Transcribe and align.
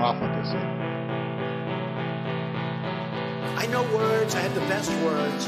profligacy. 0.00 0.56
I 3.62 3.66
know 3.66 3.82
words, 3.94 4.34
I 4.34 4.40
have 4.40 4.54
the 4.54 4.62
best 4.62 4.90
words. 5.04 5.46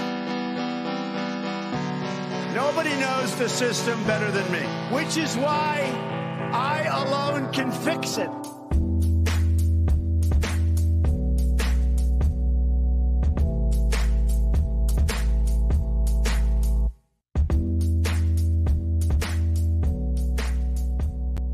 Nobody 2.55 2.95
knows 3.01 3.35
the 3.37 3.49
system 3.49 4.05
better 4.05 4.31
than 4.31 4.53
me, 4.53 4.61
which 4.95 5.17
is 5.17 5.39
why 5.39 5.91
I 6.53 6.83
alone 7.03 7.51
can 7.51 7.73
fix 7.73 8.19
it. 8.19 8.29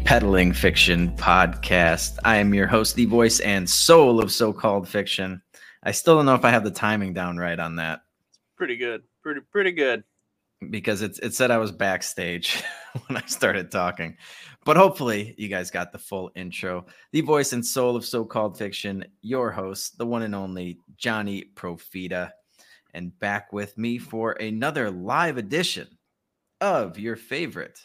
Peddling 0.08 0.54
Fiction 0.54 1.14
podcast. 1.16 2.18
I 2.24 2.36
am 2.36 2.54
your 2.54 2.66
host, 2.66 2.96
the 2.96 3.04
voice 3.04 3.40
and 3.40 3.68
soul 3.68 4.22
of 4.22 4.32
so 4.32 4.54
called 4.54 4.88
fiction. 4.88 5.42
I 5.82 5.92
still 5.92 6.16
don't 6.16 6.24
know 6.24 6.34
if 6.34 6.46
I 6.46 6.50
have 6.50 6.64
the 6.64 6.70
timing 6.70 7.12
down 7.12 7.36
right 7.36 7.60
on 7.60 7.76
that 7.76 8.00
It's 8.30 8.38
Pretty 8.56 8.78
good. 8.78 9.02
Pretty 9.22 9.42
pretty 9.52 9.70
good. 9.70 10.04
because 10.70 11.02
it's 11.02 11.18
it 11.18 11.34
said 11.34 11.50
I 11.50 11.58
was 11.58 11.72
backstage 11.72 12.64
when 13.06 13.18
I 13.18 13.26
started 13.26 13.70
talking. 13.70 14.16
But 14.64 14.78
hopefully 14.78 15.34
you 15.36 15.48
guys 15.48 15.70
got 15.70 15.92
the 15.92 15.98
full 15.98 16.30
intro. 16.34 16.86
The 17.12 17.20
voice 17.20 17.52
and 17.52 17.64
soul 17.64 17.94
of 17.94 18.06
so-called 18.06 18.56
fiction, 18.56 19.04
your 19.20 19.50
host, 19.50 19.98
the 19.98 20.06
one 20.06 20.22
and 20.22 20.34
only 20.34 20.78
Johnny 20.96 21.50
Profita, 21.54 22.30
and 22.94 23.16
back 23.18 23.52
with 23.52 23.76
me 23.76 23.98
for 23.98 24.32
another 24.32 24.90
live 24.90 25.36
edition 25.36 25.98
of 26.62 26.98
your 26.98 27.14
favorite 27.14 27.78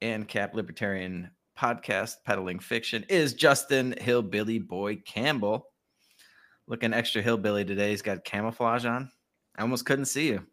ancap 0.00 0.54
libertarian 0.54 1.30
podcast, 1.60 2.16
Peddling 2.24 2.58
Fiction, 2.58 3.04
is 3.10 3.34
Justin 3.34 3.94
Hillbilly 4.00 4.58
Boy 4.58 4.96
Campbell. 4.96 5.66
Looking 6.66 6.94
extra 6.94 7.20
hillbilly 7.20 7.66
today. 7.66 7.90
He's 7.90 8.00
got 8.00 8.24
camouflage 8.24 8.86
on. 8.86 9.10
I 9.56 9.62
almost 9.62 9.84
couldn't 9.84 10.06
see 10.06 10.28
you. 10.28 10.46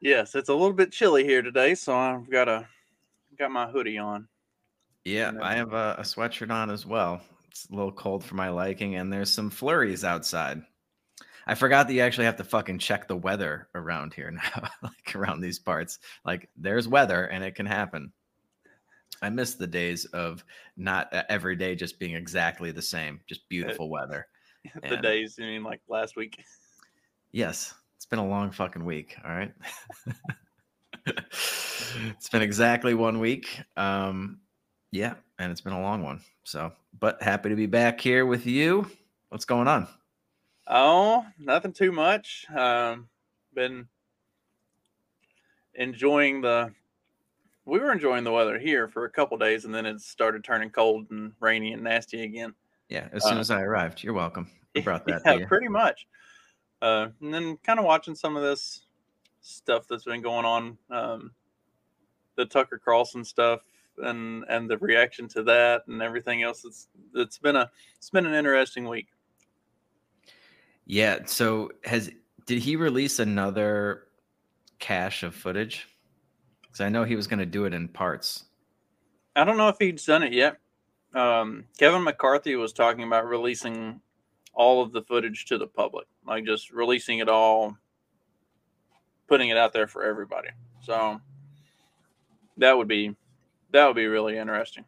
Yes, 0.00 0.34
it's 0.34 0.48
a 0.48 0.54
little 0.54 0.72
bit 0.72 0.90
chilly 0.90 1.22
here 1.22 1.42
today, 1.42 1.76
so 1.76 1.94
I've 1.94 2.28
got 2.28 2.48
a 2.48 2.66
got 3.38 3.52
my 3.52 3.66
hoodie 3.66 3.98
on. 3.98 4.26
Yeah, 5.04 5.32
I 5.40 5.54
have 5.54 5.72
a, 5.72 5.96
a 5.98 6.02
sweatshirt 6.02 6.50
on 6.50 6.70
as 6.70 6.84
well. 6.84 7.20
It's 7.50 7.68
a 7.70 7.74
little 7.74 7.92
cold 7.92 8.24
for 8.24 8.34
my 8.34 8.48
liking, 8.48 8.96
and 8.96 9.12
there's 9.12 9.32
some 9.32 9.50
flurries 9.50 10.04
outside. 10.04 10.62
I 11.46 11.54
forgot 11.54 11.86
that 11.86 11.94
you 11.94 12.00
actually 12.00 12.24
have 12.24 12.36
to 12.36 12.44
fucking 12.44 12.78
check 12.78 13.06
the 13.06 13.16
weather 13.16 13.68
around 13.74 14.14
here 14.14 14.30
now, 14.32 14.68
like 14.82 15.14
around 15.14 15.40
these 15.40 15.58
parts. 15.58 15.98
Like 16.24 16.48
there's 16.56 16.88
weather 16.88 17.24
and 17.26 17.44
it 17.44 17.54
can 17.54 17.66
happen. 17.66 18.12
I 19.22 19.28
miss 19.30 19.54
the 19.54 19.66
days 19.66 20.04
of 20.06 20.44
not 20.76 21.12
uh, 21.14 21.24
every 21.28 21.56
day 21.56 21.74
just 21.74 21.98
being 21.98 22.14
exactly 22.14 22.72
the 22.72 22.82
same, 22.82 23.20
just 23.26 23.48
beautiful 23.48 23.88
weather. 23.90 24.26
the 24.82 24.94
And- 24.94 25.02
days, 25.02 25.38
I 25.38 25.42
mean, 25.42 25.62
like 25.62 25.80
last 25.88 26.16
week. 26.16 26.42
Yes, 27.32 27.74
it's 27.96 28.06
been 28.06 28.18
a 28.18 28.26
long 28.26 28.50
fucking 28.50 28.84
week. 28.84 29.16
All 29.24 29.30
right. 29.30 29.52
it's 31.06 32.28
been 32.30 32.42
exactly 32.42 32.94
one 32.94 33.20
week. 33.20 33.60
Um, 33.76 34.40
yeah, 34.90 35.14
and 35.38 35.52
it's 35.52 35.60
been 35.60 35.72
a 35.72 35.80
long 35.80 36.02
one. 36.02 36.20
So, 36.44 36.72
but 36.98 37.22
happy 37.22 37.48
to 37.50 37.54
be 37.54 37.66
back 37.66 38.00
here 38.00 38.26
with 38.26 38.46
you. 38.46 38.90
What's 39.28 39.44
going 39.44 39.68
on? 39.68 39.86
Oh, 40.66 41.24
nothing 41.38 41.72
too 41.72 41.92
much. 41.92 42.46
Um, 42.54 43.08
been 43.54 43.86
enjoying 45.74 46.40
the. 46.40 46.72
We 47.70 47.78
were 47.78 47.92
enjoying 47.92 48.24
the 48.24 48.32
weather 48.32 48.58
here 48.58 48.88
for 48.88 49.04
a 49.04 49.10
couple 49.10 49.38
days, 49.38 49.64
and 49.64 49.72
then 49.72 49.86
it 49.86 50.00
started 50.00 50.42
turning 50.42 50.70
cold 50.70 51.06
and 51.12 51.32
rainy 51.38 51.72
and 51.72 51.84
nasty 51.84 52.24
again. 52.24 52.52
Yeah, 52.88 53.08
as 53.12 53.22
soon 53.22 53.36
Uh, 53.36 53.40
as 53.40 53.52
I 53.52 53.62
arrived, 53.62 54.02
you're 54.02 54.12
welcome. 54.12 54.50
I 54.76 54.80
brought 54.80 55.06
that 55.06 55.22
yeah, 55.24 55.34
to 55.34 55.38
you. 55.38 55.46
pretty 55.46 55.68
much. 55.68 56.08
Uh, 56.82 57.10
and 57.20 57.32
then 57.32 57.56
kind 57.58 57.78
of 57.78 57.84
watching 57.84 58.16
some 58.16 58.36
of 58.36 58.42
this 58.42 58.86
stuff 59.40 59.86
that's 59.88 60.02
been 60.02 60.20
going 60.20 60.44
on, 60.44 60.78
um, 60.90 61.30
the 62.34 62.44
Tucker 62.44 62.80
Carlson 62.84 63.24
stuff, 63.24 63.60
and 63.98 64.44
and 64.48 64.68
the 64.68 64.78
reaction 64.78 65.28
to 65.28 65.44
that, 65.44 65.86
and 65.86 66.02
everything 66.02 66.42
else. 66.42 66.64
It's 66.64 66.88
it's 67.14 67.38
been 67.38 67.54
a 67.54 67.70
it's 67.98 68.10
been 68.10 68.26
an 68.26 68.34
interesting 68.34 68.88
week. 68.88 69.06
Yeah. 70.86 71.20
So, 71.26 71.70
has 71.84 72.10
did 72.46 72.58
he 72.58 72.74
release 72.74 73.20
another 73.20 74.08
cache 74.80 75.22
of 75.22 75.36
footage? 75.36 75.86
Because 76.70 76.80
I 76.80 76.88
know 76.88 77.04
he 77.04 77.16
was 77.16 77.26
going 77.26 77.40
to 77.40 77.46
do 77.46 77.64
it 77.64 77.74
in 77.74 77.88
parts. 77.88 78.44
I 79.34 79.44
don't 79.44 79.56
know 79.56 79.68
if 79.68 79.76
he's 79.78 80.04
done 80.04 80.22
it 80.22 80.32
yet. 80.32 80.58
Um, 81.14 81.64
Kevin 81.78 82.04
McCarthy 82.04 82.54
was 82.56 82.72
talking 82.72 83.04
about 83.04 83.26
releasing 83.26 84.00
all 84.54 84.82
of 84.82 84.92
the 84.92 85.02
footage 85.02 85.46
to 85.46 85.58
the 85.58 85.66
public, 85.66 86.06
like 86.26 86.44
just 86.44 86.70
releasing 86.70 87.18
it 87.18 87.28
all, 87.28 87.76
putting 89.28 89.48
it 89.48 89.56
out 89.56 89.72
there 89.72 89.86
for 89.86 90.04
everybody. 90.04 90.48
So 90.82 91.20
that 92.58 92.76
would 92.76 92.88
be 92.88 93.16
that 93.72 93.86
would 93.86 93.96
be 93.96 94.06
really 94.06 94.36
interesting. 94.36 94.84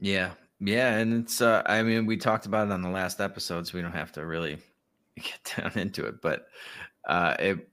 Yeah. 0.00 0.32
Yeah. 0.60 0.96
And 0.96 1.22
it's, 1.22 1.40
uh, 1.40 1.62
I 1.66 1.82
mean, 1.82 2.06
we 2.06 2.16
talked 2.16 2.46
about 2.46 2.68
it 2.68 2.72
on 2.72 2.82
the 2.82 2.88
last 2.88 3.20
episode, 3.20 3.66
so 3.66 3.76
we 3.76 3.82
don't 3.82 3.92
have 3.92 4.12
to 4.12 4.26
really 4.26 4.58
get 5.16 5.54
down 5.56 5.72
into 5.76 6.04
it, 6.06 6.20
but 6.20 6.46
uh, 7.06 7.36
it, 7.38 7.68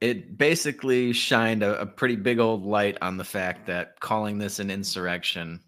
it 0.00 0.38
basically 0.38 1.12
shined 1.12 1.62
a, 1.62 1.80
a 1.80 1.86
pretty 1.86 2.16
big 2.16 2.38
old 2.38 2.64
light 2.64 2.96
on 3.02 3.16
the 3.16 3.24
fact 3.24 3.66
that 3.66 4.00
calling 4.00 4.38
this 4.38 4.58
an 4.58 4.70
insurrection, 4.70 5.60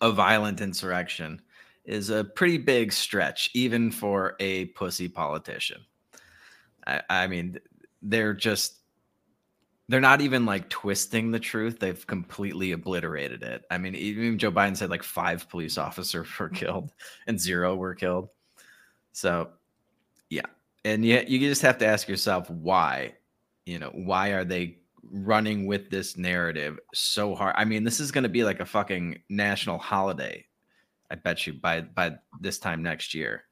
a 0.00 0.12
violent 0.12 0.60
insurrection, 0.60 1.42
is 1.84 2.10
a 2.10 2.22
pretty 2.22 2.58
big 2.58 2.92
stretch, 2.92 3.50
even 3.54 3.90
for 3.90 4.36
a 4.40 4.66
pussy 4.66 5.08
politician. 5.08 5.80
I, 6.86 7.02
I 7.08 7.26
mean, 7.26 7.58
they're 8.02 8.34
just 8.34 8.78
they're 9.88 10.00
not 10.00 10.20
even 10.20 10.44
like 10.44 10.68
twisting 10.68 11.30
the 11.30 11.40
truth. 11.40 11.80
They've 11.80 12.06
completely 12.06 12.72
obliterated 12.72 13.42
it. 13.42 13.64
I 13.70 13.78
mean, 13.78 13.94
even 13.94 14.38
Joe 14.38 14.52
Biden 14.52 14.76
said 14.76 14.90
like 14.90 15.02
five 15.02 15.48
police 15.48 15.78
officers 15.78 16.28
were 16.38 16.50
killed 16.50 16.92
and 17.26 17.40
zero 17.40 17.74
were 17.74 17.94
killed. 17.94 18.28
So, 19.12 19.48
yeah. 20.28 20.46
And 20.84 21.04
yet 21.04 21.28
you 21.28 21.38
just 21.38 21.62
have 21.62 21.78
to 21.78 21.86
ask 21.86 22.06
yourself 22.06 22.50
why, 22.50 23.14
you 23.68 23.78
know, 23.78 23.90
why 23.92 24.30
are 24.30 24.44
they 24.44 24.78
running 25.02 25.66
with 25.66 25.90
this 25.90 26.16
narrative 26.16 26.78
so 26.94 27.34
hard? 27.34 27.54
I 27.58 27.66
mean, 27.66 27.84
this 27.84 28.00
is 28.00 28.10
going 28.10 28.22
to 28.22 28.30
be 28.30 28.42
like 28.42 28.60
a 28.60 28.66
fucking 28.66 29.20
national 29.28 29.76
holiday. 29.76 30.46
I 31.10 31.16
bet 31.16 31.46
you 31.46 31.52
by 31.52 31.82
by 31.82 32.16
this 32.40 32.58
time 32.58 32.82
next 32.82 33.14
year. 33.14 33.44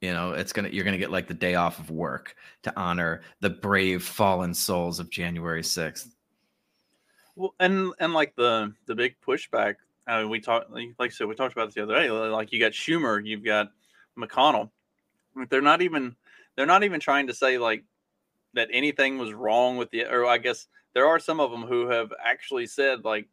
You 0.00 0.12
know, 0.12 0.32
it's 0.32 0.52
gonna 0.52 0.68
you're 0.68 0.84
gonna 0.84 0.98
get 0.98 1.10
like 1.10 1.26
the 1.26 1.34
day 1.34 1.56
off 1.56 1.78
of 1.80 1.90
work 1.90 2.36
to 2.62 2.72
honor 2.76 3.22
the 3.40 3.50
brave 3.50 4.04
fallen 4.04 4.54
souls 4.54 5.00
of 5.00 5.10
January 5.10 5.62
6th. 5.62 6.08
Well, 7.34 7.54
and 7.58 7.92
and 7.98 8.12
like 8.12 8.36
the 8.36 8.72
the 8.86 8.94
big 8.94 9.16
pushback. 9.26 9.76
I 10.06 10.20
mean, 10.20 10.30
we 10.30 10.40
talked 10.40 10.70
like 10.70 10.94
I 11.00 11.08
said, 11.08 11.26
we 11.26 11.34
talked 11.34 11.52
about 11.52 11.66
this 11.66 11.74
the 11.74 11.82
other 11.82 11.94
day. 11.94 12.10
Like 12.10 12.52
you 12.52 12.60
got 12.60 12.72
Schumer, 12.72 13.24
you've 13.24 13.44
got 13.44 13.70
McConnell. 14.18 14.70
They're 15.48 15.62
not 15.62 15.82
even 15.82 16.14
they're 16.56 16.66
not 16.66 16.84
even 16.84 17.00
trying 17.00 17.26
to 17.28 17.34
say 17.34 17.58
like 17.58 17.84
that 18.54 18.68
anything 18.72 19.18
was 19.18 19.32
wrong 19.32 19.76
with 19.76 19.90
the. 19.90 20.04
Or 20.04 20.26
I 20.26 20.38
guess 20.38 20.66
there 20.94 21.06
are 21.06 21.18
some 21.18 21.40
of 21.40 21.50
them 21.50 21.62
who 21.62 21.88
have 21.88 22.12
actually 22.24 22.66
said 22.66 23.04
like 23.04 23.28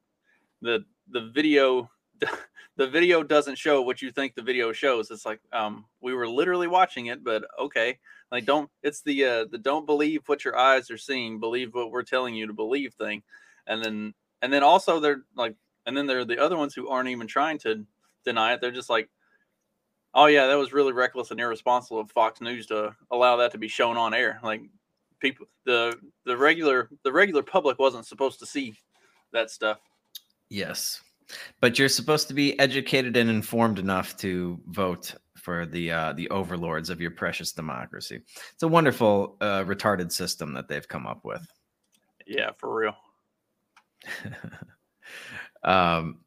the 0.61 0.83
the 1.09 1.31
video 1.33 1.89
the 2.77 2.87
video 2.87 3.23
doesn't 3.23 3.57
show 3.57 3.81
what 3.81 4.01
you 4.01 4.11
think 4.11 4.35
the 4.35 4.41
video 4.41 4.71
shows. 4.71 5.11
It's 5.11 5.25
like 5.25 5.39
um 5.53 5.85
we 6.01 6.13
were 6.13 6.27
literally 6.27 6.67
watching 6.67 7.07
it, 7.07 7.23
but 7.23 7.45
okay. 7.59 7.99
Like 8.31 8.45
don't 8.45 8.69
it's 8.83 9.01
the 9.01 9.25
uh 9.25 9.45
the 9.51 9.57
don't 9.57 9.85
believe 9.85 10.21
what 10.27 10.45
your 10.45 10.57
eyes 10.57 10.89
are 10.91 10.97
seeing, 10.97 11.39
believe 11.39 11.73
what 11.73 11.91
we're 11.91 12.03
telling 12.03 12.35
you 12.35 12.47
to 12.47 12.53
believe 12.53 12.93
thing. 12.93 13.23
And 13.67 13.83
then 13.83 14.13
and 14.41 14.51
then 14.51 14.63
also 14.63 14.99
they're 14.99 15.23
like 15.35 15.55
and 15.85 15.95
then 15.95 16.07
there 16.07 16.19
are 16.19 16.25
the 16.25 16.41
other 16.41 16.57
ones 16.57 16.73
who 16.73 16.89
aren't 16.89 17.09
even 17.09 17.27
trying 17.27 17.57
to 17.59 17.85
deny 18.23 18.53
it. 18.53 18.61
They're 18.61 18.71
just 18.71 18.89
like, 18.89 19.09
Oh 20.13 20.25
yeah, 20.25 20.47
that 20.47 20.57
was 20.57 20.73
really 20.73 20.91
reckless 20.93 21.31
and 21.31 21.39
irresponsible 21.39 21.99
of 21.99 22.11
Fox 22.11 22.41
News 22.41 22.67
to 22.67 22.95
allow 23.11 23.37
that 23.37 23.51
to 23.53 23.57
be 23.57 23.67
shown 23.67 23.97
on 23.97 24.13
air. 24.13 24.39
Like 24.43 24.61
people 25.21 25.45
the 25.65 25.95
the 26.25 26.35
regular 26.35 26.89
the 27.03 27.11
regular 27.11 27.43
public 27.43 27.79
wasn't 27.79 28.05
supposed 28.05 28.39
to 28.39 28.45
see 28.45 28.75
that 29.31 29.49
stuff. 29.49 29.77
Yes. 30.49 31.01
But 31.61 31.79
you're 31.79 31.87
supposed 31.87 32.27
to 32.27 32.33
be 32.33 32.59
educated 32.59 33.15
and 33.15 33.29
informed 33.29 33.79
enough 33.79 34.17
to 34.17 34.59
vote 34.67 35.15
for 35.37 35.65
the 35.65 35.91
uh, 35.91 36.13
the 36.13 36.29
overlords 36.29 36.89
of 36.89 36.99
your 36.99 37.11
precious 37.11 37.53
democracy. 37.53 38.19
It's 38.53 38.63
a 38.63 38.67
wonderful 38.67 39.37
uh, 39.39 39.63
retarded 39.63 40.11
system 40.11 40.53
that 40.53 40.67
they've 40.67 40.87
come 40.87 41.07
up 41.07 41.23
with. 41.23 41.45
Yeah, 42.27 42.51
for 42.57 42.73
real. 42.73 42.95
um, 45.63 46.19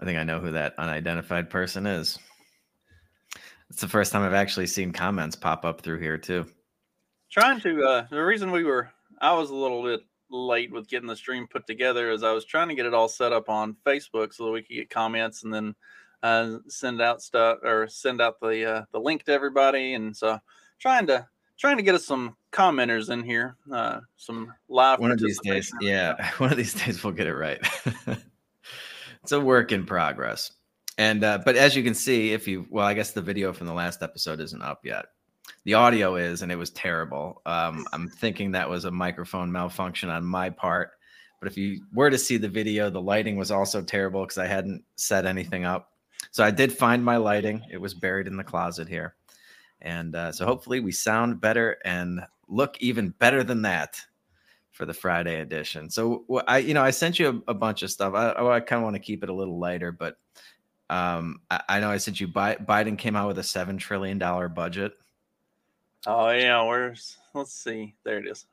I 0.00 0.04
think 0.04 0.18
I 0.18 0.24
know 0.24 0.40
who 0.40 0.52
that 0.52 0.74
unidentified 0.78 1.48
person 1.48 1.86
is. 1.86 2.18
It's 3.70 3.80
the 3.80 3.88
first 3.88 4.12
time 4.12 4.22
I've 4.22 4.34
actually 4.34 4.66
seen 4.66 4.92
comments 4.92 5.34
pop 5.34 5.64
up 5.64 5.80
through 5.80 6.00
here 6.00 6.18
too. 6.18 6.46
Trying 7.32 7.60
to 7.60 7.82
uh 7.84 8.06
the 8.10 8.22
reason 8.22 8.52
we 8.52 8.64
were 8.64 8.90
I 9.20 9.34
was 9.34 9.50
a 9.50 9.54
little 9.54 9.82
bit 9.82 10.02
late 10.30 10.70
with 10.70 10.88
getting 10.88 11.08
the 11.08 11.16
stream 11.16 11.46
put 11.46 11.66
together 11.66 12.10
is 12.10 12.22
I 12.22 12.32
was 12.32 12.44
trying 12.44 12.68
to 12.68 12.74
get 12.74 12.86
it 12.86 12.94
all 12.94 13.08
set 13.08 13.32
up 13.32 13.48
on 13.48 13.76
Facebook 13.84 14.32
so 14.32 14.46
that 14.46 14.52
we 14.52 14.62
could 14.62 14.74
get 14.74 14.90
comments 14.90 15.42
and 15.42 15.52
then 15.52 15.74
uh, 16.22 16.58
send 16.68 17.02
out 17.02 17.20
stuff 17.20 17.58
or 17.64 17.88
send 17.88 18.20
out 18.20 18.38
the 18.40 18.64
uh, 18.64 18.84
the 18.92 19.00
link 19.00 19.24
to 19.24 19.32
everybody. 19.32 19.94
And 19.94 20.16
so 20.16 20.38
trying 20.78 21.06
to 21.08 21.26
trying 21.58 21.78
to 21.78 21.82
get 21.82 21.94
us 21.94 22.04
some 22.04 22.36
commenters 22.52 23.08
in 23.08 23.22
here 23.22 23.56
uh 23.72 24.00
some 24.18 24.52
live 24.68 24.98
one 24.98 25.10
of 25.10 25.18
these 25.18 25.40
days 25.40 25.72
yeah 25.80 26.30
one 26.36 26.50
of 26.50 26.56
these 26.58 26.74
days 26.74 27.02
we'll 27.02 27.12
get 27.14 27.26
it 27.26 27.34
right. 27.34 27.66
It's 29.22 29.32
a 29.32 29.40
work 29.40 29.72
in 29.72 29.86
progress. 29.86 30.52
And 30.98 31.24
uh, 31.24 31.38
but 31.44 31.56
as 31.56 31.76
you 31.76 31.82
can 31.82 31.94
see, 31.94 32.32
if 32.32 32.46
you 32.46 32.66
well, 32.70 32.86
I 32.86 32.94
guess 32.94 33.12
the 33.12 33.22
video 33.22 33.52
from 33.52 33.66
the 33.66 33.72
last 33.72 34.02
episode 34.02 34.40
isn't 34.40 34.62
up 34.62 34.84
yet. 34.84 35.06
The 35.64 35.74
audio 35.74 36.16
is, 36.16 36.42
and 36.42 36.50
it 36.50 36.56
was 36.56 36.70
terrible. 36.70 37.40
Um, 37.46 37.86
I'm 37.92 38.08
thinking 38.08 38.52
that 38.52 38.68
was 38.68 38.84
a 38.84 38.90
microphone 38.90 39.50
malfunction 39.50 40.08
on 40.08 40.24
my 40.24 40.50
part. 40.50 40.92
But 41.40 41.50
if 41.50 41.56
you 41.56 41.84
were 41.92 42.10
to 42.10 42.18
see 42.18 42.36
the 42.36 42.48
video, 42.48 42.90
the 42.90 43.00
lighting 43.00 43.36
was 43.36 43.50
also 43.50 43.82
terrible 43.82 44.22
because 44.22 44.38
I 44.38 44.46
hadn't 44.46 44.84
set 44.96 45.26
anything 45.26 45.64
up. 45.64 45.92
So 46.30 46.44
I 46.44 46.50
did 46.50 46.72
find 46.72 47.04
my 47.04 47.16
lighting. 47.16 47.64
It 47.70 47.80
was 47.80 47.94
buried 47.94 48.26
in 48.26 48.36
the 48.36 48.44
closet 48.44 48.88
here. 48.88 49.16
And 49.80 50.14
uh, 50.14 50.32
so 50.32 50.46
hopefully 50.46 50.80
we 50.80 50.92
sound 50.92 51.40
better 51.40 51.78
and 51.84 52.20
look 52.48 52.76
even 52.80 53.10
better 53.18 53.42
than 53.42 53.62
that 53.62 54.00
for 54.70 54.86
the 54.86 54.94
Friday 54.94 55.40
edition. 55.40 55.90
So 55.90 56.24
I, 56.46 56.58
you 56.58 56.74
know, 56.74 56.82
I 56.82 56.90
sent 56.90 57.18
you 57.18 57.42
a, 57.46 57.50
a 57.50 57.54
bunch 57.54 57.82
of 57.82 57.90
stuff. 57.90 58.14
I, 58.14 58.32
I 58.32 58.60
kind 58.60 58.78
of 58.80 58.84
want 58.84 58.94
to 58.94 59.00
keep 59.00 59.22
it 59.22 59.28
a 59.28 59.34
little 59.34 59.58
lighter, 59.58 59.92
but 59.92 60.16
um, 60.88 61.40
I, 61.50 61.62
I 61.68 61.80
know 61.80 61.90
I 61.90 61.96
sent 61.96 62.20
you 62.20 62.28
Biden 62.28 62.96
came 62.96 63.16
out 63.16 63.28
with 63.28 63.38
a 63.38 63.42
seven 63.42 63.78
trillion 63.78 64.18
dollar 64.18 64.48
budget. 64.48 64.92
Oh 66.06 66.30
yeah, 66.30 66.62
where's 66.62 67.16
let's 67.34 67.52
see. 67.52 67.94
There 68.04 68.18
it 68.18 68.26
is. 68.26 68.46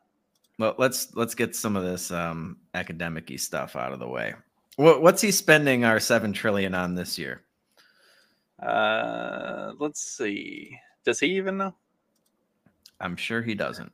Well, 0.57 0.75
let's 0.77 1.15
let's 1.15 1.35
get 1.35 1.55
some 1.55 1.75
of 1.75 1.83
this 1.83 2.11
um, 2.11 2.57
academic 2.73 3.31
stuff 3.39 3.75
out 3.75 3.93
of 3.93 3.99
the 3.99 4.07
way. 4.07 4.33
What, 4.75 5.01
what's 5.01 5.21
he 5.21 5.31
spending 5.31 5.83
our 5.83 5.99
seven 5.99 6.31
trillion 6.31 6.73
on 6.73 6.95
this 6.95 7.17
year? 7.17 7.43
Uh, 8.61 9.73
let's 9.79 10.01
see. 10.01 10.77
Does 11.03 11.19
he 11.19 11.27
even 11.37 11.57
know? 11.57 11.75
I'm 12.99 13.15
sure 13.15 13.41
he 13.41 13.55
doesn't. 13.55 13.91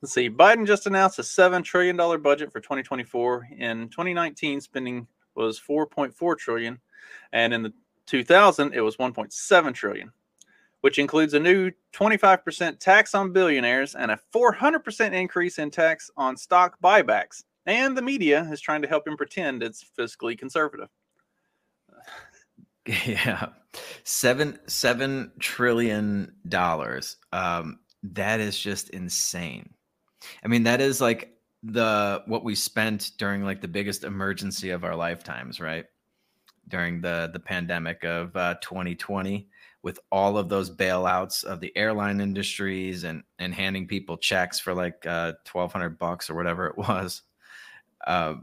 Let's 0.00 0.14
see. 0.14 0.30
Biden 0.30 0.66
just 0.66 0.86
announced 0.86 1.18
a 1.18 1.22
seven 1.22 1.62
trillion 1.62 1.96
dollar 1.96 2.18
budget 2.18 2.52
for 2.52 2.60
2024. 2.60 3.48
In 3.58 3.88
2019, 3.88 4.60
spending 4.60 5.06
was 5.34 5.60
4.4 5.60 6.38
trillion 6.38 6.78
and 7.32 7.52
in 7.52 7.62
the 7.62 7.72
2000 8.06 8.74
it 8.74 8.80
was 8.80 8.96
1.7 8.96 9.74
trillion 9.74 10.12
which 10.80 10.98
includes 10.98 11.34
a 11.34 11.40
new 11.40 11.70
25% 11.92 12.78
tax 12.78 13.14
on 13.14 13.32
billionaires 13.32 13.94
and 13.94 14.10
a 14.10 14.20
400% 14.34 15.12
increase 15.12 15.58
in 15.58 15.70
tax 15.70 16.10
on 16.16 16.36
stock 16.36 16.78
buybacks. 16.82 17.42
And 17.66 17.96
the 17.96 18.02
media 18.02 18.48
is 18.50 18.60
trying 18.60 18.82
to 18.82 18.88
help 18.88 19.06
him 19.06 19.16
pretend 19.16 19.62
it's 19.62 19.84
fiscally 19.98 20.38
conservative. 20.38 20.88
Yeah. 23.06 23.50
Seven 24.04 24.58
seven 24.66 25.30
trillion 25.38 26.32
dollars. 26.48 27.18
Um 27.30 27.80
that 28.02 28.40
is 28.40 28.58
just 28.58 28.88
insane. 28.88 29.74
I 30.42 30.48
mean 30.48 30.64
that 30.64 30.80
is 30.80 31.00
like 31.00 31.36
the 31.62 32.22
what 32.26 32.42
we 32.42 32.54
spent 32.54 33.12
during 33.18 33.44
like 33.44 33.60
the 33.60 33.68
biggest 33.68 34.02
emergency 34.02 34.70
of 34.70 34.82
our 34.82 34.96
lifetimes 34.96 35.60
right? 35.60 35.84
During 36.68 37.00
the 37.02 37.30
the 37.32 37.38
pandemic 37.38 38.02
of 38.02 38.34
uh, 38.34 38.54
2020 38.62 39.48
with 39.82 39.98
all 40.12 40.36
of 40.36 40.48
those 40.48 40.70
bailouts 40.70 41.44
of 41.44 41.60
the 41.60 41.74
airline 41.76 42.20
industries 42.20 43.04
and 43.04 43.22
and 43.38 43.54
handing 43.54 43.86
people 43.86 44.16
checks 44.16 44.58
for 44.58 44.74
like 44.74 45.06
uh, 45.06 45.32
1200 45.50 45.98
bucks 45.98 46.28
or 46.28 46.34
whatever 46.34 46.66
it 46.66 46.76
was 46.76 47.22
uh, 48.06 48.34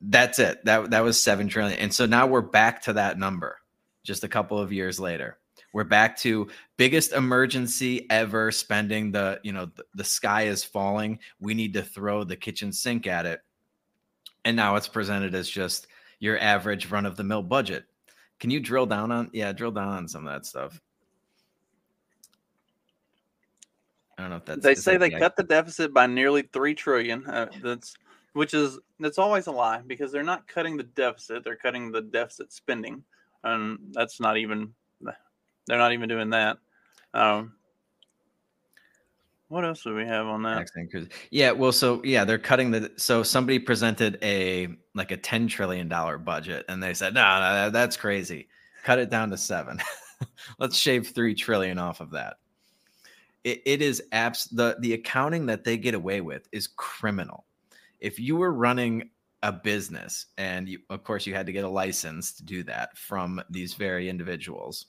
that's 0.00 0.38
it. 0.38 0.64
That 0.64 0.90
that 0.90 1.04
was 1.04 1.22
7 1.22 1.48
trillion. 1.48 1.78
And 1.78 1.92
so 1.92 2.06
now 2.06 2.26
we're 2.26 2.40
back 2.40 2.82
to 2.82 2.94
that 2.94 3.18
number 3.18 3.58
just 4.02 4.24
a 4.24 4.28
couple 4.28 4.58
of 4.58 4.72
years 4.72 5.00
later. 5.00 5.38
We're 5.72 5.84
back 5.84 6.16
to 6.18 6.48
biggest 6.76 7.12
emergency 7.12 8.08
ever 8.10 8.52
spending 8.52 9.12
the 9.12 9.40
you 9.42 9.52
know 9.52 9.66
the, 9.66 9.84
the 9.94 10.04
sky 10.04 10.42
is 10.42 10.64
falling. 10.64 11.18
We 11.40 11.54
need 11.54 11.74
to 11.74 11.82
throw 11.82 12.24
the 12.24 12.36
kitchen 12.36 12.72
sink 12.72 13.06
at 13.06 13.26
it. 13.26 13.40
And 14.44 14.56
now 14.56 14.76
it's 14.76 14.88
presented 14.88 15.34
as 15.34 15.48
just 15.48 15.86
your 16.20 16.38
average 16.38 16.90
run 16.90 17.06
of 17.06 17.16
the 17.16 17.24
mill 17.24 17.42
budget. 17.42 17.84
Can 18.40 18.50
you 18.50 18.60
drill 18.60 18.86
down 18.86 19.10
on 19.10 19.30
yeah, 19.32 19.52
drill 19.52 19.72
down 19.72 19.88
on 19.88 20.08
some 20.08 20.26
of 20.26 20.32
that 20.32 20.46
stuff? 20.46 20.80
I 24.16 24.22
don't 24.22 24.30
know 24.30 24.36
if 24.36 24.44
that's 24.44 24.62
they 24.62 24.74
say 24.74 24.96
they 24.96 25.10
cut 25.10 25.36
the 25.36 25.42
deficit 25.42 25.92
by 25.92 26.06
nearly 26.06 26.42
three 26.42 26.74
trillion. 26.74 27.26
Uh, 27.26 27.48
that's 27.62 27.94
which 28.32 28.54
is 28.54 28.78
that's 29.00 29.18
always 29.18 29.46
a 29.46 29.52
lie 29.52 29.80
because 29.86 30.12
they're 30.12 30.22
not 30.22 30.46
cutting 30.46 30.76
the 30.76 30.82
deficit; 30.84 31.44
they're 31.44 31.56
cutting 31.56 31.90
the 31.90 32.02
deficit 32.02 32.52
spending, 32.52 33.02
and 33.42 33.78
that's 33.92 34.20
not 34.20 34.36
even 34.36 34.72
they're 35.66 35.78
not 35.78 35.92
even 35.92 36.08
doing 36.08 36.30
that. 36.30 36.58
Um, 37.14 37.54
what 39.48 39.64
else 39.64 39.82
do 39.82 39.94
we 39.94 40.04
have 40.04 40.26
on 40.26 40.42
that? 40.42 40.58
Yeah, 41.30 41.52
well, 41.52 41.72
so 41.72 42.02
yeah, 42.04 42.24
they're 42.24 42.38
cutting 42.38 42.70
the. 42.70 42.92
So 42.96 43.22
somebody 43.22 43.58
presented 43.58 44.18
a 44.22 44.68
like 44.94 45.10
a 45.10 45.16
ten 45.16 45.48
trillion 45.48 45.88
dollar 45.88 46.18
budget, 46.18 46.64
and 46.68 46.82
they 46.82 46.94
said, 46.94 47.14
"No, 47.14 47.40
no, 47.40 47.70
that's 47.70 47.96
crazy. 47.96 48.48
Cut 48.82 48.98
it 48.98 49.10
down 49.10 49.30
to 49.30 49.36
seven. 49.36 49.80
Let's 50.58 50.76
shave 50.76 51.08
three 51.08 51.34
trillion 51.34 51.78
off 51.78 52.00
of 52.00 52.10
that." 52.10 52.38
It, 53.44 53.62
it 53.64 53.82
is 53.82 54.02
abs 54.12 54.46
the 54.46 54.76
the 54.80 54.94
accounting 54.94 55.46
that 55.46 55.64
they 55.64 55.76
get 55.76 55.94
away 55.94 56.20
with 56.20 56.48
is 56.50 56.66
criminal. 56.66 57.44
If 58.00 58.18
you 58.18 58.36
were 58.36 58.52
running 58.52 59.10
a 59.44 59.52
business, 59.52 60.26
and 60.38 60.66
you, 60.68 60.78
of 60.88 61.04
course 61.04 61.26
you 61.26 61.34
had 61.34 61.44
to 61.44 61.52
get 61.52 61.64
a 61.64 61.68
license 61.68 62.32
to 62.32 62.42
do 62.42 62.62
that 62.64 62.96
from 62.96 63.42
these 63.50 63.74
very 63.74 64.08
individuals. 64.08 64.86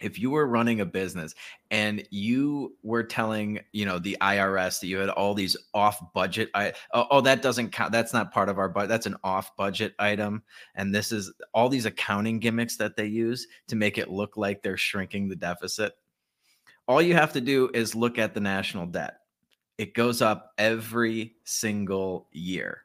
If 0.00 0.18
you 0.18 0.30
were 0.30 0.46
running 0.46 0.80
a 0.80 0.86
business 0.86 1.34
and 1.70 2.06
you 2.10 2.76
were 2.82 3.02
telling 3.02 3.60
you 3.72 3.84
know 3.84 3.98
the 3.98 4.16
irs 4.20 4.80
that 4.80 4.86
you 4.86 4.98
had 4.98 5.10
all 5.10 5.34
these 5.34 5.56
off 5.74 6.00
budget 6.14 6.48
I, 6.54 6.72
oh, 6.92 7.06
oh 7.10 7.20
that 7.22 7.42
doesn't 7.42 7.70
count 7.72 7.92
that's 7.92 8.14
not 8.14 8.32
part 8.32 8.48
of 8.48 8.58
our 8.58 8.68
budget 8.68 8.88
that's 8.88 9.06
an 9.06 9.16
off 9.24 9.54
budget 9.56 9.94
item. 9.98 10.42
And 10.74 10.94
this 10.94 11.12
is 11.12 11.32
all 11.52 11.68
these 11.68 11.86
accounting 11.86 12.38
gimmicks 12.38 12.76
that 12.76 12.96
they 12.96 13.06
use 13.06 13.46
to 13.68 13.76
make 13.76 13.98
it 13.98 14.10
look 14.10 14.36
like 14.38 14.62
they're 14.62 14.78
shrinking 14.78 15.28
the 15.28 15.36
deficit 15.36 15.92
all 16.90 17.00
you 17.00 17.14
have 17.14 17.32
to 17.32 17.40
do 17.40 17.70
is 17.72 17.94
look 17.94 18.18
at 18.18 18.34
the 18.34 18.40
national 18.40 18.86
debt 18.86 19.20
it 19.78 19.94
goes 19.94 20.20
up 20.20 20.52
every 20.58 21.36
single 21.44 22.28
year 22.32 22.82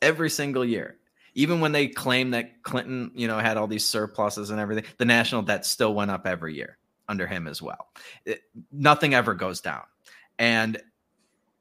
every 0.00 0.30
single 0.30 0.64
year 0.64 0.98
even 1.38 1.60
when 1.60 1.70
they 1.70 1.86
claim 1.86 2.32
that 2.32 2.64
Clinton, 2.64 3.12
you 3.14 3.28
know, 3.28 3.38
had 3.38 3.56
all 3.56 3.68
these 3.68 3.84
surpluses 3.84 4.50
and 4.50 4.58
everything, 4.58 4.82
the 4.96 5.04
national 5.04 5.42
debt 5.42 5.64
still 5.64 5.94
went 5.94 6.10
up 6.10 6.26
every 6.26 6.56
year 6.56 6.78
under 7.08 7.28
him 7.28 7.46
as 7.46 7.62
well. 7.62 7.90
It, 8.24 8.42
nothing 8.72 9.14
ever 9.14 9.34
goes 9.34 9.60
down. 9.60 9.84
And, 10.40 10.82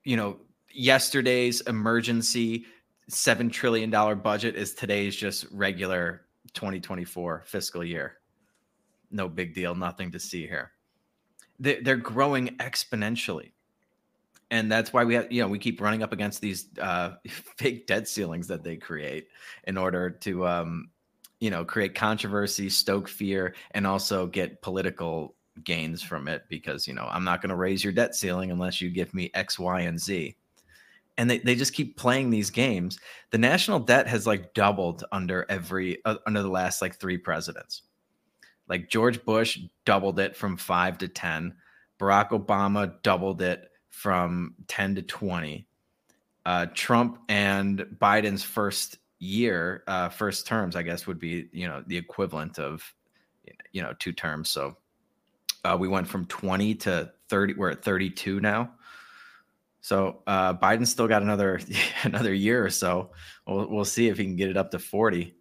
you 0.03 0.17
know, 0.17 0.37
yesterday's 0.71 1.61
emergency 1.61 2.65
$7 3.11 3.51
trillion 3.51 3.91
budget 4.19 4.55
is 4.55 4.73
today's 4.73 5.15
just 5.15 5.45
regular 5.51 6.25
2024 6.55 7.43
fiscal 7.45 7.83
year. 7.83 8.17
No 9.11 9.29
big 9.29 9.53
deal. 9.53 9.75
Nothing 9.75 10.11
to 10.11 10.19
see 10.19 10.47
here. 10.47 10.71
They're 11.59 11.95
growing 11.95 12.49
exponentially. 12.57 13.51
And 14.49 14.71
that's 14.71 14.93
why 14.93 15.03
we 15.03 15.15
have 15.15 15.31
you 15.31 15.41
know 15.41 15.47
we 15.47 15.59
keep 15.59 15.81
running 15.81 16.03
up 16.03 16.13
against 16.13 16.39
these 16.39 16.69
uh, 16.79 17.15
fake 17.57 17.87
debt 17.87 18.07
ceilings 18.07 18.47
that 18.47 18.63
they 18.63 18.77
create 18.77 19.27
in 19.65 19.77
order 19.77 20.09
to 20.09 20.47
um, 20.47 20.89
you 21.39 21.49
know 21.49 21.63
create 21.65 21.95
controversy 21.95 22.69
stoke 22.69 23.07
fear 23.07 23.55
and 23.71 23.85
also 23.85 24.27
get 24.27 24.61
political 24.61 25.35
gains 25.63 26.01
from 26.01 26.27
it 26.27 26.43
because 26.49 26.87
you 26.87 26.93
know 26.93 27.07
i'm 27.09 27.23
not 27.23 27.41
going 27.41 27.49
to 27.49 27.55
raise 27.55 27.83
your 27.83 27.93
debt 27.93 28.13
ceiling 28.13 28.51
unless 28.51 28.79
you 28.79 28.89
give 28.89 29.13
me 29.13 29.31
x 29.33 29.57
y 29.59 29.81
and 29.81 29.99
z. 29.99 30.35
And 31.19 31.27
they, 31.27 31.39
they 31.39 31.55
just 31.55 31.73
keep 31.73 31.97
playing 31.97 32.29
these 32.29 32.51
games. 32.51 32.99
The 33.31 33.39
national 33.39 33.79
debt 33.79 34.05
has 34.05 34.27
like 34.27 34.53
doubled 34.53 35.03
under 35.11 35.47
every 35.49 35.97
uh, 36.05 36.17
under 36.27 36.43
the 36.43 36.49
last 36.49 36.79
like 36.79 36.95
three 36.95 37.17
presidents 37.17 37.81
like 38.69 38.89
george 38.89 39.23
bush 39.25 39.59
doubled 39.85 40.19
it 40.19 40.35
from 40.35 40.57
5 40.57 40.97
to 40.99 41.07
10 41.07 41.55
barack 41.99 42.29
obama 42.29 42.93
doubled 43.01 43.41
it 43.41 43.69
from 43.97 44.53
10 44.67 44.95
to 44.95 45.01
20. 45.01 45.65
Uh, 46.45 46.67
Trump 46.75 47.17
and 47.27 47.79
Biden's 47.99 48.43
first 48.43 48.99
year, 49.17 49.83
uh, 49.87 50.09
first 50.09 50.45
terms, 50.45 50.75
I 50.75 50.83
guess, 50.83 51.07
would 51.07 51.19
be 51.19 51.49
you 51.51 51.67
know 51.67 51.83
the 51.85 51.97
equivalent 51.97 52.59
of 52.59 52.93
you 53.71 53.81
know 53.81 53.93
two 53.97 54.13
terms. 54.13 54.49
So 54.49 54.77
uh, 55.65 55.75
we 55.79 55.87
went 55.87 56.07
from 56.07 56.25
20 56.25 56.75
to 56.75 57.11
30. 57.29 57.55
We're 57.55 57.71
at 57.71 57.83
32 57.83 58.39
now. 58.39 58.71
So 59.81 60.21
uh, 60.27 60.53
Biden's 60.53 60.91
still 60.91 61.07
got 61.07 61.23
another 61.23 61.59
another 62.03 62.35
year 62.35 62.63
or 62.63 62.69
so. 62.69 63.09
We'll 63.47 63.67
we'll 63.67 63.83
see 63.83 64.09
if 64.09 64.19
he 64.19 64.25
can 64.25 64.35
get 64.35 64.51
it 64.51 64.57
up 64.57 64.69
to 64.71 64.79
40. 64.79 65.33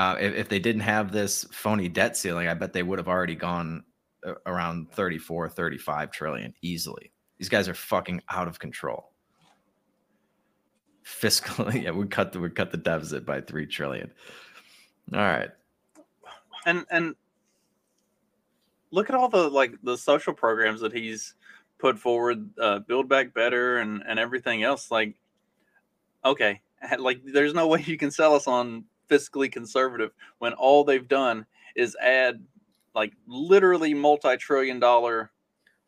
Uh, 0.00 0.16
if, 0.18 0.34
if 0.34 0.48
they 0.48 0.58
didn't 0.58 0.80
have 0.80 1.12
this 1.12 1.44
phony 1.52 1.86
debt 1.86 2.16
ceiling, 2.16 2.48
I 2.48 2.54
bet 2.54 2.72
they 2.72 2.82
would 2.82 2.98
have 2.98 3.06
already 3.06 3.34
gone 3.34 3.84
uh, 4.26 4.32
around 4.46 4.90
34, 4.92 5.50
35 5.50 6.10
trillion 6.10 6.54
easily. 6.62 7.12
These 7.38 7.50
guys 7.50 7.68
are 7.68 7.74
fucking 7.74 8.22
out 8.30 8.48
of 8.48 8.58
control. 8.58 9.12
Fiscally, 11.04 11.82
yeah, 11.84 11.90
we 11.90 12.06
cut 12.06 12.32
the 12.32 12.40
we 12.40 12.48
cut 12.48 12.70
the 12.70 12.78
deficit 12.78 13.26
by 13.26 13.42
three 13.42 13.66
trillion. 13.66 14.10
All 15.12 15.20
right, 15.20 15.50
and 16.64 16.86
and 16.90 17.14
look 18.92 19.10
at 19.10 19.16
all 19.16 19.28
the 19.28 19.50
like 19.50 19.74
the 19.82 19.98
social 19.98 20.32
programs 20.32 20.80
that 20.80 20.94
he's 20.94 21.34
put 21.78 21.98
forward, 21.98 22.48
uh, 22.58 22.78
Build 22.78 23.06
Back 23.06 23.34
Better, 23.34 23.76
and 23.76 24.02
and 24.08 24.18
everything 24.18 24.62
else. 24.62 24.90
Like, 24.90 25.14
okay, 26.24 26.62
like 26.98 27.20
there's 27.22 27.52
no 27.52 27.66
way 27.66 27.82
you 27.82 27.98
can 27.98 28.10
sell 28.10 28.34
us 28.34 28.46
on 28.46 28.86
fiscally 29.10 29.50
conservative 29.50 30.12
when 30.38 30.52
all 30.54 30.84
they've 30.84 31.08
done 31.08 31.44
is 31.76 31.96
add 32.00 32.42
like 32.94 33.12
literally 33.26 33.94
multi-trillion 33.94 34.78
dollar 34.80 35.30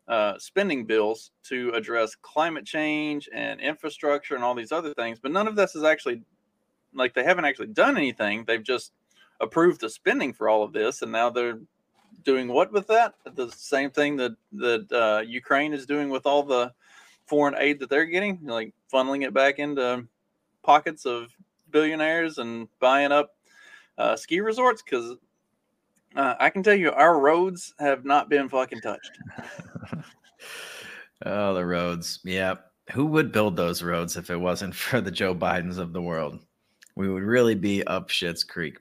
uh, 0.07 0.37
spending 0.37 0.85
bills 0.85 1.31
to 1.43 1.71
address 1.73 2.15
climate 2.15 2.65
change 2.65 3.29
and 3.33 3.59
infrastructure 3.61 4.35
and 4.35 4.43
all 4.43 4.55
these 4.55 4.71
other 4.71 4.93
things. 4.93 5.19
But 5.19 5.31
none 5.31 5.47
of 5.47 5.55
this 5.55 5.75
is 5.75 5.83
actually 5.83 6.21
like 6.93 7.13
they 7.13 7.23
haven't 7.23 7.45
actually 7.45 7.67
done 7.67 7.97
anything. 7.97 8.43
They've 8.45 8.63
just 8.63 8.91
approved 9.39 9.81
the 9.81 9.89
spending 9.89 10.33
for 10.33 10.49
all 10.49 10.63
of 10.63 10.73
this, 10.73 11.01
and 11.01 11.11
now 11.11 11.29
they're 11.29 11.59
doing 12.23 12.47
what 12.47 12.71
with 12.71 12.87
that? 12.87 13.15
The 13.33 13.49
same 13.51 13.89
thing 13.89 14.17
that 14.17 14.33
that 14.53 14.91
uh, 14.91 15.21
Ukraine 15.25 15.73
is 15.73 15.85
doing 15.85 16.09
with 16.09 16.25
all 16.25 16.43
the 16.43 16.73
foreign 17.25 17.55
aid 17.57 17.79
that 17.79 17.89
they're 17.89 18.05
getting, 18.05 18.39
like 18.43 18.73
funneling 18.91 19.23
it 19.25 19.33
back 19.33 19.59
into 19.59 20.05
pockets 20.63 21.05
of 21.05 21.27
billionaires 21.73 22.37
and 22.37 22.69
buying 22.79 23.11
up 23.11 23.35
uh, 23.97 24.15
ski 24.15 24.39
resorts. 24.39 24.81
Because 24.81 25.17
uh, 26.15 26.35
I 26.39 26.49
can 26.49 26.63
tell 26.63 26.75
you, 26.75 26.91
our 26.91 27.19
roads 27.19 27.73
have 27.79 28.05
not 28.05 28.29
been 28.29 28.47
fucking 28.47 28.79
touched. 28.79 29.11
oh, 31.25 31.53
the 31.53 31.65
roads. 31.65 32.19
Yeah. 32.23 32.55
Who 32.91 33.05
would 33.07 33.33
build 33.33 33.57
those 33.57 33.83
roads 33.83 34.15
if 34.15 34.29
it 34.29 34.37
wasn't 34.37 34.75
for 34.75 35.01
the 35.01 35.11
Joe 35.11 35.35
Bidens 35.35 35.77
of 35.77 35.91
the 35.91 36.01
world? 36.01 36.39
We 36.95 37.09
would 37.09 37.23
really 37.23 37.55
be 37.55 37.83
up 37.85 38.09
shit's 38.09 38.43
creek. 38.43 38.77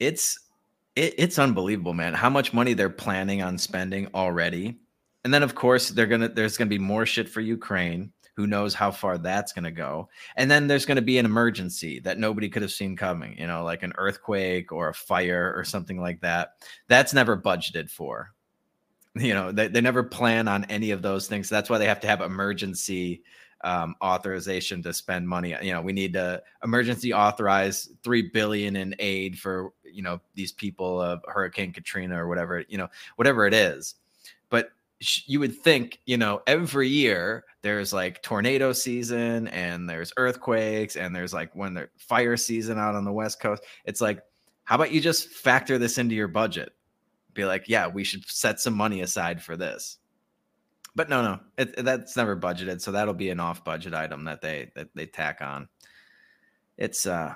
It's 0.00 0.38
it, 0.96 1.14
it's 1.18 1.38
unbelievable, 1.38 1.92
man. 1.92 2.14
How 2.14 2.30
much 2.30 2.52
money 2.52 2.72
they're 2.72 2.88
planning 2.88 3.42
on 3.42 3.58
spending 3.58 4.08
already, 4.14 4.78
and 5.24 5.34
then 5.34 5.42
of 5.42 5.54
course 5.54 5.90
they're 5.90 6.06
gonna 6.06 6.28
there's 6.28 6.56
gonna 6.56 6.70
be 6.70 6.78
more 6.78 7.04
shit 7.04 7.28
for 7.28 7.40
Ukraine. 7.40 8.12
Who 8.36 8.46
knows 8.46 8.74
how 8.74 8.90
far 8.90 9.18
that's 9.18 9.52
gonna 9.52 9.70
go? 9.70 10.08
And 10.36 10.50
then 10.50 10.66
there's 10.66 10.86
gonna 10.86 11.02
be 11.02 11.18
an 11.18 11.26
emergency 11.26 12.00
that 12.00 12.18
nobody 12.18 12.48
could 12.48 12.62
have 12.62 12.72
seen 12.72 12.96
coming. 12.96 13.36
You 13.38 13.46
know, 13.46 13.64
like 13.64 13.82
an 13.82 13.92
earthquake 13.96 14.72
or 14.72 14.88
a 14.88 14.94
fire 14.94 15.52
or 15.56 15.64
something 15.64 16.00
like 16.00 16.20
that. 16.20 16.54
That's 16.88 17.14
never 17.14 17.36
budgeted 17.36 17.90
for. 17.90 18.32
You 19.16 19.32
know, 19.32 19.52
they, 19.52 19.68
they 19.68 19.80
never 19.80 20.02
plan 20.02 20.48
on 20.48 20.64
any 20.64 20.90
of 20.90 21.00
those 21.00 21.28
things. 21.28 21.48
That's 21.48 21.70
why 21.70 21.78
they 21.78 21.86
have 21.86 22.00
to 22.00 22.08
have 22.08 22.20
emergency 22.20 23.22
um, 23.64 23.96
authorization 24.02 24.82
to 24.82 24.92
spend 24.92 25.26
money. 25.26 25.56
You 25.62 25.72
know, 25.72 25.80
we 25.80 25.92
need 25.92 26.12
to 26.12 26.42
emergency 26.62 27.12
authorize 27.14 27.88
three 28.02 28.22
billion 28.22 28.76
in 28.76 28.94
aid 28.98 29.38
for 29.38 29.72
you 29.84 30.02
know 30.02 30.20
these 30.34 30.52
people 30.52 31.00
of 31.00 31.24
Hurricane 31.26 31.72
Katrina 31.72 32.22
or 32.22 32.28
whatever 32.28 32.64
you 32.68 32.78
know 32.78 32.88
whatever 33.16 33.46
it 33.46 33.54
is. 33.54 33.94
But 34.50 34.70
you 35.00 35.40
would 35.40 35.56
think 35.56 36.00
you 36.04 36.18
know 36.18 36.42
every 36.46 36.88
year 36.88 37.44
there's 37.64 37.92
like 37.92 38.22
tornado 38.22 38.72
season 38.72 39.48
and 39.48 39.90
there's 39.90 40.12
earthquakes 40.16 40.94
and 40.94 41.16
there's 41.16 41.34
like 41.34 41.50
when 41.56 41.74
there's 41.74 41.90
fire 41.98 42.36
season 42.36 42.78
out 42.78 42.94
on 42.94 43.04
the 43.04 43.12
west 43.12 43.40
coast. 43.40 43.64
It's 43.84 44.00
like 44.00 44.20
how 44.64 44.76
about 44.76 44.92
you 44.92 45.00
just 45.00 45.30
factor 45.30 45.78
this 45.78 45.98
into 45.98 46.14
your 46.14 46.28
budget? 46.28 46.70
Be 47.32 47.44
like, 47.44 47.64
yeah, 47.66 47.88
we 47.88 48.04
should 48.04 48.24
set 48.26 48.60
some 48.60 48.74
money 48.74 49.00
aside 49.00 49.42
for 49.42 49.56
this 49.56 49.98
but 50.94 51.08
no, 51.08 51.22
no, 51.22 51.40
it, 51.58 51.84
that's 51.84 52.16
never 52.16 52.36
budgeted, 52.36 52.80
so 52.80 52.92
that'll 52.92 53.14
be 53.14 53.30
an 53.30 53.40
off-budget 53.40 53.94
item 53.94 54.24
that 54.24 54.40
they 54.40 54.70
that 54.76 54.88
they 54.94 55.06
tack 55.06 55.40
on. 55.40 55.68
It's 56.76 57.06
uh 57.06 57.34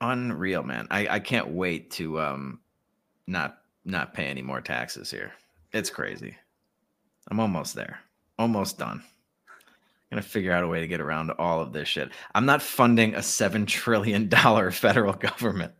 unreal, 0.00 0.62
man. 0.62 0.86
I 0.90 1.06
I 1.08 1.20
can't 1.20 1.48
wait 1.48 1.90
to 1.92 2.20
um 2.20 2.60
not 3.26 3.58
not 3.84 4.14
pay 4.14 4.26
any 4.26 4.42
more 4.42 4.60
taxes 4.60 5.10
here. 5.10 5.32
It's 5.72 5.90
crazy. 5.90 6.36
I'm 7.30 7.40
almost 7.40 7.74
there, 7.74 8.00
almost 8.38 8.78
done. 8.78 9.02
Gonna 10.14 10.22
figure 10.22 10.52
out 10.52 10.62
a 10.62 10.68
way 10.68 10.78
to 10.78 10.86
get 10.86 11.00
around 11.00 11.32
all 11.40 11.60
of 11.60 11.72
this 11.72 11.88
shit. 11.88 12.08
I'm 12.36 12.46
not 12.46 12.62
funding 12.62 13.16
a 13.16 13.22
seven 13.22 13.66
trillion 13.80 14.28
dollar 14.28 14.70
federal 14.70 15.12
government. 15.12 15.72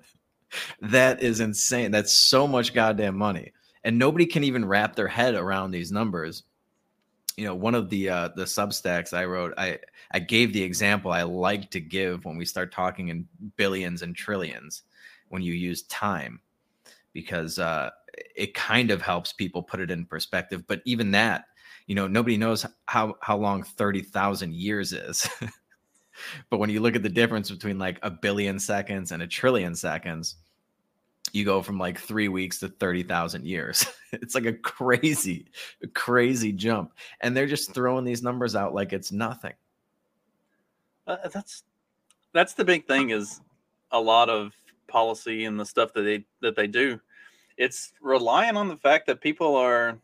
that 0.81 1.23
is 1.23 1.39
insane. 1.39 1.93
That's 1.93 2.13
so 2.13 2.49
much 2.49 2.75
goddamn 2.75 3.17
money, 3.17 3.53
and 3.85 3.97
nobody 3.97 4.27
can 4.27 4.43
even 4.43 4.65
wrap 4.65 4.97
their 4.97 5.07
head 5.07 5.37
around 5.37 5.71
these 5.71 5.93
numbers 5.93 6.43
you 7.37 7.45
know 7.45 7.55
one 7.55 7.75
of 7.75 7.91
the 7.91 8.09
uh 8.09 8.29
the 8.37 8.45
substacks 8.45 9.13
i 9.13 9.25
wrote 9.25 9.53
i 9.59 9.77
i 10.13 10.21
gave 10.21 10.53
the 10.53 10.63
example 10.63 11.11
i 11.11 11.23
like 11.23 11.69
to 11.69 11.81
give 11.81 12.25
when 12.25 12.37
we 12.37 12.45
start 12.45 12.71
talking 12.73 13.09
in 13.09 13.27
billions 13.57 14.03
and 14.03 14.15
trillions 14.15 14.83
when 15.31 15.43
you 15.43 15.53
use 15.53 15.83
time 15.85 16.39
because 17.13 17.59
uh 17.59 17.91
it 18.37 18.55
kind 18.55 18.93
of 18.93 19.03
helps 19.03 19.33
people 19.33 19.65
put 19.65 19.81
it 19.81 19.91
in 19.91 20.05
perspective 20.05 20.63
but 20.69 20.81
even 20.85 21.11
that 21.11 21.47
you 21.87 21.95
know 21.95 22.07
nobody 22.07 22.37
knows 22.37 22.67
how 22.87 23.17
how 23.21 23.37
long 23.37 23.63
30,000 23.63 24.55
years 24.55 24.93
is 24.93 25.29
but 26.51 26.59
when 26.59 26.71
you 26.71 26.81
look 26.81 26.97
at 26.97 27.03
the 27.03 27.09
difference 27.09 27.51
between 27.51 27.79
like 27.79 27.99
a 28.03 28.11
billion 28.11 28.59
seconds 28.59 29.13
and 29.13 29.23
a 29.23 29.27
trillion 29.27 29.75
seconds 29.75 30.37
you 31.33 31.45
go 31.45 31.63
from 31.63 31.79
like 31.79 31.99
three 31.99 32.29
weeks 32.29 32.61
to 32.61 32.69
30,000 32.69 33.45
years. 33.45 33.87
it's 34.13 34.35
like 34.35 34.45
a 34.45 34.53
crazy, 34.53 35.47
crazy 35.95 36.53
jump. 36.53 36.93
And 37.23 37.37
they're 37.37 37.47
just 37.47 37.75
throwing 37.75 38.05
these 38.05 38.23
numbers 38.23 38.55
out 38.55 38.75
like 38.75 38.93
it's 38.93 39.11
nothing. 39.11 39.55
Uh, 41.07 41.17
that's 41.33 41.65
that's 42.33 42.55
the 42.55 42.65
big 42.65 42.87
thing 42.87 43.11
is 43.11 43.41
a 43.91 44.01
lot 44.01 44.29
of 44.31 44.55
policy 44.87 45.45
and 45.45 45.59
the 45.59 45.67
stuff 45.67 45.93
that 45.95 46.03
they 46.03 46.25
that 46.41 46.57
they 46.57 46.67
do 46.67 47.01
it's 47.57 47.93
relying 48.01 48.57
on 48.57 48.69
the 48.69 48.77
fact 48.77 49.07
that 49.07 49.21
people 49.21 49.55
are 49.55 49.99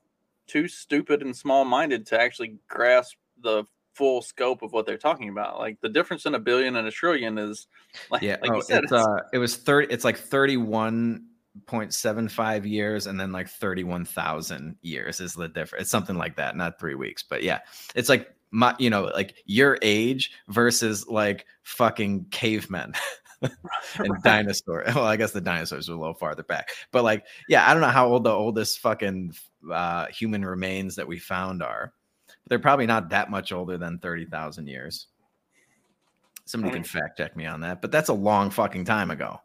too 0.51 0.69
stupid 0.69 1.23
and 1.23 1.37
small 1.37 1.65
minded 1.65 2.07
to 2.07 2.21
actually 2.21 2.59
grasp 2.69 3.17
the 3.43 3.65
full 3.95 4.21
scope 4.23 4.63
of 4.63 4.73
what 4.73 4.87
they're 4.87 4.99
talking 4.99 5.29
about. 5.29 5.59
Like 5.59 5.81
the 5.81 5.89
difference 5.89 6.27
in 6.27 6.35
a 6.35 6.39
billion 6.39 6.77
and 6.77 6.87
a 6.89 6.91
trillion 6.91 7.39
is 7.39 7.67
like, 8.11 8.23
yeah, 8.23 8.37
like 8.43 8.51
oh, 8.51 8.57
you 8.57 8.63
said, 8.63 8.85
it's, 8.85 8.93
uh, 8.93 9.21
it 9.33 9.39
was 9.39 9.57
30, 9.57 9.93
it's 9.93 10.05
like 10.05 10.19
31.75 10.19 12.69
years 12.69 13.07
and 13.07 13.19
then 13.21 13.33
like 13.33 13.49
31,000 13.49 14.77
years 14.83 15.21
is 15.21 15.35
the 15.35 15.49
difference. 15.49 15.83
It's 15.83 15.91
something 15.91 16.17
like 16.17 16.37
that, 16.37 16.57
not 16.57 16.79
three 16.79 16.95
weeks, 16.95 17.23
but 17.23 17.43
yeah, 17.43 17.59
it's 17.95 18.09
like 18.09 18.33
my, 18.51 18.75
you 18.79 18.89
know, 18.91 19.05
like 19.05 19.35
your 19.45 19.79
age 19.83 20.33
versus 20.49 21.07
like 21.07 21.47
fucking 21.63 22.27
cavemen. 22.31 22.95
and 23.99 24.11
right. 24.11 24.23
dinosaur. 24.23 24.85
Well, 24.95 25.05
I 25.05 25.17
guess 25.17 25.33
the 25.33 25.41
dinosaurs 25.41 25.89
were 25.89 25.95
a 25.95 25.99
little 25.99 26.15
farther 26.15 26.43
back, 26.43 26.71
but 26.93 27.05
like, 27.05 27.25
yeah, 27.49 27.69
I 27.69 27.73
don't 27.73 27.81
know 27.81 27.89
how 27.89 28.09
old 28.09 28.25
the 28.25 28.31
oldest 28.31 28.81
fucking 28.81 29.35
uh, 29.71 30.07
human 30.07 30.45
remains 30.45 30.97
that 30.97 31.07
we 31.07 31.19
found 31.19 31.63
are 31.63 31.93
But 32.27 32.37
they're 32.49 32.59
probably 32.59 32.87
not 32.87 33.09
that 33.11 33.31
much 33.31 33.53
older 33.53 33.79
than 33.79 33.99
30,000 33.99 34.67
years. 34.67 35.07
Somebody 36.45 36.75
can 36.75 36.85
fact 36.85 37.19
check 37.19 37.37
me 37.37 37.47
on 37.47 37.61
that, 37.61 37.81
but 37.81 37.93
that's 37.93 38.09
a 38.09 38.15
long 38.15 38.51
fucking 38.51 38.85
time 38.85 39.11
ago. 39.11 39.41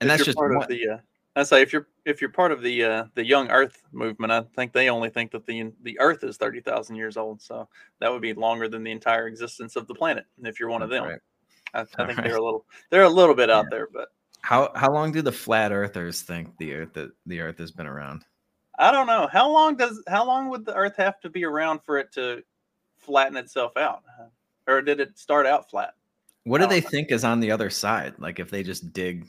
And 0.00 0.08
if 0.08 0.18
that's 0.18 0.24
just 0.24 0.38
part 0.38 0.52
one. 0.52 0.62
of 0.62 0.68
the 0.68 0.88
uh, 0.88 0.98
I 1.36 1.42
say 1.44 1.62
if 1.62 1.72
you're 1.72 1.88
if 2.04 2.20
you're 2.20 2.30
part 2.30 2.50
of 2.50 2.60
the 2.60 2.84
uh, 2.84 3.04
the 3.14 3.24
young 3.24 3.50
Earth 3.50 3.82
movement, 3.92 4.32
I 4.32 4.42
think 4.56 4.72
they 4.72 4.88
only 4.88 5.10
think 5.10 5.30
that 5.32 5.46
the 5.46 5.72
the 5.82 5.98
Earth 6.00 6.24
is 6.24 6.36
thirty 6.36 6.60
thousand 6.60 6.96
years 6.96 7.16
old. 7.16 7.40
So 7.40 7.68
that 8.00 8.10
would 8.10 8.22
be 8.22 8.34
longer 8.34 8.68
than 8.68 8.82
the 8.82 8.90
entire 8.90 9.26
existence 9.26 9.76
of 9.76 9.86
the 9.86 9.94
planet. 9.94 10.26
If 10.42 10.58
you're 10.58 10.68
one 10.68 10.82
of 10.82 10.90
them, 10.90 11.04
right. 11.04 11.20
I, 11.74 11.80
I, 11.80 11.84
think 11.84 12.18
right. 12.18 12.24
they're 12.24 12.36
a 12.36 12.44
little 12.44 12.64
they're 12.90 13.02
a 13.02 13.08
little 13.08 13.34
bit 13.34 13.50
out 13.50 13.66
there. 13.70 13.88
But 13.92 14.08
how 14.42 14.70
how 14.74 14.92
long 14.92 15.12
do 15.12 15.22
the 15.22 15.32
flat 15.32 15.72
Earthers 15.72 16.22
think 16.22 16.56
the 16.58 16.74
Earth 16.74 16.92
that 16.94 17.10
the 17.26 17.40
Earth 17.40 17.58
has 17.58 17.70
been 17.70 17.86
around? 17.86 18.24
I 18.78 18.90
don't 18.90 19.06
know. 19.06 19.28
How 19.30 19.50
long 19.50 19.76
does 19.76 20.02
how 20.08 20.26
long 20.26 20.48
would 20.48 20.64
the 20.64 20.74
Earth 20.74 20.96
have 20.96 21.20
to 21.20 21.30
be 21.30 21.44
around 21.44 21.80
for 21.84 21.98
it 21.98 22.12
to 22.14 22.42
flatten 22.98 23.36
itself 23.36 23.76
out, 23.76 24.02
or 24.66 24.82
did 24.82 25.00
it 25.00 25.18
start 25.18 25.46
out 25.46 25.70
flat? 25.70 25.94
What 26.44 26.60
do 26.60 26.66
they 26.66 26.80
know. 26.80 26.88
think 26.88 27.10
is 27.10 27.24
on 27.24 27.40
the 27.40 27.50
other 27.50 27.70
side? 27.70 28.14
Like 28.18 28.38
if 28.38 28.50
they 28.50 28.62
just 28.62 28.92
dig 28.92 29.28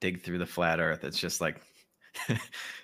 dig 0.00 0.22
through 0.22 0.38
the 0.38 0.46
flat 0.46 0.80
Earth, 0.80 1.04
it's 1.04 1.18
just 1.18 1.40
like 1.40 1.60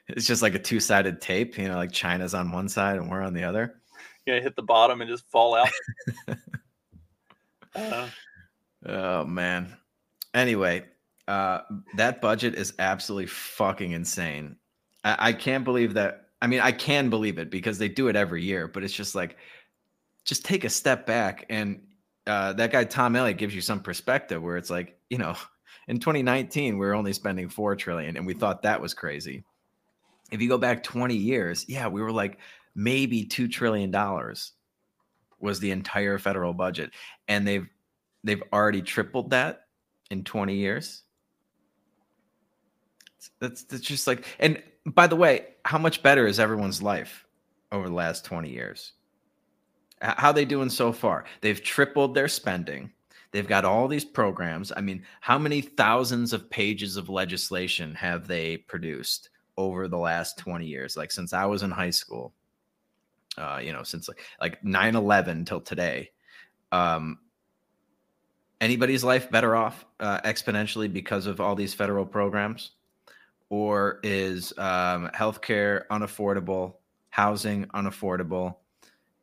it's 0.08 0.26
just 0.26 0.42
like 0.42 0.54
a 0.54 0.58
two 0.58 0.80
sided 0.80 1.20
tape. 1.20 1.58
You 1.58 1.68
know, 1.68 1.76
like 1.76 1.92
China's 1.92 2.34
on 2.34 2.52
one 2.52 2.68
side 2.68 2.96
and 2.96 3.10
we're 3.10 3.22
on 3.22 3.34
the 3.34 3.44
other. 3.44 3.80
Yeah, 4.26 4.40
hit 4.40 4.56
the 4.56 4.62
bottom 4.62 5.00
and 5.00 5.08
just 5.08 5.30
fall 5.30 5.54
out. 5.54 5.70
uh, 7.74 8.08
Oh 8.88 9.25
man. 9.25 9.76
Anyway, 10.35 10.85
uh, 11.28 11.61
that 11.97 12.21
budget 12.21 12.55
is 12.55 12.75
absolutely 12.78 13.26
fucking 13.26 13.93
insane. 13.93 14.57
I, 15.05 15.16
I 15.28 15.33
can't 15.33 15.64
believe 15.64 15.95
that. 15.95 16.28
I 16.43 16.47
mean, 16.47 16.61
I 16.61 16.73
can 16.73 17.11
believe 17.11 17.38
it 17.38 17.50
because 17.50 17.78
they 17.78 17.88
do 17.88 18.09
it 18.09 18.16
every 18.16 18.45
year, 18.45 18.69
but 18.69 18.85
it's 18.85 18.93
just 18.93 19.14
like, 19.14 19.37
just 20.25 20.45
take 20.45 20.64
a 20.64 20.71
step 20.71 21.07
back. 21.07 21.47
And 21.49 21.81
uh, 22.26 22.52
that 22.55 22.73
guy 22.73 22.85
Tom 22.85 23.16
Elliott 23.16 23.38
gives 23.38 23.55
you 23.55 23.61
some 23.61 23.81
perspective 23.81 24.43
where 24.43 24.57
it's 24.57 24.71
like, 24.71 24.99
you 25.09 25.19
know, 25.19 25.35
in 25.88 25.99
2019 25.99 26.78
we 26.78 26.87
were 26.87 26.95
only 26.95 27.12
spending 27.12 27.49
four 27.49 27.75
trillion, 27.75 28.16
and 28.16 28.26
we 28.26 28.35
thought 28.35 28.62
that 28.62 28.81
was 28.81 28.95
crazy. 28.95 29.45
If 30.31 30.43
you 30.43 30.49
go 30.49 30.59
back 30.59 30.83
20 30.83 31.14
years, 31.14 31.64
yeah, 31.69 31.88
we 31.88 32.02
were 32.02 32.12
like 32.12 32.38
maybe 32.75 33.25
two 33.25 33.49
trillion 33.49 33.90
dollars 33.90 34.52
was 35.38 35.61
the 35.61 35.71
entire 35.71 36.19
federal 36.19 36.52
budget, 36.52 36.90
and 37.28 37.47
they've 37.47 37.69
they've 38.25 38.42
already 38.52 38.82
tripled 38.82 39.30
that 39.30 39.66
in 40.11 40.25
20 40.25 40.54
years. 40.54 41.02
That's 43.40 43.64
that's 43.64 43.82
just 43.82 44.06
like 44.06 44.25
and 44.38 44.62
by 44.87 45.06
the 45.06 45.16
way, 45.16 45.46
how 45.64 45.78
much 45.78 46.02
better 46.02 46.26
is 46.26 46.38
everyone's 46.38 46.82
life 46.82 47.26
over 47.73 47.88
the 47.88 47.94
last 47.94 48.25
20 48.25 48.50
years? 48.50 48.92
How 50.00 50.30
they 50.30 50.44
doing 50.44 50.68
so 50.70 50.92
far? 50.92 51.25
They've 51.40 51.62
tripled 51.62 52.14
their 52.14 52.28
spending. 52.28 52.92
They've 53.32 53.46
got 53.46 53.64
all 53.64 53.88
these 53.88 54.04
programs. 54.04 54.73
I 54.76 54.80
mean, 54.80 55.02
how 55.20 55.38
many 55.38 55.61
thousands 55.61 56.32
of 56.32 56.49
pages 56.49 56.96
of 56.96 57.08
legislation 57.08 57.94
have 57.94 58.28
they 58.28 58.58
produced 58.58 59.30
over 59.56 59.88
the 59.88 59.99
last 59.99 60.38
20 60.38 60.66
years? 60.66 60.96
Like 60.96 61.11
since 61.11 61.32
I 61.32 61.46
was 61.46 61.62
in 61.62 61.70
high 61.70 61.90
school, 61.90 62.32
uh, 63.37 63.61
you 63.62 63.73
know, 63.73 63.82
since 63.82 64.08
like 64.08 64.20
like 64.40 64.62
9-11 64.62 65.46
till 65.46 65.61
today. 65.61 66.11
Um, 66.73 67.18
anybody's 68.60 69.04
life 69.04 69.30
better 69.30 69.56
off 69.56 69.84
uh, 70.00 70.20
exponentially 70.20 70.92
because 70.92 71.26
of 71.26 71.40
all 71.40 71.54
these 71.54 71.75
federal 71.75 72.06
programs? 72.06 72.72
Or 73.48 74.00
is 74.02 74.52
um, 74.58 75.08
healthcare 75.14 75.86
unaffordable, 75.90 76.75
housing 77.10 77.66
unaffordable, 77.66 78.56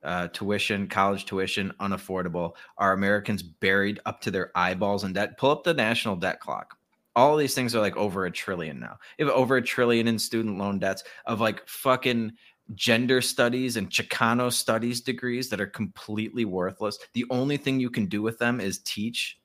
uh, 0.03 0.27
tuition, 0.29 0.87
college 0.87 1.25
tuition 1.25 1.73
unaffordable? 1.79 2.53
Are 2.77 2.93
Americans 2.93 3.43
buried 3.43 3.99
up 4.05 4.21
to 4.21 4.31
their 4.31 4.51
eyeballs 4.55 5.03
in 5.03 5.13
debt? 5.13 5.37
Pull 5.37 5.51
up 5.51 5.63
the 5.63 5.73
national 5.73 6.15
debt 6.15 6.39
clock. 6.39 6.77
All 7.15 7.37
these 7.37 7.53
things 7.53 7.75
are 7.75 7.81
like 7.81 7.95
over 7.97 8.25
a 8.25 8.31
trillion 8.31 8.79
now. 8.79 8.97
You 9.17 9.27
have 9.27 9.35
over 9.35 9.57
a 9.57 9.61
trillion 9.61 10.07
in 10.07 10.17
student 10.17 10.57
loan 10.57 10.79
debts 10.79 11.03
of 11.25 11.41
like 11.41 11.67
fucking 11.67 12.31
gender 12.75 13.21
studies 13.21 13.77
and 13.77 13.89
Chicano 13.89 14.51
studies 14.51 15.01
degrees 15.01 15.49
that 15.49 15.61
are 15.61 15.67
completely 15.67 16.45
worthless. 16.45 16.97
The 17.13 17.25
only 17.29 17.57
thing 17.57 17.79
you 17.79 17.89
can 17.89 18.05
do 18.05 18.21
with 18.21 18.39
them 18.39 18.59
is 18.59 18.79
teach 18.79 19.39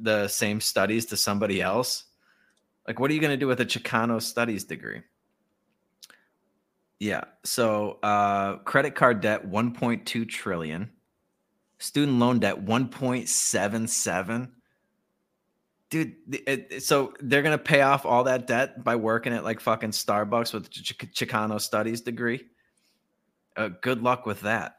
the 0.00 0.28
same 0.28 0.60
studies 0.60 1.06
to 1.06 1.16
somebody 1.16 1.60
else. 1.60 2.04
Like, 2.86 2.98
what 2.98 3.10
are 3.10 3.14
you 3.14 3.20
going 3.20 3.32
to 3.32 3.36
do 3.36 3.46
with 3.46 3.60
a 3.60 3.66
Chicano 3.66 4.22
studies 4.22 4.64
degree? 4.64 5.02
Yeah. 6.98 7.24
So, 7.44 7.98
uh, 8.02 8.58
credit 8.58 8.94
card 8.94 9.20
debt 9.20 9.48
1.2 9.48 10.28
trillion, 10.28 10.90
student 11.78 12.18
loan 12.18 12.38
debt 12.38 12.64
1.77 12.64 14.50
dude 15.90 16.14
it, 16.46 16.82
so 16.82 17.12
they're 17.20 17.42
gonna 17.42 17.58
pay 17.58 17.82
off 17.82 18.06
all 18.06 18.24
that 18.24 18.46
debt 18.46 18.82
by 18.82 18.96
working 18.96 19.32
at 19.32 19.44
like 19.44 19.60
fucking 19.60 19.90
starbucks 19.90 20.54
with 20.54 20.70
Ch- 20.70 20.96
chicano 20.96 21.60
studies 21.60 22.00
degree? 22.00 22.46
Uh, 23.56 23.70
good 23.82 24.00
luck 24.00 24.24
with 24.24 24.40
that. 24.42 24.76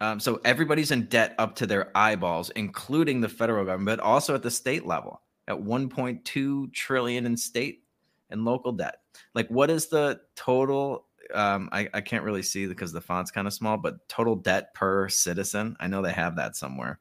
Um, 0.00 0.20
so 0.20 0.40
everybody's 0.44 0.92
in 0.92 1.06
debt 1.06 1.34
up 1.38 1.56
to 1.56 1.66
their 1.66 1.90
eyeballs 1.96 2.50
including 2.50 3.20
the 3.20 3.28
federal 3.28 3.64
government 3.64 3.98
but 3.98 4.04
also 4.04 4.34
at 4.34 4.42
the 4.42 4.50
state 4.50 4.86
level 4.86 5.20
at 5.48 5.56
1.2 5.56 6.72
trillion 6.72 7.26
in 7.26 7.36
state 7.36 7.82
and 8.30 8.44
local 8.44 8.72
debt. 8.72 9.00
Like 9.34 9.48
what 9.48 9.70
is 9.70 9.88
the 9.88 10.20
total 10.36 11.06
um, 11.34 11.68
I, 11.72 11.88
I 11.92 12.00
can't 12.00 12.24
really 12.24 12.42
see 12.42 12.66
because 12.66 12.92
the 12.92 13.00
font's 13.00 13.30
kind 13.30 13.46
of 13.46 13.52
small 13.52 13.76
but 13.76 14.08
total 14.08 14.36
debt 14.36 14.72
per 14.72 15.08
citizen? 15.08 15.76
I 15.80 15.88
know 15.88 16.00
they 16.00 16.12
have 16.12 16.36
that 16.36 16.56
somewhere 16.56 17.00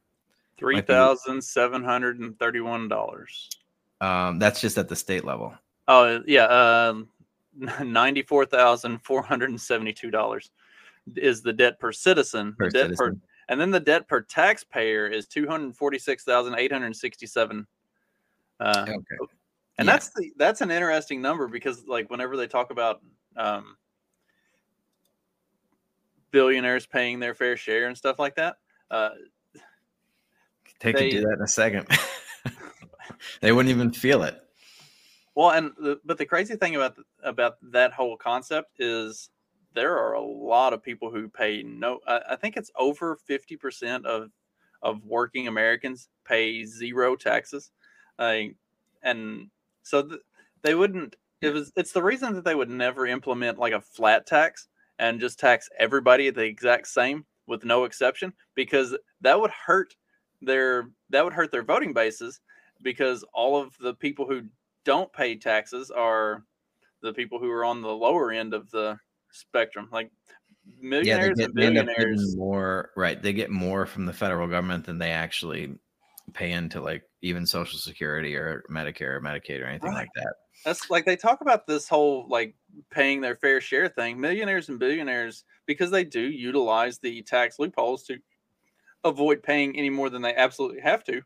Three 0.57 0.81
thousand 0.81 1.43
seven 1.43 1.83
hundred 1.83 2.19
and 2.19 2.37
thirty-one 2.39 2.87
dollars. 2.87 3.49
Um, 4.01 4.39
that's 4.39 4.59
just 4.59 4.77
at 4.77 4.87
the 4.89 4.95
state 4.95 5.23
level. 5.23 5.53
Oh 5.87 6.21
yeah, 6.25 6.45
uh, 6.45 6.95
ninety-four 7.83 8.45
thousand 8.45 8.99
four 9.03 9.21
hundred 9.21 9.49
and 9.51 9.61
seventy-two 9.61 10.09
dollars 10.11 10.49
is 11.15 11.41
the 11.41 11.53
debt 11.53 11.79
per 11.79 11.91
citizen. 11.91 12.55
Per 12.57 12.69
debt 12.69 12.85
citizen. 12.85 13.21
per, 13.21 13.27
and 13.49 13.61
then 13.61 13.71
the 13.71 13.79
debt 13.79 14.07
per 14.07 14.21
taxpayer 14.21 15.07
is 15.07 15.27
two 15.27 15.47
hundred 15.47 15.75
forty-six 15.75 16.23
thousand 16.23 16.55
eight 16.55 16.71
hundred 16.71 16.95
sixty-seven. 16.95 17.65
Uh, 18.59 18.85
Okay. 18.87 18.97
and 19.77 19.85
Yeah. 19.85 19.93
that's 19.93 20.09
the 20.09 20.31
that's 20.37 20.61
an 20.61 20.71
interesting 20.71 21.21
number 21.21 21.47
because 21.47 21.85
like 21.87 22.09
whenever 22.09 22.35
they 22.35 22.47
talk 22.47 22.71
about 22.71 23.01
um, 23.35 23.77
billionaires 26.31 26.85
paying 26.87 27.19
their 27.19 27.35
fair 27.35 27.55
share 27.57 27.87
and 27.87 27.95
stuff 27.95 28.17
like 28.17 28.35
that, 28.35 28.57
uh, 28.89 29.11
They 30.79 30.91
They- 30.91 31.09
could 31.09 31.17
do 31.17 31.21
that 31.21 31.33
in 31.33 31.41
a 31.41 31.47
second. 31.47 31.87
they 33.41 33.51
wouldn't 33.51 33.73
even 33.73 33.91
feel 33.91 34.23
it. 34.23 34.41
Well, 35.35 35.51
and 35.51 35.71
the, 35.77 35.99
but 36.03 36.17
the 36.17 36.25
crazy 36.25 36.55
thing 36.55 36.75
about 36.75 36.97
about 37.23 37.57
that 37.71 37.93
whole 37.93 38.17
concept 38.17 38.79
is 38.79 39.29
there 39.75 39.97
are 39.99 40.13
a 40.13 40.21
lot 40.21 40.73
of 40.73 40.81
people 40.81 41.11
who 41.11 41.29
pay 41.29 41.61
no. 41.61 41.99
I, 42.07 42.21
I 42.31 42.35
think 42.35 42.57
it's 42.57 42.71
over 42.75 43.15
fifty 43.15 43.55
percent 43.55 44.07
of 44.07 44.31
of 44.81 45.05
working 45.05 45.47
Americans 45.47 46.09
pay 46.25 46.65
zero 46.65 47.15
taxes, 47.15 47.69
uh, 48.17 48.37
and 49.03 49.49
so 49.83 50.01
th- 50.01 50.21
they 50.63 50.73
wouldn't. 50.73 51.15
It 51.41 51.53
was. 51.53 51.71
It's 51.75 51.91
the 51.91 52.01
reason 52.01 52.33
that 52.33 52.43
they 52.43 52.55
would 52.55 52.71
never 52.71 53.05
implement 53.05 53.59
like 53.59 53.73
a 53.73 53.81
flat 53.81 54.25
tax 54.25 54.67
and 54.97 55.19
just 55.19 55.39
tax 55.39 55.69
everybody 55.77 56.31
the 56.31 56.43
exact 56.45 56.87
same 56.87 57.25
with 57.45 57.63
no 57.63 57.83
exception 57.83 58.33
because 58.55 58.97
that 59.21 59.39
would 59.39 59.51
hurt 59.51 59.95
their 60.41 60.89
that 61.09 61.23
would 61.23 61.33
hurt 61.33 61.51
their 61.51 61.63
voting 61.63 61.93
bases 61.93 62.39
because 62.81 63.23
all 63.33 63.61
of 63.61 63.75
the 63.79 63.93
people 63.93 64.25
who 64.25 64.43
don't 64.83 65.11
pay 65.11 65.35
taxes 65.35 65.91
are 65.91 66.43
the 67.01 67.13
people 67.13 67.39
who 67.39 67.49
are 67.49 67.65
on 67.65 67.81
the 67.81 67.87
lower 67.87 68.31
end 68.31 68.53
of 68.53 68.69
the 68.71 68.97
spectrum, 69.31 69.89
like 69.91 70.11
millionaires 70.79 71.37
Yeah, 71.37 71.45
get, 71.45 71.49
and 71.49 71.55
they 71.55 71.65
end 71.65 71.77
up 71.77 71.85
billionaires. 71.85 72.35
more. 72.35 72.91
Right, 72.95 73.21
they 73.21 73.33
get 73.33 73.49
more 73.49 73.85
from 73.85 74.05
the 74.05 74.13
federal 74.13 74.47
government 74.47 74.85
than 74.85 74.97
they 74.97 75.11
actually 75.11 75.75
pay 76.33 76.51
into 76.51 76.81
like 76.81 77.03
even 77.21 77.45
Social 77.45 77.79
Security 77.79 78.35
or 78.35 78.63
Medicare 78.69 79.15
or 79.15 79.21
Medicaid 79.21 79.61
or 79.61 79.65
anything 79.65 79.93
like 79.93 80.09
that. 80.15 80.33
That's 80.65 80.89
like 80.89 81.05
they 81.05 81.15
talk 81.15 81.41
about 81.41 81.67
this 81.67 81.87
whole 81.87 82.27
like 82.29 82.55
paying 82.89 83.21
their 83.21 83.35
fair 83.35 83.61
share 83.61 83.87
thing. 83.87 84.19
Millionaires 84.19 84.69
and 84.69 84.79
billionaires, 84.79 85.43
because 85.65 85.91
they 85.91 86.03
do 86.03 86.21
utilize 86.21 86.99
the 86.99 87.21
tax 87.21 87.59
loopholes 87.59 88.03
to 88.03 88.17
avoid 89.07 89.43
paying 89.43 89.77
any 89.77 89.89
more 89.89 90.09
than 90.09 90.21
they 90.21 90.35
absolutely 90.35 90.81
have 90.81 91.03
to, 91.05 91.21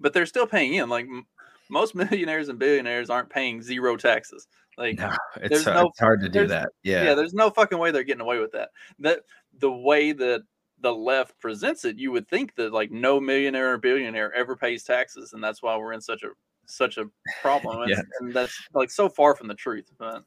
but 0.00 0.12
they're 0.12 0.26
still 0.26 0.46
paying 0.46 0.74
in. 0.74 0.88
Like 0.88 1.06
m- 1.06 1.26
most 1.70 1.94
millionaires 1.94 2.48
and 2.48 2.58
billionaires 2.58 3.10
aren't 3.10 3.30
paying 3.30 3.62
zero 3.62 3.96
taxes. 3.96 4.46
Like 4.76 4.98
No, 4.98 5.10
it's, 5.36 5.66
no- 5.66 5.88
it's 5.88 5.98
hard 6.00 6.20
to 6.20 6.28
do 6.28 6.46
that. 6.46 6.70
yeah. 6.82 7.04
Yeah, 7.04 7.14
there's 7.14 7.34
no 7.34 7.50
fucking 7.50 7.78
way 7.78 7.90
they're 7.90 8.04
getting 8.04 8.20
away 8.22 8.38
with 8.38 8.52
that. 8.52 8.70
That 9.00 9.20
the 9.58 9.72
way 9.72 10.12
that 10.12 10.42
the 10.80 10.92
left 10.94 11.38
presents 11.40 11.84
it, 11.84 11.98
you 11.98 12.12
would 12.12 12.28
think 12.28 12.54
that 12.54 12.72
like 12.72 12.92
no 12.92 13.18
millionaire 13.20 13.72
or 13.74 13.78
billionaire 13.78 14.32
ever 14.34 14.54
pays 14.54 14.84
taxes, 14.84 15.32
and 15.32 15.42
that's 15.42 15.60
why 15.62 15.76
we're 15.76 15.92
in 15.92 16.00
such 16.00 16.22
a 16.22 16.28
such 16.66 16.98
a 16.98 17.06
problem. 17.42 17.78
And, 17.82 17.90
Yeah. 17.90 18.02
and 18.20 18.32
that's 18.32 18.56
like 18.74 18.90
so 18.90 19.08
far 19.08 19.34
from 19.34 19.48
the 19.48 19.54
truth. 19.56 19.90
But 19.98 20.22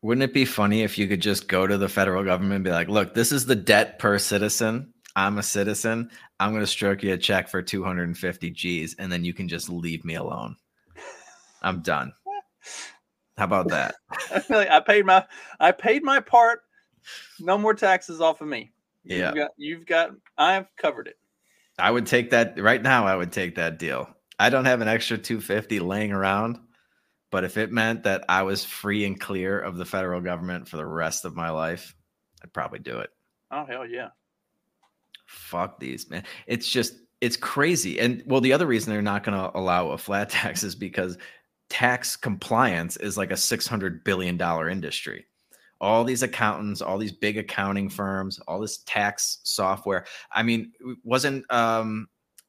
Wouldn't 0.00 0.24
it 0.24 0.34
be 0.34 0.44
funny 0.44 0.82
if 0.82 0.98
you 0.98 1.06
could 1.06 1.22
just 1.22 1.46
go 1.46 1.66
to 1.68 1.78
the 1.78 1.88
federal 1.88 2.24
government 2.24 2.54
and 2.56 2.64
be 2.64 2.70
like, 2.70 2.88
look, 2.88 3.14
this 3.14 3.30
is 3.30 3.46
the 3.46 3.54
debt 3.54 4.00
per 4.00 4.18
citizen. 4.18 4.91
I'm 5.14 5.38
a 5.38 5.42
citizen. 5.42 6.10
I'm 6.40 6.50
going 6.50 6.62
to 6.62 6.66
stroke 6.66 7.02
you 7.02 7.12
a 7.12 7.18
check 7.18 7.48
for 7.48 7.62
250 7.62 8.50
G's 8.50 8.96
and 8.98 9.12
then 9.12 9.24
you 9.24 9.34
can 9.34 9.48
just 9.48 9.68
leave 9.68 10.04
me 10.04 10.14
alone. 10.14 10.56
I'm 11.62 11.80
done. 11.80 12.12
How 13.36 13.44
about 13.44 13.68
that? 13.68 13.94
I 14.34 14.40
feel 14.40 14.58
like 14.58 14.70
I 14.70 14.80
paid 14.80 15.06
my 15.06 15.24
I 15.58 15.72
paid 15.72 16.02
my 16.02 16.20
part. 16.20 16.60
No 17.40 17.58
more 17.58 17.74
taxes 17.74 18.20
off 18.20 18.40
of 18.40 18.48
me. 18.48 18.72
Yeah. 19.04 19.28
You've 19.28 19.34
got, 19.34 19.50
you've 19.56 19.86
got 19.86 20.10
I've 20.38 20.66
covered 20.76 21.08
it. 21.08 21.18
I 21.78 21.90
would 21.90 22.06
take 22.06 22.30
that 22.30 22.60
right 22.60 22.82
now. 22.82 23.06
I 23.06 23.16
would 23.16 23.32
take 23.32 23.56
that 23.56 23.78
deal. 23.78 24.08
I 24.38 24.50
don't 24.50 24.64
have 24.64 24.80
an 24.80 24.88
extra 24.88 25.18
250 25.18 25.80
laying 25.80 26.12
around, 26.12 26.58
but 27.30 27.44
if 27.44 27.56
it 27.56 27.72
meant 27.72 28.04
that 28.04 28.24
I 28.28 28.42
was 28.42 28.64
free 28.64 29.04
and 29.04 29.18
clear 29.18 29.58
of 29.58 29.76
the 29.76 29.84
federal 29.84 30.20
government 30.20 30.68
for 30.68 30.76
the 30.76 30.86
rest 30.86 31.24
of 31.24 31.34
my 31.34 31.50
life, 31.50 31.94
I'd 32.42 32.52
probably 32.52 32.80
do 32.80 32.98
it. 32.98 33.10
Oh 33.50 33.64
hell 33.64 33.86
yeah. 33.86 34.08
Fuck 35.32 35.80
these 35.80 36.08
man. 36.10 36.24
It's 36.46 36.68
just 36.68 36.94
it's 37.20 37.36
crazy. 37.36 37.98
And 37.98 38.22
well 38.26 38.40
the 38.40 38.52
other 38.52 38.66
reason 38.66 38.92
they're 38.92 39.02
not 39.02 39.24
going 39.24 39.38
to 39.38 39.56
allow 39.56 39.88
a 39.90 39.98
flat 39.98 40.30
tax 40.30 40.62
is 40.62 40.74
because 40.74 41.18
tax 41.68 42.16
compliance 42.16 42.96
is 42.98 43.16
like 43.16 43.30
a 43.30 43.36
600 43.36 44.04
billion 44.04 44.36
dollar 44.36 44.68
industry. 44.68 45.26
All 45.80 46.04
these 46.04 46.22
accountants 46.22 46.80
all 46.80 46.98
these 46.98 47.12
big 47.12 47.38
accounting 47.38 47.88
firms 47.88 48.38
all 48.46 48.60
this 48.60 48.84
tax 48.86 49.40
software 49.42 50.06
i 50.30 50.40
mean 50.40 50.70
wasn't 51.02 51.44
um 51.52 52.06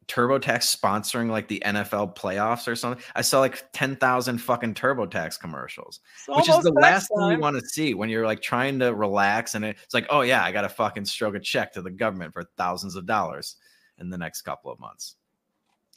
TurboTax 0.07 0.75
sponsoring 0.75 1.29
like 1.29 1.47
the 1.47 1.61
NFL 1.65 2.15
playoffs 2.15 2.67
or 2.67 2.75
something. 2.75 3.03
I 3.15 3.21
saw 3.21 3.39
like 3.39 3.63
10,000 3.73 4.37
fucking 4.37 4.73
TurboTax 4.73 5.39
commercials, 5.39 5.99
It's 6.27 6.37
which 6.37 6.49
is 6.49 6.63
the 6.63 6.71
last 6.71 7.09
thing 7.09 7.31
you 7.31 7.39
want 7.39 7.59
to 7.59 7.65
see 7.67 7.93
when 7.93 8.09
you're 8.09 8.25
like 8.25 8.41
trying 8.41 8.79
to 8.79 8.93
relax 8.93 9.55
and 9.55 9.65
it's 9.65 9.93
like, 9.93 10.07
oh 10.09 10.21
yeah, 10.21 10.43
I 10.43 10.51
got 10.51 10.61
to 10.61 10.69
fucking 10.69 11.05
stroke 11.05 11.35
a 11.35 11.39
check 11.39 11.73
to 11.73 11.81
the 11.81 11.91
government 11.91 12.33
for 12.33 12.43
thousands 12.57 12.95
of 12.95 13.05
dollars 13.05 13.55
in 13.99 14.09
the 14.09 14.17
next 14.17 14.41
couple 14.41 14.71
of 14.71 14.79
months 14.79 15.15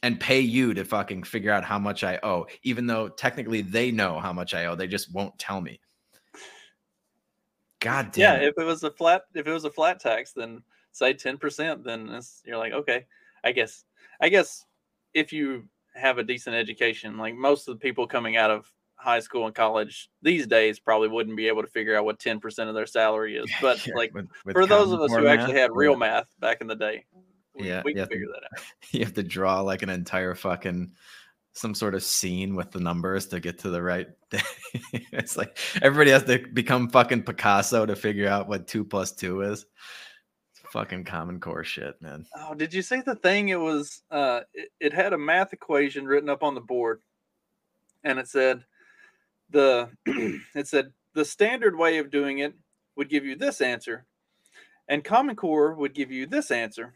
and 0.03 0.19
pay 0.19 0.39
you 0.39 0.73
to 0.73 0.85
fucking 0.85 1.23
figure 1.23 1.51
out 1.51 1.63
how 1.63 1.79
much 1.79 2.03
I 2.03 2.19
owe, 2.23 2.47
even 2.63 2.87
though 2.87 3.09
technically 3.09 3.61
they 3.61 3.91
know 3.91 4.19
how 4.19 4.31
much 4.31 4.53
I 4.53 4.65
owe. 4.65 4.75
They 4.75 4.87
just 4.87 5.13
won't 5.13 5.37
tell 5.39 5.59
me. 5.59 5.79
God 7.79 8.11
damn. 8.11 8.21
Yeah, 8.21 8.45
it. 8.45 8.49
if 8.49 8.57
it 8.57 8.63
was 8.63 8.83
a 8.83 8.91
flat, 8.91 9.23
if 9.33 9.47
it 9.47 9.51
was 9.51 9.65
a 9.65 9.71
flat 9.71 9.99
tax, 9.99 10.33
then 10.33 10.61
say 10.91 11.13
ten 11.13 11.37
percent, 11.37 11.83
then 11.83 12.09
it's, 12.09 12.41
you're 12.45 12.57
like, 12.57 12.73
okay, 12.73 13.05
I 13.43 13.51
guess, 13.51 13.85
I 14.21 14.29
guess, 14.29 14.65
if 15.13 15.31
you 15.31 15.67
have 15.95 16.17
a 16.17 16.23
decent 16.23 16.55
education, 16.55 17.17
like 17.17 17.35
most 17.35 17.67
of 17.67 17.75
the 17.75 17.79
people 17.79 18.07
coming 18.07 18.37
out 18.37 18.51
of 18.51 18.71
high 18.95 19.19
school 19.19 19.45
and 19.45 19.53
college 19.53 20.09
these 20.23 20.47
days 20.47 20.79
probably 20.79 21.07
wouldn't 21.07 21.37
be 21.37 21.47
able 21.47 21.61
to 21.61 21.67
figure 21.67 21.95
out 21.95 22.05
what 22.05 22.19
ten 22.19 22.39
percent 22.39 22.67
of 22.69 22.75
their 22.75 22.85
salary 22.85 23.37
is. 23.37 23.51
But 23.61 23.85
Yeah, 23.85 23.93
like 23.95 24.13
with- 24.13 24.27
with 24.45 24.55
for 24.55 24.65
those 24.65 24.91
of 24.91 25.01
us 25.01 25.11
who 25.11 25.19
Core 25.19 25.27
actually 25.27 25.59
had 25.59 25.71
real 25.73 25.93
yeah. 25.93 25.97
math 25.97 26.27
back 26.39 26.61
in 26.61 26.67
the 26.67 26.75
day, 26.75 27.05
we, 27.55 27.67
Yeah, 27.67 27.81
we 27.85 27.93
can 27.93 28.07
figure 28.07 28.27
that 28.27 28.43
out. 28.43 28.65
you 28.91 29.03
have 29.03 29.13
to 29.13 29.23
draw 29.23 29.61
like 29.61 29.81
an 29.81 29.89
entire 29.89 30.35
fucking 30.35 30.91
some 31.53 31.73
sort 31.73 31.95
of 31.95 32.03
scene 32.03 32.55
with 32.55 32.71
the 32.71 32.79
numbers 32.79 33.25
to 33.27 33.39
get 33.39 33.57
to 33.59 33.69
the 33.69 33.81
right 33.81 34.07
thing. 34.29 34.43
it's 35.11 35.37
like 35.37 35.57
everybody 35.81 36.11
has 36.11 36.23
to 36.23 36.39
become 36.53 36.87
fucking 36.89 37.23
Picasso 37.23 37.85
to 37.85 37.95
figure 37.95 38.27
out 38.27 38.47
what 38.47 38.67
two 38.67 38.83
plus 38.83 39.11
two 39.11 39.41
is. 39.41 39.65
Fucking 40.71 41.05
common 41.05 41.39
core 41.39 41.63
shit, 41.63 42.01
man. 42.01 42.25
Oh, 42.35 42.53
did 42.53 42.73
you 42.73 42.81
see 42.81 43.01
the 43.01 43.15
thing? 43.15 43.49
It 43.49 43.59
was 43.59 44.01
uh 44.11 44.41
it, 44.53 44.69
it 44.79 44.93
had 44.93 45.13
a 45.13 45.17
math 45.17 45.53
equation 45.53 46.05
written 46.05 46.29
up 46.29 46.43
on 46.43 46.55
the 46.55 46.61
board 46.61 47.01
and 48.03 48.19
it 48.19 48.27
said 48.27 48.63
the 49.49 49.89
it 50.55 50.67
said 50.67 50.91
the 51.13 51.25
standard 51.25 51.77
way 51.77 51.97
of 51.97 52.11
doing 52.11 52.39
it 52.39 52.53
would 52.95 53.09
give 53.09 53.25
you 53.25 53.35
this 53.35 53.61
answer 53.61 54.05
and 54.87 55.03
common 55.03 55.35
core 55.35 55.73
would 55.73 55.93
give 55.93 56.11
you 56.11 56.25
this 56.25 56.51
answer 56.51 56.93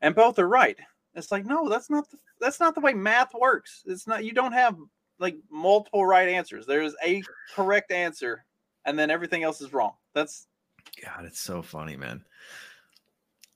and 0.00 0.14
both 0.14 0.38
are 0.38 0.48
right 0.48 0.78
it's 1.14 1.30
like 1.30 1.44
no 1.44 1.68
that's 1.68 1.90
not 1.90 2.10
the, 2.10 2.18
that's 2.40 2.60
not 2.60 2.74
the 2.74 2.80
way 2.80 2.92
math 2.92 3.32
works 3.34 3.82
it's 3.86 4.06
not 4.06 4.24
you 4.24 4.32
don't 4.32 4.52
have 4.52 4.76
like 5.18 5.36
multiple 5.50 6.04
right 6.04 6.28
answers 6.28 6.66
there's 6.66 6.94
a 7.04 7.22
correct 7.54 7.92
answer 7.92 8.44
and 8.84 8.98
then 8.98 9.10
everything 9.10 9.42
else 9.42 9.60
is 9.60 9.72
wrong 9.72 9.92
that's 10.14 10.46
God, 11.02 11.24
it's 11.24 11.40
so 11.40 11.62
funny, 11.62 11.96
man. 11.96 12.24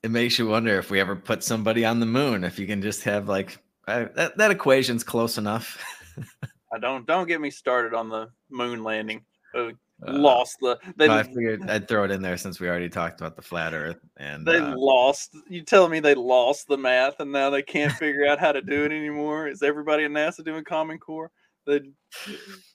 It 0.05 0.11
makes 0.11 0.37
you 0.37 0.45
wonder 0.45 0.77
if 0.77 0.91
we 0.91 0.99
ever 0.99 1.15
put 1.15 1.43
somebody 1.43 1.83
on 1.83 1.99
the 1.99 2.05
moon, 2.05 2.43
if 2.43 2.59
you 2.59 2.67
can 2.67 2.79
just 2.79 3.03
have 3.05 3.27
like 3.27 3.57
uh, 3.87 4.05
that, 4.13 4.37
that 4.37 4.51
equation's 4.51 5.03
close 5.03 5.39
enough. 5.39 5.83
i 6.71 6.77
don't 6.77 7.07
don't 7.07 7.27
get 7.27 7.41
me 7.41 7.49
started 7.49 7.95
on 7.95 8.09
the 8.09 8.29
moon 8.51 8.83
landing. 8.83 9.25
Uh, 9.55 9.71
Uh, 10.05 10.11
lost 10.11 10.57
the 10.59 10.77
they, 10.97 11.07
I 11.07 11.23
figured 11.23 11.69
I'd 11.69 11.87
throw 11.87 12.03
it 12.03 12.11
in 12.11 12.21
there 12.21 12.35
since 12.35 12.59
we 12.59 12.67
already 12.67 12.89
talked 12.89 13.21
about 13.21 13.37
the 13.37 13.41
flat 13.41 13.73
earth 13.73 13.99
and 14.17 14.45
they 14.45 14.57
uh, 14.57 14.75
lost 14.75 15.37
you 15.47 15.63
telling 15.63 15.89
me 15.89 16.01
they 16.01 16.15
lost 16.15 16.67
the 16.67 16.77
math 16.77 17.21
and 17.21 17.31
now 17.31 17.49
they 17.49 17.61
can't 17.61 17.93
figure 17.93 18.27
out 18.27 18.37
how 18.37 18.51
to 18.51 18.61
do 18.61 18.83
it 18.83 18.91
anymore? 18.91 19.47
Is 19.47 19.63
everybody 19.63 20.03
at 20.03 20.11
nasa 20.11 20.43
doing 20.43 20.65
common 20.65 20.99
core? 20.99 21.31
They, 21.65 21.79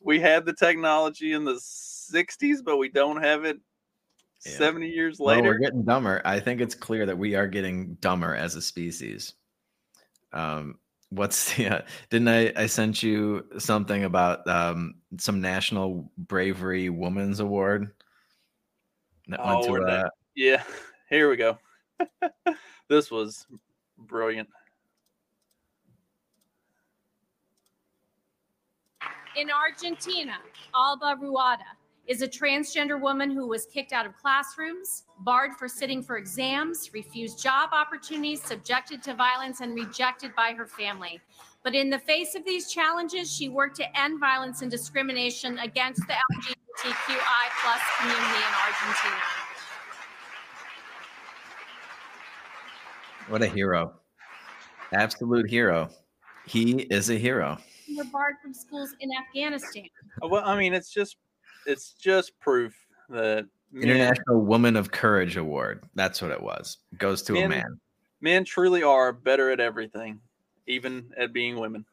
we 0.02 0.18
had 0.18 0.46
the 0.46 0.54
technology 0.54 1.34
in 1.34 1.44
the 1.44 1.60
60s 1.60 2.64
but 2.64 2.78
we 2.78 2.88
don't 2.88 3.22
have 3.22 3.44
it 3.44 3.60
Yeah. 4.46 4.52
70 4.52 4.88
years 4.88 5.18
Well, 5.18 5.36
later 5.36 5.48
we're 5.48 5.58
getting 5.58 5.84
dumber. 5.84 6.22
I 6.24 6.40
think 6.40 6.60
it's 6.60 6.74
clear 6.74 7.06
that 7.06 7.18
we 7.18 7.34
are 7.34 7.46
getting 7.46 7.94
dumber 7.96 8.34
as 8.34 8.54
a 8.54 8.62
species. 8.62 9.34
Um, 10.32 10.78
what's 11.10 11.54
the? 11.56 11.68
Uh, 11.68 11.82
didn't 12.08 12.28
I? 12.28 12.52
I 12.56 12.66
sent 12.66 13.02
you 13.02 13.46
something 13.58 14.04
about 14.04 14.46
um, 14.48 14.94
some 15.18 15.40
National 15.40 16.10
Bravery 16.16 16.88
Woman's 16.88 17.40
Award. 17.40 17.92
That 19.28 19.40
Oh, 19.42 19.62
to, 19.64 19.70
where'd 19.70 19.86
that- 19.86 20.06
uh, 20.06 20.10
yeah 20.36 20.62
here 21.08 21.28
we 21.28 21.36
go 21.36 21.58
this 22.88 23.10
was 23.10 23.46
brilliant 23.98 24.48
In 29.36 29.48
Argentina, 29.50 30.38
Alba 30.74 31.16
Rueda 31.20 31.64
is 32.06 32.22
a 32.22 32.28
transgender 32.28 33.00
woman 33.00 33.30
who 33.30 33.46
was 33.46 33.66
kicked 33.66 33.92
out 33.92 34.06
of 34.06 34.16
classrooms, 34.16 35.04
barred 35.20 35.52
for 35.58 35.68
sitting 35.68 36.02
for 36.02 36.16
exams, 36.16 36.92
refused 36.92 37.40
job 37.42 37.70
opportunities, 37.72 38.42
subjected 38.42 39.02
to 39.04 39.14
violence, 39.14 39.60
and 39.60 39.74
rejected 39.74 40.34
by 40.34 40.52
her 40.52 40.66
family. 40.66 41.20
But 41.62 41.74
in 41.74 41.90
the 41.90 41.98
face 41.98 42.34
of 42.34 42.44
these 42.44 42.70
challenges, 42.70 43.30
she 43.30 43.48
worked 43.48 43.76
to 43.76 43.98
end 43.98 44.18
violence 44.18 44.62
and 44.62 44.70
discrimination 44.70 45.58
against 45.58 46.00
the 46.06 46.14
LGBTQI 46.14 47.44
plus 47.62 47.80
community 47.98 48.38
in 48.38 48.54
Argentina. 48.66 49.22
what 53.28 53.42
a 53.42 53.46
hero! 53.46 53.92
Absolute 54.92 55.48
hero. 55.48 55.88
He 56.46 56.82
is 56.90 57.10
a 57.10 57.14
hero. 57.16 57.58
Were 57.96 58.04
barred 58.04 58.36
from 58.42 58.52
schools 58.52 58.94
in 59.00 59.10
Afghanistan. 59.12 59.84
Well 60.22 60.42
i 60.44 60.56
mean 60.56 60.74
it's 60.74 60.92
just 60.92 61.16
it's 61.70 61.92
just 61.92 62.38
proof 62.40 62.74
that 63.08 63.46
men, 63.72 63.84
International 63.84 64.40
Woman 64.40 64.76
of 64.76 64.90
Courage 64.90 65.36
Award. 65.36 65.84
That's 65.94 66.20
what 66.20 66.30
it 66.30 66.42
was. 66.42 66.78
Goes 66.98 67.22
to 67.22 67.36
a 67.36 67.48
man. 67.48 67.80
men 68.20 68.44
truly 68.44 68.82
are 68.82 69.12
better 69.12 69.50
at 69.50 69.60
everything 69.60 70.20
even 70.66 71.12
at 71.18 71.32
being 71.32 71.58
women 71.58 71.84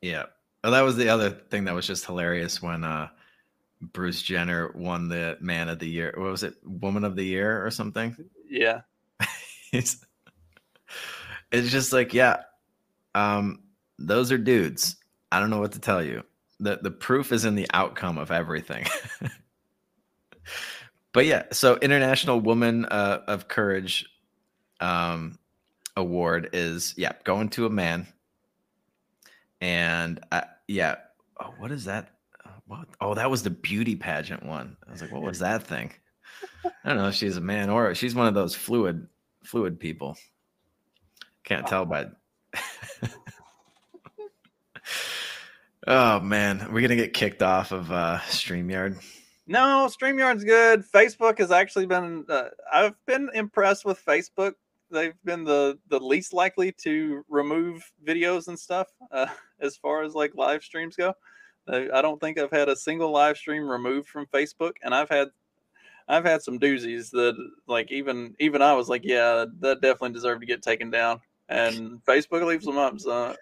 Yeah. 0.00 0.24
Well, 0.62 0.72
that 0.72 0.82
was 0.82 0.96
the 0.96 1.08
other 1.08 1.30
thing 1.30 1.64
that 1.64 1.74
was 1.74 1.86
just 1.86 2.06
hilarious 2.06 2.62
when 2.62 2.84
uh 2.84 3.08
Bruce 3.80 4.20
Jenner 4.20 4.72
won 4.74 5.08
the 5.08 5.38
man 5.40 5.70
of 5.70 5.78
the 5.78 5.88
year. 5.88 6.12
What 6.14 6.30
was 6.30 6.42
it? 6.42 6.54
Woman 6.64 7.02
of 7.04 7.16
the 7.16 7.24
year 7.24 7.64
or 7.64 7.70
something? 7.70 8.16
yeah 8.48 8.82
it's, 9.72 10.04
it's 11.52 11.70
just 11.70 11.92
like, 11.92 12.14
yeah. 12.14 12.42
Um 13.14 13.60
those 13.98 14.32
are 14.32 14.38
dudes. 14.38 14.96
I 15.32 15.40
don't 15.40 15.50
know 15.50 15.60
what 15.60 15.72
to 15.72 15.80
tell 15.80 16.02
you. 16.02 16.22
The 16.60 16.78
the 16.82 16.90
proof 16.90 17.32
is 17.32 17.44
in 17.44 17.54
the 17.54 17.66
outcome 17.72 18.18
of 18.18 18.30
everything. 18.30 18.86
but 21.12 21.26
yeah, 21.26 21.44
so 21.52 21.76
International 21.76 22.40
Woman 22.40 22.84
uh, 22.86 23.22
of 23.26 23.48
Courage 23.48 24.06
um 24.80 25.38
award 25.96 26.50
is 26.52 26.94
yeah, 26.96 27.12
going 27.24 27.48
to 27.50 27.66
a 27.66 27.70
man. 27.70 28.06
And 29.60 30.20
I, 30.32 30.44
yeah, 30.68 30.96
oh, 31.38 31.52
what 31.58 31.70
is 31.70 31.84
that? 31.84 32.14
Uh, 32.44 32.50
What? 32.66 32.88
Oh, 33.00 33.14
that 33.14 33.30
was 33.30 33.42
the 33.42 33.50
beauty 33.50 33.94
pageant 33.96 34.44
one. 34.44 34.76
I 34.88 34.92
was 34.92 35.02
like, 35.02 35.12
what 35.12 35.22
was 35.22 35.38
that 35.40 35.62
thing? 35.62 35.92
I 36.64 36.88
don't 36.88 36.98
know 36.98 37.08
if 37.08 37.14
she's 37.14 37.36
a 37.36 37.40
man 37.40 37.68
or 37.70 37.94
she's 37.94 38.14
one 38.14 38.26
of 38.26 38.34
those 38.34 38.54
fluid 38.54 39.06
fluid 39.44 39.78
people. 39.78 40.16
Can't 41.44 41.66
tell 41.66 41.84
by. 41.84 42.06
Oh 45.86 46.20
man, 46.20 46.68
we're 46.72 46.82
gonna 46.82 46.96
get 46.96 47.14
kicked 47.14 47.42
off 47.42 47.72
of 47.72 47.90
uh 47.90 48.18
Streamyard. 48.28 49.02
No, 49.46 49.88
StreamYard's 49.90 50.44
good. 50.44 50.84
Facebook 50.84 51.38
has 51.38 51.50
actually 51.50 51.86
been. 51.86 52.24
Uh, 52.28 52.50
I've 52.72 52.94
been 53.06 53.30
impressed 53.34 53.84
with 53.84 54.04
Facebook. 54.04 54.52
They've 54.90 55.14
been 55.24 55.44
the 55.44 55.78
the 55.88 55.98
least 55.98 56.32
likely 56.32 56.72
to 56.82 57.24
remove 57.28 57.90
videos 58.06 58.48
and 58.48 58.58
stuff 58.58 58.88
uh, 59.10 59.26
as 59.60 59.76
far 59.76 60.02
as 60.02 60.14
like 60.14 60.34
live 60.34 60.62
streams 60.62 60.96
go. 60.96 61.14
I 61.68 62.02
don't 62.02 62.20
think 62.20 62.38
I've 62.38 62.50
had 62.50 62.68
a 62.68 62.76
single 62.76 63.10
live 63.10 63.36
stream 63.36 63.68
removed 63.68 64.08
from 64.08 64.26
Facebook, 64.26 64.72
and 64.82 64.94
I've 64.94 65.08
had 65.08 65.28
I've 66.08 66.24
had 66.24 66.42
some 66.42 66.58
doozies 66.58 67.10
that 67.10 67.36
like 67.66 67.90
even 67.92 68.34
even 68.38 68.62
I 68.62 68.74
was 68.74 68.88
like, 68.88 69.02
yeah, 69.04 69.46
that 69.60 69.80
definitely 69.80 70.12
deserved 70.12 70.40
to 70.40 70.46
get 70.46 70.62
taken 70.62 70.90
down. 70.90 71.20
And 71.48 72.00
Facebook 72.04 72.44
leaves 72.46 72.64
them 72.64 72.78
up. 72.78 73.00
So 73.00 73.36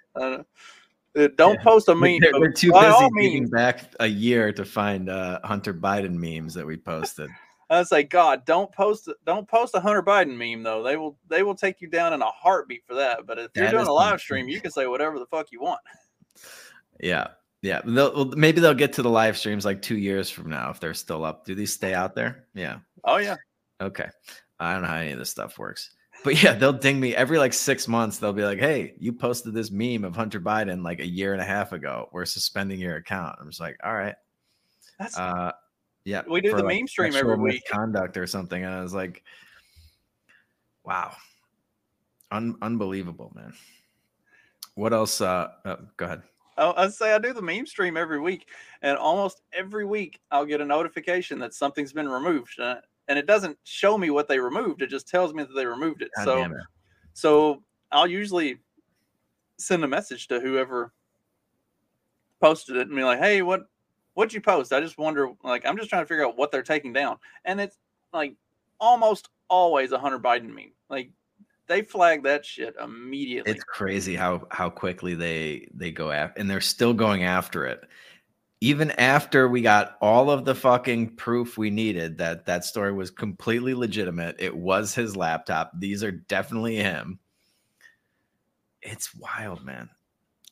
don't 1.26 1.54
Yeah. 1.56 1.62
post 1.62 1.88
a 1.88 1.94
meme. 1.94 2.20
They're, 2.20 2.32
they're 2.32 2.52
too 2.52 2.70
busy 2.72 2.86
all 2.86 3.10
back 3.50 3.80
a 3.98 4.06
year 4.06 4.52
to 4.52 4.64
find 4.64 5.10
uh, 5.10 5.40
Hunter 5.42 5.74
Biden 5.74 6.14
memes 6.14 6.54
that 6.54 6.64
we 6.66 6.76
posted. 6.76 7.28
I 7.70 7.82
say, 7.82 7.96
like, 7.96 8.10
God, 8.10 8.46
don't 8.46 8.72
post 8.72 9.10
don't 9.26 9.46
post 9.46 9.74
a 9.74 9.80
Hunter 9.80 10.02
Biden 10.02 10.36
meme 10.36 10.62
though. 10.62 10.82
They 10.82 10.96
will 10.96 11.18
they 11.28 11.42
will 11.42 11.54
take 11.54 11.80
you 11.82 11.88
down 11.88 12.14
in 12.14 12.22
a 12.22 12.30
heartbeat 12.30 12.86
for 12.86 12.94
that. 12.94 13.26
But 13.26 13.38
if 13.38 13.50
you're 13.54 13.70
doing 13.70 13.86
a 13.86 13.92
live 13.92 14.20
stream, 14.20 14.48
you 14.48 14.60
can 14.60 14.70
say 14.70 14.86
whatever 14.86 15.18
the 15.18 15.26
fuck 15.26 15.52
you 15.52 15.60
want. 15.60 15.80
Yeah, 17.00 17.28
yeah. 17.62 17.80
They'll, 17.84 18.26
maybe 18.32 18.60
they'll 18.60 18.74
get 18.74 18.92
to 18.94 19.02
the 19.02 19.10
live 19.10 19.38
streams 19.38 19.64
like 19.64 19.82
two 19.82 19.96
years 19.96 20.28
from 20.28 20.50
now 20.50 20.70
if 20.70 20.80
they're 20.80 20.94
still 20.94 21.24
up. 21.24 21.44
Do 21.44 21.54
these 21.54 21.72
stay 21.72 21.94
out 21.94 22.16
there? 22.16 22.46
Yeah. 22.54 22.78
Oh 23.04 23.18
yeah, 23.18 23.36
Okay. 23.80 24.08
I 24.58 24.72
don't 24.72 24.82
know 24.82 24.88
how 24.88 24.96
any 24.96 25.12
of 25.12 25.18
this 25.20 25.30
stuff 25.30 25.58
works. 25.58 25.90
But 26.24 26.42
yeah, 26.42 26.54
they'll 26.54 26.72
ding 26.72 26.98
me 26.98 27.14
every 27.14 27.38
like 27.38 27.52
six 27.52 27.86
months. 27.86 28.18
They'll 28.18 28.32
be 28.32 28.44
like, 28.44 28.58
hey, 28.58 28.94
you 28.98 29.12
posted 29.12 29.54
this 29.54 29.70
meme 29.70 30.04
of 30.04 30.16
Hunter 30.16 30.40
Biden 30.40 30.82
like 30.82 31.00
a 31.00 31.06
year 31.06 31.32
and 31.32 31.40
a 31.40 31.44
half 31.44 31.72
ago. 31.72 32.08
We're 32.12 32.24
suspending 32.24 32.80
your 32.80 32.96
account. 32.96 33.36
I'm 33.40 33.48
just 33.48 33.60
like, 33.60 33.78
all 33.84 33.94
right. 33.94 34.16
that's 34.98 35.16
Uh, 35.16 35.52
yeah. 36.04 36.22
We 36.28 36.40
do 36.40 36.50
the 36.50 36.62
like, 36.62 36.76
meme 36.76 36.88
stream 36.88 37.14
every 37.14 37.36
week. 37.36 37.62
Conduct 37.70 38.16
or 38.16 38.26
something. 38.26 38.64
And 38.64 38.74
I 38.74 38.82
was 38.82 38.94
like, 38.94 39.22
wow. 40.84 41.14
Un- 42.30 42.58
unbelievable, 42.62 43.32
man. 43.34 43.52
What 44.74 44.92
else? 44.92 45.20
Uh, 45.20 45.48
oh, 45.64 45.78
go 45.96 46.06
ahead. 46.06 46.22
I, 46.56 46.72
I 46.76 46.88
say 46.88 47.14
I 47.14 47.18
do 47.18 47.32
the 47.32 47.42
meme 47.42 47.66
stream 47.66 47.96
every 47.96 48.20
week, 48.20 48.48
and 48.82 48.98
almost 48.98 49.42
every 49.52 49.84
week 49.84 50.20
I'll 50.30 50.44
get 50.44 50.60
a 50.60 50.64
notification 50.64 51.38
that 51.38 51.54
something's 51.54 51.92
been 51.92 52.08
removed, 52.08 52.58
and 53.08 53.18
it 53.18 53.26
doesn't 53.26 53.58
show 53.64 53.98
me 53.98 54.10
what 54.10 54.28
they 54.28 54.38
removed. 54.38 54.82
It 54.82 54.90
just 54.90 55.08
tells 55.08 55.34
me 55.34 55.42
that 55.42 55.54
they 55.54 55.66
removed 55.66 56.02
it. 56.02 56.10
God 56.16 56.24
so, 56.24 56.42
it. 56.42 56.50
so 57.14 57.62
I'll 57.90 58.06
usually 58.06 58.58
send 59.58 59.82
a 59.82 59.88
message 59.88 60.28
to 60.28 60.40
whoever 60.40 60.92
posted 62.40 62.76
it 62.76 62.86
and 62.86 62.96
be 62.96 63.02
like, 63.02 63.18
"Hey, 63.18 63.42
what 63.42 63.62
what'd 64.14 64.32
you 64.32 64.40
post? 64.40 64.72
I 64.72 64.80
just 64.80 64.98
wonder. 64.98 65.30
Like, 65.42 65.66
I'm 65.66 65.76
just 65.76 65.88
trying 65.88 66.02
to 66.02 66.06
figure 66.06 66.26
out 66.26 66.36
what 66.36 66.52
they're 66.52 66.62
taking 66.62 66.92
down." 66.92 67.16
And 67.44 67.60
it's 67.60 67.78
like 68.12 68.36
almost 68.78 69.28
always 69.48 69.92
a 69.92 69.98
Hunter 69.98 70.18
Biden 70.18 70.54
meme. 70.54 70.72
Like 70.88 71.10
they 71.66 71.82
flag 71.82 72.24
that 72.24 72.44
shit 72.44 72.74
immediately. 72.82 73.52
It's 73.52 73.64
crazy 73.64 74.14
how 74.14 74.46
how 74.50 74.70
quickly 74.70 75.14
they 75.14 75.68
they 75.74 75.90
go 75.90 76.10
after, 76.10 76.40
and 76.40 76.50
they're 76.50 76.60
still 76.60 76.94
going 76.94 77.24
after 77.24 77.66
it. 77.66 77.84
Even 78.60 78.90
after 78.92 79.48
we 79.48 79.62
got 79.62 79.96
all 80.00 80.30
of 80.30 80.44
the 80.44 80.54
fucking 80.54 81.14
proof 81.16 81.56
we 81.56 81.70
needed 81.70 82.18
that 82.18 82.46
that 82.46 82.64
story 82.64 82.92
was 82.92 83.10
completely 83.10 83.72
legitimate, 83.74 84.36
it 84.38 84.56
was 84.56 84.94
his 84.94 85.16
laptop. 85.16 85.70
These 85.78 86.02
are 86.02 86.10
definitely 86.10 86.76
him. 86.76 87.20
It's 88.82 89.14
wild, 89.14 89.64
man. 89.64 89.90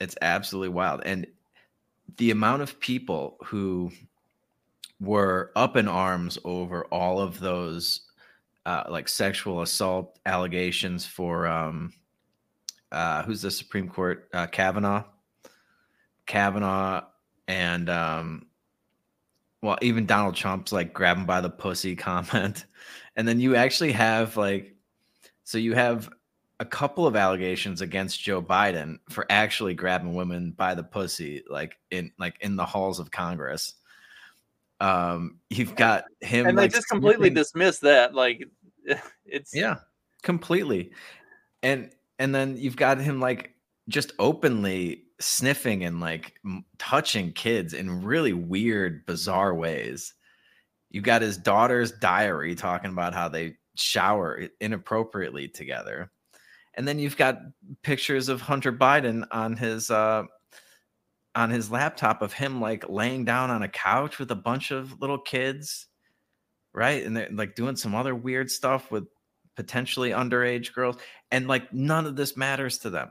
It's 0.00 0.16
absolutely 0.22 0.68
wild. 0.68 1.02
And 1.04 1.26
the 2.16 2.30
amount 2.30 2.62
of 2.62 2.78
people 2.78 3.38
who 3.44 3.90
were 5.00 5.50
up 5.56 5.76
in 5.76 5.88
arms 5.88 6.38
over 6.44 6.84
all 6.86 7.20
of 7.20 7.40
those 7.40 8.02
uh, 8.64 8.84
like 8.88 9.08
sexual 9.08 9.62
assault 9.62 10.18
allegations 10.26 11.06
for 11.06 11.46
um 11.46 11.92
uh 12.92 13.22
who's 13.22 13.42
the 13.42 13.50
Supreme 13.50 13.88
Court 13.88 14.28
uh 14.32 14.46
Kavanaugh 14.46 15.04
Kavanaugh 16.26 17.02
and 17.48 17.88
um 17.88 18.46
well 19.62 19.78
even 19.82 20.06
Donald 20.06 20.34
Trump's 20.34 20.72
like 20.72 20.92
grab 20.92 21.16
him 21.16 21.26
by 21.26 21.40
the 21.40 21.50
pussy 21.50 21.96
comment 21.96 22.64
and 23.16 23.26
then 23.26 23.40
you 23.40 23.56
actually 23.56 23.92
have 23.92 24.36
like 24.36 24.74
so 25.44 25.58
you 25.58 25.74
have 25.74 26.10
a 26.58 26.64
couple 26.64 27.06
of 27.06 27.16
allegations 27.16 27.82
against 27.82 28.20
Joe 28.22 28.40
Biden 28.40 28.98
for 29.10 29.26
actually 29.28 29.74
grabbing 29.74 30.14
women 30.14 30.52
by 30.52 30.74
the 30.74 30.82
pussy 30.82 31.42
like 31.48 31.76
in 31.90 32.10
like 32.18 32.36
in 32.40 32.56
the 32.56 32.64
halls 32.64 32.98
of 32.98 33.10
Congress 33.10 33.74
um 34.80 35.38
you've 35.48 35.74
got 35.74 36.04
him 36.20 36.46
and 36.46 36.58
they 36.58 36.68
just 36.68 36.88
completely 36.88 37.30
dismiss 37.30 37.78
that. 37.80 38.14
Like 38.14 38.46
it's 39.24 39.54
yeah, 39.54 39.76
completely. 40.22 40.92
And 41.62 41.90
and 42.18 42.34
then 42.34 42.56
you've 42.56 42.76
got 42.76 43.00
him 43.00 43.20
like 43.20 43.54
just 43.88 44.12
openly 44.18 45.04
sniffing 45.20 45.84
and 45.84 46.00
like 46.00 46.34
m- 46.44 46.64
touching 46.78 47.32
kids 47.32 47.72
in 47.72 48.04
really 48.04 48.32
weird, 48.32 49.06
bizarre 49.06 49.54
ways. 49.54 50.14
You 50.90 51.00
got 51.00 51.22
his 51.22 51.36
daughter's 51.36 51.92
diary 51.92 52.54
talking 52.54 52.90
about 52.90 53.14
how 53.14 53.28
they 53.28 53.56
shower 53.74 54.48
inappropriately 54.60 55.48
together. 55.48 56.10
And 56.74 56.86
then 56.86 56.98
you've 56.98 57.16
got 57.16 57.40
pictures 57.82 58.28
of 58.28 58.40
Hunter 58.40 58.72
Biden 58.72 59.26
on 59.30 59.56
his 59.56 59.90
uh 59.90 60.24
on 61.34 61.50
his 61.50 61.70
laptop 61.70 62.22
of 62.22 62.32
him 62.32 62.60
like 62.60 62.88
laying 62.88 63.24
down 63.24 63.50
on 63.50 63.62
a 63.62 63.68
couch 63.68 64.18
with 64.18 64.30
a 64.30 64.36
bunch 64.36 64.70
of 64.70 65.00
little 65.00 65.18
kids 65.18 65.86
right? 66.76 67.02
And 67.04 67.16
they're 67.16 67.28
like 67.32 67.56
doing 67.56 67.74
some 67.74 67.94
other 67.94 68.14
weird 68.14 68.50
stuff 68.50 68.92
with 68.92 69.04
potentially 69.56 70.10
underage 70.10 70.74
girls. 70.74 70.96
And 71.32 71.48
like 71.48 71.72
none 71.72 72.06
of 72.06 72.14
this 72.14 72.36
matters 72.36 72.78
to 72.80 72.90
them. 72.90 73.08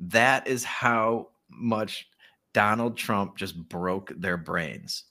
That 0.00 0.46
is 0.46 0.64
how 0.64 1.28
much 1.48 2.08
Donald 2.52 2.96
Trump 2.96 3.36
just 3.36 3.56
broke 3.68 4.12
their 4.16 4.36
brains. 4.36 5.04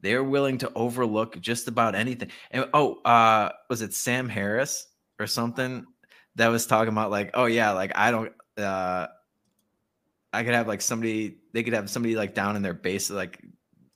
They're 0.00 0.24
willing 0.24 0.58
to 0.58 0.72
overlook 0.74 1.40
just 1.40 1.68
about 1.68 1.94
anything. 1.94 2.30
And 2.50 2.68
oh, 2.74 2.94
uh, 3.02 3.50
was 3.70 3.82
it 3.82 3.94
Sam 3.94 4.28
Harris 4.28 4.88
or 5.20 5.26
something 5.26 5.86
that 6.34 6.48
was 6.48 6.66
talking 6.66 6.92
about 6.92 7.10
like, 7.10 7.30
oh 7.34 7.46
yeah, 7.46 7.72
like 7.72 7.92
I 7.94 8.10
don't 8.10 8.32
uh 8.58 9.06
I 10.32 10.44
could 10.44 10.54
have 10.54 10.68
like 10.68 10.80
somebody 10.80 11.38
they 11.52 11.62
could 11.62 11.74
have 11.74 11.90
somebody 11.90 12.16
like 12.16 12.34
down 12.34 12.56
in 12.56 12.62
their 12.62 12.74
base 12.74 13.10
like 13.10 13.40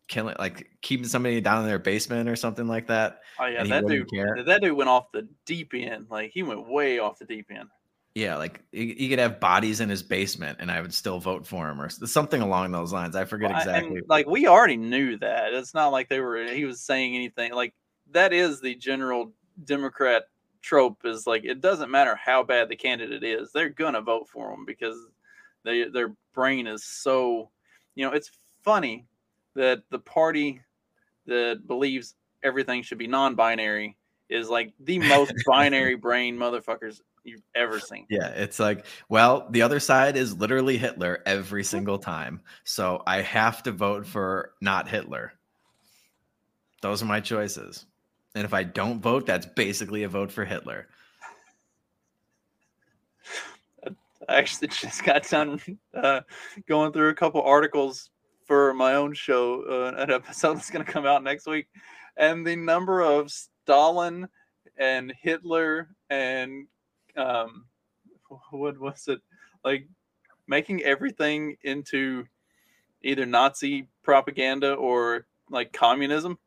killing 0.09 0.37
like 0.39 0.69
keeping 0.83 1.07
somebody 1.07 1.41
down 1.41 1.63
in 1.63 1.69
their 1.69 1.79
basement 1.79 2.29
or 2.29 2.37
something 2.37 2.69
like 2.69 2.87
that. 2.89 3.21
oh 3.41 3.47
yeah, 3.47 3.65
that 3.65 3.87
dude 3.87 4.11
care. 4.11 4.45
that 4.45 4.61
dude 4.61 4.77
went 4.77 4.91
off 4.91 5.11
the 5.13 5.29
deep 5.45 5.73
end. 5.75 6.07
Like 6.11 6.31
he 6.33 6.43
went 6.43 6.69
way 6.69 6.99
off 6.99 7.19
the 7.19 7.25
deep 7.25 7.51
end. 7.51 7.69
Yeah, 8.17 8.37
like 8.37 8.63
he, 8.73 9.11
could 9.11 9.19
have 9.19 9.41
bodies 9.41 9.81
in 9.81 9.91
his 9.91 10.03
basement 10.03 10.57
and 10.59 10.71
I 10.71 10.81
would 10.81 10.95
still 10.95 11.21
vote 11.21 11.47
for 11.47 11.69
him 11.69 11.79
or 11.79 11.91
something 11.91 12.41
along 12.41 12.73
those 12.73 12.91
lines. 12.91 13.15
I 13.15 13.27
forget 13.27 13.51
Well, 13.51 13.59
I- 13.59 13.61
and, 13.61 13.69
exactly. 13.69 14.01
like 14.09 14.27
we 14.27 14.47
already 14.47 14.79
knew 14.79 15.19
that. 15.19 15.53
It's 15.53 15.75
not 15.75 15.89
like 15.89 16.09
they 16.09 16.21
were 16.21 16.43
he 16.47 16.65
was 16.65 16.81
saying 16.81 17.15
anything. 17.15 17.53
Like 17.53 17.75
that 18.13 18.33
is 18.33 18.59
the 18.59 18.75
general 18.75 19.35
Democrat 19.65 20.29
trope 20.63 21.05
is 21.05 21.27
like 21.27 21.45
it 21.45 21.61
doesn't 21.61 21.91
matter 21.91 22.17
how 22.17 22.43
bad 22.43 22.71
the 22.71 22.77
candidate 22.77 23.23
is, 23.23 23.53
they're 23.53 23.69
gonna 23.69 24.01
vote 24.01 24.31
for 24.31 24.51
him 24.51 24.65
because 24.65 24.97
they 25.63 25.85
their 25.85 26.15
brain 26.33 26.67
is 26.67 26.87
so 26.87 27.51
you 27.97 28.07
know, 28.07 28.15
it's 28.15 28.31
funny 28.63 29.05
that 29.57 29.83
the 29.91 29.99
party 29.99 30.63
that 31.27 31.67
believes 31.67 32.15
everything 32.43 32.83
should 32.83 32.97
be 32.97 33.07
non-binary 33.07 33.99
is 34.31 34.49
like 34.49 34.73
the 34.81 34.99
most 35.07 35.35
binary 35.47 35.97
brain 35.97 36.35
motherfuckers 36.35 37.03
you've 37.27 37.43
ever 37.55 37.81
seen. 37.81 38.07
Yeah, 38.09 38.29
it's 38.29 38.59
like, 38.59 38.87
well, 39.09 39.49
the 39.51 39.63
other 39.63 39.81
side 39.81 40.17
is 40.17 40.37
literally 40.37 40.79
Hitler 40.79 41.23
every 41.27 41.65
single 41.65 41.99
time. 41.99 42.41
So 42.65 43.03
I 43.07 43.23
have 43.23 43.63
to 43.65 43.73
vote 43.73 44.07
for 44.07 44.53
not 44.61 44.89
Hitler. 44.89 45.33
Those 46.83 47.03
are 47.03 47.07
my 47.07 47.21
choices. 47.21 47.87
And 48.35 48.45
if 48.45 48.55
I 48.55 48.63
don't 48.63 49.01
vote, 49.01 49.27
that's 49.27 49.47
basically 49.47 50.03
a 50.03 50.09
vote 50.09 50.31
for 50.31 50.45
Hitler. 50.45 50.89
I 54.29 54.37
actually 54.37 54.69
just 54.69 55.05
got 55.05 55.29
done 55.29 55.61
uh, 55.95 56.21
going 56.69 56.93
through 56.93 57.09
a 57.09 57.15
couple 57.15 57.43
articles 57.43 58.11
for 58.45 58.75
my 58.75 58.95
own 58.95 59.15
show, 59.15 59.63
uh, 59.69 60.01
an 60.01 60.11
episode 60.11 60.55
that's 60.55 60.71
going 60.71 60.85
to 60.85 60.91
come 60.91 61.07
out 61.07 61.23
next 61.23 61.47
week, 61.47 61.67
and 62.17 62.47
the 62.47 62.57
number 62.57 63.03
of 63.03 63.31
Stalin 63.31 64.29
and 64.77 65.13
Hitler 65.21 65.89
and 66.11 66.67
um, 67.17 67.67
what 68.51 68.79
was 68.79 69.09
it? 69.09 69.21
Like 69.65 69.89
making 70.47 70.83
everything 70.83 71.57
into 71.63 72.25
either 73.03 73.27
Nazi 73.27 73.89
propaganda 74.03 74.75
or 74.75 75.27
like 75.51 75.73
communism, 75.73 76.39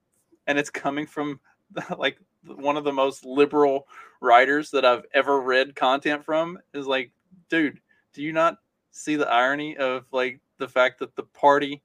and 0.48 0.58
it's 0.58 0.70
coming 0.70 1.06
from 1.06 1.40
like 1.98 2.18
one 2.44 2.78
of 2.78 2.84
the 2.84 2.94
most 2.94 3.26
liberal 3.26 3.88
writers 4.22 4.72
that 4.72 4.86
I've 4.86 5.06
ever 5.14 5.42
read 5.42 5.76
content 5.76 6.24
from 6.24 6.58
is 6.74 6.88
like, 6.88 7.12
dude, 7.50 7.80
do 8.14 8.22
you 8.22 8.34
not 8.34 8.58
see 8.92 9.16
the 9.16 9.30
irony 9.30 9.78
of 9.78 10.06
like 10.12 10.40
the 10.58 10.68
fact 10.68 11.00
that 11.00 11.16
the 11.16 11.24
party 11.24 11.82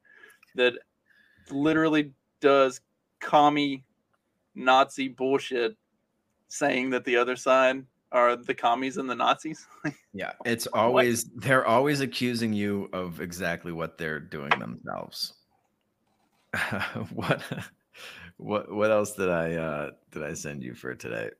that 0.54 0.74
literally 1.50 2.12
does 2.40 2.80
commie 3.20 3.84
Nazi 4.54 5.08
bullshit 5.08 5.76
saying 6.48 6.90
that 6.90 7.04
the 7.04 7.16
other 7.16 7.36
side 7.36 7.84
are 8.14 8.36
the 8.36 8.54
commies 8.54 8.96
and 8.96 9.10
the 9.10 9.14
Nazis? 9.14 9.66
Yeah, 10.16 10.30
it's 10.44 10.68
always 10.68 11.24
they're 11.24 11.66
always 11.66 12.00
accusing 12.00 12.52
you 12.52 12.88
of 12.92 13.20
exactly 13.20 13.72
what 13.72 13.98
they're 13.98 14.20
doing 14.20 14.50
themselves. 14.60 15.34
what 17.12 17.42
what 18.36 18.72
what 18.72 18.92
else 18.92 19.16
did 19.16 19.28
I 19.28 19.54
uh 19.54 19.90
did 20.12 20.22
I 20.22 20.34
send 20.34 20.62
you 20.62 20.72
for 20.74 20.94
today? 20.94 21.30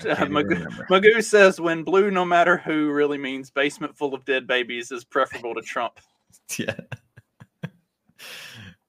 I 0.00 0.24
Magoo. 0.24 0.66
Magoo 0.88 1.22
says 1.22 1.60
when 1.60 1.84
blue 1.84 2.10
no 2.10 2.24
matter 2.24 2.56
who 2.56 2.90
really 2.90 3.18
means 3.18 3.50
basement 3.50 3.96
full 3.96 4.14
of 4.14 4.24
dead 4.24 4.46
babies 4.46 4.90
is 4.90 5.04
preferable 5.04 5.54
to 5.54 5.60
Trump. 5.60 6.00
yeah. 6.58 6.74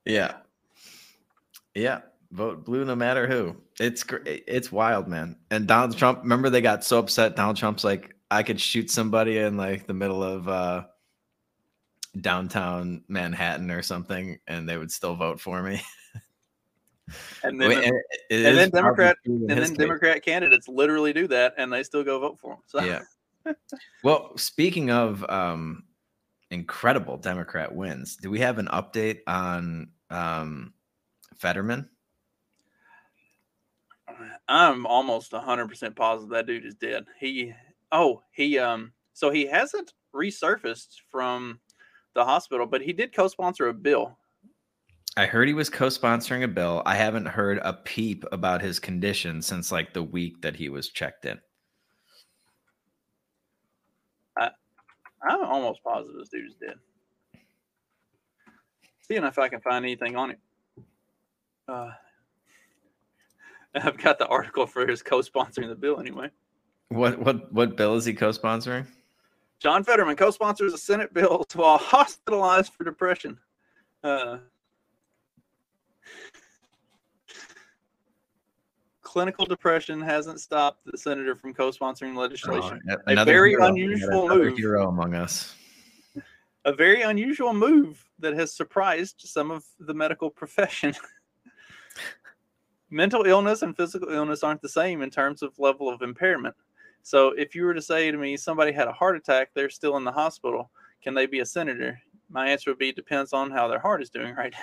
yeah. 0.06 0.34
Yeah. 1.76 2.02
Vote 2.32 2.64
blue 2.64 2.86
no 2.86 2.96
matter 2.96 3.28
who. 3.28 3.56
It's 3.80 4.06
it's 4.26 4.72
wild, 4.72 5.08
man. 5.08 5.36
And 5.50 5.68
Donald 5.68 5.98
Trump, 5.98 6.20
remember 6.22 6.50
they 6.50 6.62
got 6.62 6.84
so 6.84 7.00
upset. 7.00 7.36
Donald 7.36 7.58
Trump's 7.58 7.84
like, 7.84 8.16
I 8.30 8.44
could 8.44 8.62
shoot 8.62 8.92
somebody 8.92 9.40
in 9.40 9.58
like 9.58 9.88
the 9.88 9.94
middle 9.96 10.24
of 10.24 10.48
uh 10.48 10.84
downtown 12.22 13.04
Manhattan 13.08 13.72
or 13.72 13.82
something, 13.82 14.40
and 14.48 14.70
they 14.70 14.78
would 14.78 14.92
still 14.92 15.16
vote 15.16 15.40
for 15.40 15.62
me. 15.64 15.82
And 17.44 17.60
then 17.60 17.70
Wait, 17.70 17.86
and 17.86 18.46
and 18.46 18.58
then 18.58 18.70
Democrat- 18.70 19.18
and 19.26 19.50
then 19.50 19.58
case. 19.58 19.72
Democrat 19.72 20.24
candidates 20.24 20.68
literally 20.68 21.14
do 21.14 21.28
that 21.28 21.56
and 21.58 21.72
they 21.72 21.84
still 21.84 22.04
go 22.04 22.20
vote 22.20 22.40
for 22.40 22.54
him. 22.54 22.60
So 22.68 22.84
yeah. 22.84 23.02
Well, 24.04 24.38
speaking 24.38 24.92
of 24.92 25.26
um 25.30 25.86
incredible 26.52 27.18
Democrat 27.18 27.74
wins, 27.74 28.16
do 28.16 28.30
we 28.30 28.40
have 28.42 28.60
an 28.60 28.68
update 28.68 29.22
on 29.26 29.90
um 30.10 30.74
Fetterman? 31.38 31.90
I'm 34.48 34.86
almost 34.86 35.32
100% 35.32 35.96
positive 35.96 36.30
that 36.30 36.48
dude 36.48 36.66
is 36.66 36.76
dead. 36.76 37.06
He 37.20 37.54
oh, 37.92 38.22
he 38.32 38.58
um 38.58 38.94
So 39.14 39.30
he 39.30 39.46
hasn't 39.46 39.94
resurfaced 40.14 40.96
from 41.12 41.60
the 42.16 42.26
hospital, 42.26 42.66
but 42.66 42.82
he 42.82 42.94
did 42.94 43.16
co-sponsor 43.16 43.68
a 43.68 43.74
bill. 43.74 44.18
I 45.18 45.26
heard 45.26 45.48
he 45.48 45.54
was 45.54 45.70
co-sponsoring 45.70 46.44
a 46.44 46.48
bill. 46.48 46.82
I 46.86 46.96
haven't 46.96 47.28
heard 47.28 47.60
a 47.64 47.74
peep 47.74 48.24
about 48.32 48.62
his 48.62 48.80
condition 48.80 49.42
since 49.42 49.72
like 49.72 49.94
the 49.94 50.04
week 50.04 50.42
that 50.42 50.56
he 50.56 50.70
was 50.70 50.90
checked 50.90 51.26
in. 51.26 51.40
I, 54.38 54.52
I'm 55.22 55.44
almost 55.44 55.84
positive 55.84 56.20
this 56.20 56.30
dude's 56.30 56.56
dead. 56.56 56.76
Seeing 59.08 59.24
if 59.24 59.40
I 59.40 59.50
can 59.50 59.62
find 59.62 59.84
anything 59.84 60.16
on 60.16 60.32
it. 60.32 60.40
Uh, 61.68 61.92
I've 63.76 63.98
got 63.98 64.20
the 64.20 64.28
article 64.28 64.66
for 64.66 64.88
his 64.88 65.02
co-sponsoring 65.02 65.70
the 65.70 65.76
bill 65.76 66.00
anyway. 66.00 66.30
What 66.90 67.20
what 67.20 67.52
what 67.54 67.78
bill 67.78 67.96
is 67.96 68.06
he 68.06 68.14
co-sponsoring? 68.14 68.88
John 69.60 69.84
Fetterman 69.84 70.16
co-sponsors 70.16 70.74
a 70.74 70.78
Senate 70.78 71.14
bill 71.14 71.46
while 71.54 71.78
hospitalized 71.78 72.74
for 72.74 72.84
depression. 72.84 73.38
Uh, 74.04 74.38
clinical 79.02 79.46
depression 79.46 80.02
hasn't 80.02 80.40
stopped 80.40 80.86
the 80.86 80.98
senator 80.98 81.36
from 81.36 81.54
co-sponsoring 81.54 82.16
legislation. 82.16 82.80
Oh, 82.90 82.96
a 83.08 83.26
very 83.26 83.52
hero. 83.52 83.66
unusual 83.66 84.26
Another 84.26 84.46
move. 84.46 84.58
hero 84.58 84.88
among 84.88 85.14
us. 85.16 85.56
A 86.66 86.74
very 86.74 87.02
unusual 87.02 87.54
move 87.54 88.04
that 88.20 88.34
has 88.34 88.54
surprised 88.54 89.22
some 89.26 89.52
of 89.52 89.64
the 89.80 89.94
medical 89.94 90.30
profession. 90.30 90.94
Mental 92.92 93.24
illness 93.26 93.62
and 93.62 93.76
physical 93.76 94.10
illness 94.10 94.44
aren't 94.44 94.62
the 94.62 94.70
same 94.70 95.02
in 95.02 95.10
terms 95.10 95.44
of 95.44 95.58
level 95.60 95.90
of 95.90 96.02
impairment. 96.02 96.56
So 97.04 97.30
if 97.30 97.56
you 97.56 97.64
were 97.64 97.74
to 97.74 97.82
say 97.82 98.12
to 98.12 98.18
me 98.18 98.36
somebody 98.36 98.72
had 98.72 98.88
a 98.88 98.94
heart 98.94 99.16
attack, 99.16 99.50
they're 99.54 99.70
still 99.70 99.98
in 99.98 100.04
the 100.04 100.12
hospital, 100.12 100.70
can 101.02 101.14
they 101.14 101.26
be 101.26 101.40
a 101.40 101.46
senator? 101.46 102.00
My 102.30 102.50
answer 102.50 102.72
would 102.72 102.80
be 102.80 102.92
depends 102.92 103.34
on 103.34 103.52
how 103.52 103.68
their 103.68 103.80
heart 103.80 104.02
is 104.02 104.10
doing 104.10 104.36
right 104.36 104.54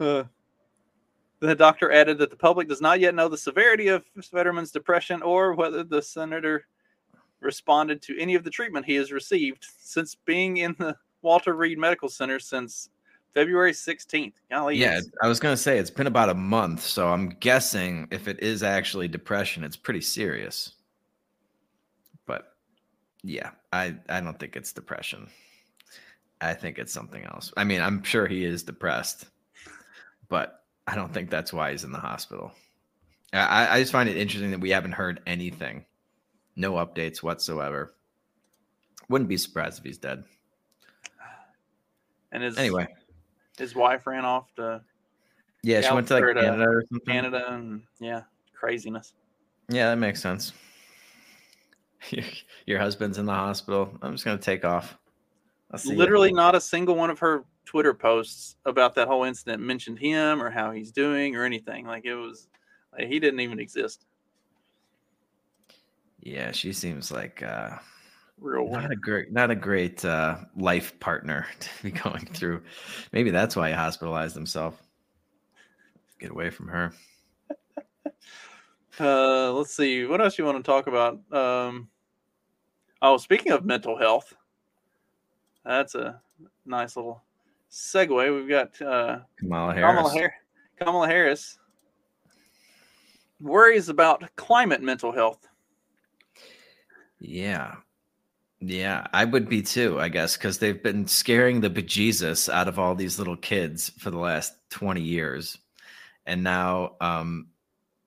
uh, 0.00 0.24
the 1.40 1.54
doctor 1.54 1.90
added 1.90 2.18
that 2.18 2.30
the 2.30 2.36
public 2.36 2.68
does 2.68 2.80
not 2.80 3.00
yet 3.00 3.14
know 3.14 3.28
the 3.28 3.36
severity 3.36 3.88
of 3.88 4.04
Fetterman's 4.22 4.70
depression 4.70 5.22
or 5.22 5.54
whether 5.54 5.82
the 5.82 6.02
senator 6.02 6.66
responded 7.40 8.02
to 8.02 8.18
any 8.18 8.34
of 8.34 8.44
the 8.44 8.50
treatment 8.50 8.86
he 8.86 8.94
has 8.94 9.12
received 9.12 9.66
since 9.78 10.14
being 10.14 10.58
in 10.58 10.76
the 10.78 10.94
Walter 11.22 11.54
Reed 11.54 11.78
Medical 11.78 12.08
Center 12.08 12.38
since 12.38 12.90
February 13.34 13.72
16th. 13.72 14.34
Golly, 14.50 14.76
Yeah, 14.76 14.98
it's- 14.98 15.10
I 15.22 15.28
was 15.28 15.38
gonna 15.40 15.56
say 15.56 15.78
it's 15.78 15.90
been 15.90 16.06
about 16.06 16.28
a 16.30 16.34
month, 16.34 16.82
so 16.82 17.08
I'm 17.12 17.28
guessing 17.30 18.08
if 18.10 18.26
it 18.28 18.40
is 18.42 18.62
actually 18.62 19.08
depression, 19.08 19.62
it's 19.64 19.76
pretty 19.76 20.00
serious. 20.00 20.74
But 22.26 22.56
yeah, 23.22 23.50
I 23.72 23.96
I 24.08 24.20
don't 24.20 24.38
think 24.38 24.56
it's 24.56 24.72
depression. 24.72 25.28
I 26.40 26.54
think 26.54 26.78
it's 26.78 26.92
something 26.92 27.22
else. 27.24 27.52
I 27.56 27.64
mean, 27.64 27.80
I'm 27.82 28.02
sure 28.02 28.26
he 28.26 28.44
is 28.44 28.62
depressed, 28.62 29.26
but 30.28 30.64
I 30.86 30.94
don't 30.94 31.12
think 31.12 31.30
that's 31.30 31.52
why 31.52 31.70
he's 31.70 31.84
in 31.84 31.92
the 31.92 31.98
hospital. 31.98 32.52
I, 33.32 33.76
I 33.76 33.80
just 33.80 33.92
find 33.92 34.08
it 34.08 34.16
interesting 34.16 34.50
that 34.50 34.60
we 34.60 34.70
haven't 34.70 34.92
heard 34.92 35.20
anything, 35.26 35.84
no 36.56 36.72
updates 36.72 37.22
whatsoever. 37.22 37.94
Wouldn't 39.08 39.28
be 39.28 39.36
surprised 39.36 39.78
if 39.78 39.84
he's 39.84 39.98
dead. 39.98 40.24
and 42.32 42.42
his 42.42 42.56
Anyway, 42.58 42.86
his 43.58 43.74
wife 43.74 44.06
ran 44.06 44.24
off 44.24 44.52
to 44.56 44.82
yeah, 45.62 45.80
she 45.82 45.92
went 45.92 46.08
to 46.08 46.14
like 46.14 46.34
Canada 46.34 46.62
or 46.62 46.84
something. 46.90 47.06
Canada 47.06 47.52
and 47.52 47.82
yeah, 47.98 48.22
craziness. 48.54 49.12
Yeah, 49.68 49.90
that 49.90 49.96
makes 49.96 50.20
sense. 50.20 50.52
Your, 52.08 52.24
your 52.64 52.78
husband's 52.78 53.18
in 53.18 53.26
the 53.26 53.34
hospital. 53.34 53.92
I'm 54.00 54.12
just 54.12 54.24
gonna 54.24 54.38
take 54.38 54.64
off. 54.64 54.96
I'll 55.70 55.78
see 55.78 55.92
ya. 55.92 55.98
Literally, 55.98 56.32
not 56.32 56.54
a 56.54 56.60
single 56.60 56.94
one 56.94 57.10
of 57.10 57.18
her 57.18 57.44
Twitter 57.66 57.92
posts 57.92 58.56
about 58.64 58.94
that 58.94 59.06
whole 59.06 59.24
incident 59.24 59.62
mentioned 59.62 59.98
him 59.98 60.42
or 60.42 60.48
how 60.48 60.70
he's 60.70 60.92
doing 60.92 61.36
or 61.36 61.44
anything. 61.44 61.86
Like 61.86 62.06
it 62.06 62.14
was, 62.14 62.48
like, 62.96 63.06
he 63.06 63.20
didn't 63.20 63.40
even 63.40 63.60
exist. 63.60 64.06
Yeah, 66.20 66.52
she 66.52 66.72
seems 66.72 67.12
like 67.12 67.42
uh, 67.42 67.76
Real 68.40 68.64
not 68.70 68.82
one. 68.82 68.92
a 68.92 68.96
great, 68.96 69.32
not 69.32 69.50
a 69.50 69.54
great 69.54 70.04
uh, 70.04 70.38
life 70.56 70.98
partner 70.98 71.46
to 71.60 71.68
be 71.82 71.90
going 71.90 72.26
through. 72.26 72.62
Maybe 73.12 73.30
that's 73.30 73.54
why 73.54 73.68
he 73.68 73.74
hospitalized 73.74 74.34
himself. 74.34 74.80
Get 76.18 76.30
away 76.30 76.50
from 76.50 76.68
her. 76.68 76.92
Uh, 78.98 79.50
let's 79.52 79.74
see. 79.74 80.04
What 80.04 80.20
else 80.20 80.36
you 80.36 80.44
want 80.44 80.58
to 80.58 80.62
talk 80.62 80.86
about? 80.86 81.18
Um, 81.32 81.88
oh, 83.00 83.16
speaking 83.16 83.50
of 83.52 83.64
mental 83.64 83.96
health, 83.96 84.34
that's 85.64 85.94
a 85.94 86.20
nice 86.66 86.96
little 86.96 87.22
segue. 87.70 88.34
We've 88.36 88.48
got 88.48 88.82
uh, 88.82 89.20
Kamala 89.38 89.72
Harris. 89.72 89.96
Kamala, 89.96 90.10
Har- 90.10 90.34
Kamala 90.78 91.06
Harris 91.06 91.58
worries 93.40 93.88
about 93.88 94.24
climate 94.36 94.82
mental 94.82 95.12
health. 95.12 95.48
Yeah. 97.20 97.76
Yeah, 98.60 99.06
I 99.14 99.24
would 99.24 99.48
be 99.48 99.62
too, 99.62 99.98
I 99.98 100.10
guess, 100.10 100.36
because 100.36 100.58
they've 100.58 100.82
been 100.82 101.06
scaring 101.06 101.60
the 101.60 101.70
bejesus 101.70 102.52
out 102.52 102.68
of 102.68 102.78
all 102.78 102.94
these 102.94 103.18
little 103.18 103.36
kids 103.36 103.90
for 103.98 104.10
the 104.10 104.18
last 104.18 104.52
20 104.70 105.00
years. 105.00 105.56
And 106.26 106.44
now 106.44 106.96
um, 107.00 107.48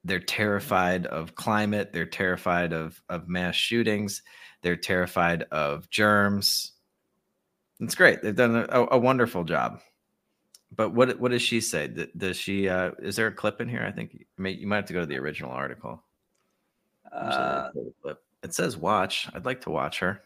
they're 0.04 0.20
terrified 0.20 1.08
of 1.08 1.34
climate. 1.34 1.92
They're 1.92 2.06
terrified 2.06 2.72
of, 2.72 3.02
of 3.10 3.28
mass 3.28 3.56
shootings. 3.56 4.22
They're 4.62 4.76
terrified 4.76 5.44
of 5.52 5.90
germs. 5.90 6.74
It's 7.80 7.96
great. 7.96 8.22
They've 8.22 8.36
done 8.36 8.56
a, 8.56 8.88
a 8.92 8.98
wonderful 8.98 9.44
job. 9.46 9.82
But 10.76 10.92
what 10.92 11.20
what 11.20 11.32
does 11.32 11.42
she 11.42 11.62
say? 11.62 11.88
Does 12.18 12.38
she? 12.38 12.68
Uh, 12.68 12.92
is 13.00 13.16
there 13.16 13.28
a 13.28 13.32
clip 13.32 13.62
in 13.62 13.70
here? 13.70 13.84
I 13.84 13.92
think 13.92 14.14
you, 14.14 14.26
may, 14.38 14.52
you 14.52 14.66
might 14.66 14.78
have 14.78 14.86
to 14.86 14.94
go 14.94 15.02
to 15.02 15.06
the 15.06 15.20
original 15.20 15.52
article. 15.52 16.02
Uh, 17.12 17.70
pull 17.72 17.84
the 17.86 17.94
clip. 18.02 18.24
It 18.42 18.56
says 18.56 18.76
watch. 18.76 19.28
I'd 19.34 19.46
like 19.46 19.62
to 19.62 19.70
watch 19.70 20.00
her. 20.00 20.22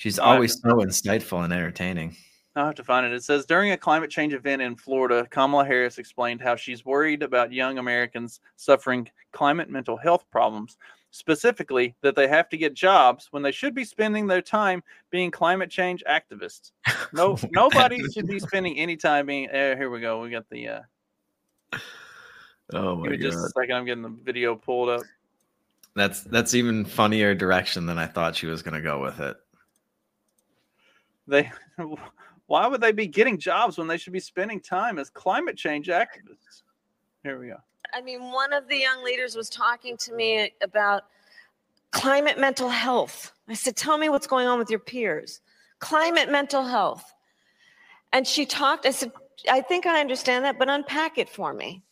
She's 0.00 0.18
I'll 0.18 0.32
always 0.32 0.58
so 0.58 0.76
insightful 0.76 1.44
and 1.44 1.52
entertaining. 1.52 2.16
I'll 2.56 2.64
have 2.64 2.74
to 2.76 2.84
find 2.84 3.04
it. 3.04 3.12
It 3.12 3.22
says 3.22 3.44
during 3.44 3.72
a 3.72 3.76
climate 3.76 4.08
change 4.08 4.32
event 4.32 4.62
in 4.62 4.74
Florida, 4.74 5.26
Kamala 5.28 5.66
Harris 5.66 5.98
explained 5.98 6.40
how 6.40 6.56
she's 6.56 6.86
worried 6.86 7.22
about 7.22 7.52
young 7.52 7.76
Americans 7.76 8.40
suffering 8.56 9.10
climate 9.32 9.68
mental 9.68 9.98
health 9.98 10.24
problems. 10.30 10.78
Specifically, 11.10 11.94
that 12.00 12.16
they 12.16 12.28
have 12.28 12.48
to 12.48 12.56
get 12.56 12.72
jobs 12.72 13.28
when 13.30 13.42
they 13.42 13.52
should 13.52 13.74
be 13.74 13.84
spending 13.84 14.26
their 14.26 14.40
time 14.40 14.82
being 15.10 15.30
climate 15.30 15.68
change 15.68 16.02
activists. 16.08 16.72
No, 17.12 17.36
nobody 17.50 18.00
should 18.14 18.26
be 18.26 18.38
spending 18.38 18.78
any 18.78 18.96
time 18.96 19.26
being. 19.26 19.50
eh, 19.50 19.76
here 19.76 19.90
we 19.90 20.00
go. 20.00 20.22
We 20.22 20.30
got 20.30 20.48
the. 20.48 20.68
Uh, 20.68 21.78
Oh 22.72 22.96
my 22.96 23.08
me 23.08 23.18
just 23.18 23.36
a 23.36 23.50
second. 23.50 23.76
I'm 23.76 23.84
getting 23.84 24.02
the 24.02 24.16
video 24.24 24.54
pulled 24.54 24.88
up. 24.88 25.02
That's 25.94 26.22
that's 26.22 26.54
even 26.54 26.86
funnier 26.86 27.34
direction 27.34 27.84
than 27.84 27.98
I 27.98 28.06
thought 28.06 28.36
she 28.36 28.46
was 28.46 28.62
gonna 28.62 28.80
go 28.80 29.02
with 29.02 29.20
it. 29.20 29.36
They. 31.30 31.50
Why 32.46 32.66
would 32.66 32.80
they 32.80 32.90
be 32.90 33.06
getting 33.06 33.38
jobs 33.38 33.78
when 33.78 33.86
they 33.86 33.96
should 33.96 34.12
be 34.12 34.18
spending 34.18 34.58
time 34.58 34.98
as 34.98 35.08
climate 35.08 35.56
change 35.56 35.86
activists? 35.86 36.62
Here 37.22 37.38
we 37.38 37.46
go. 37.46 37.58
I 37.94 38.00
mean, 38.00 38.32
one 38.32 38.52
of 38.52 38.66
the 38.66 38.76
young 38.76 39.04
leaders 39.04 39.36
was 39.36 39.48
talking 39.48 39.96
to 39.98 40.12
me 40.12 40.52
about 40.60 41.04
climate 41.92 42.40
mental 42.40 42.68
health. 42.68 43.32
I 43.48 43.54
said, 43.54 43.76
Tell 43.76 43.98
me 43.98 44.08
what's 44.08 44.26
going 44.26 44.48
on 44.48 44.58
with 44.58 44.68
your 44.68 44.80
peers. 44.80 45.40
Climate 45.78 46.28
mental 46.28 46.64
health. 46.64 47.14
And 48.12 48.26
she 48.26 48.44
talked, 48.44 48.84
I 48.84 48.90
said, 48.90 49.12
I 49.48 49.60
think 49.60 49.86
I 49.86 50.00
understand 50.00 50.44
that, 50.44 50.58
but 50.58 50.68
unpack 50.68 51.18
it 51.18 51.28
for 51.28 51.54
me. 51.54 51.82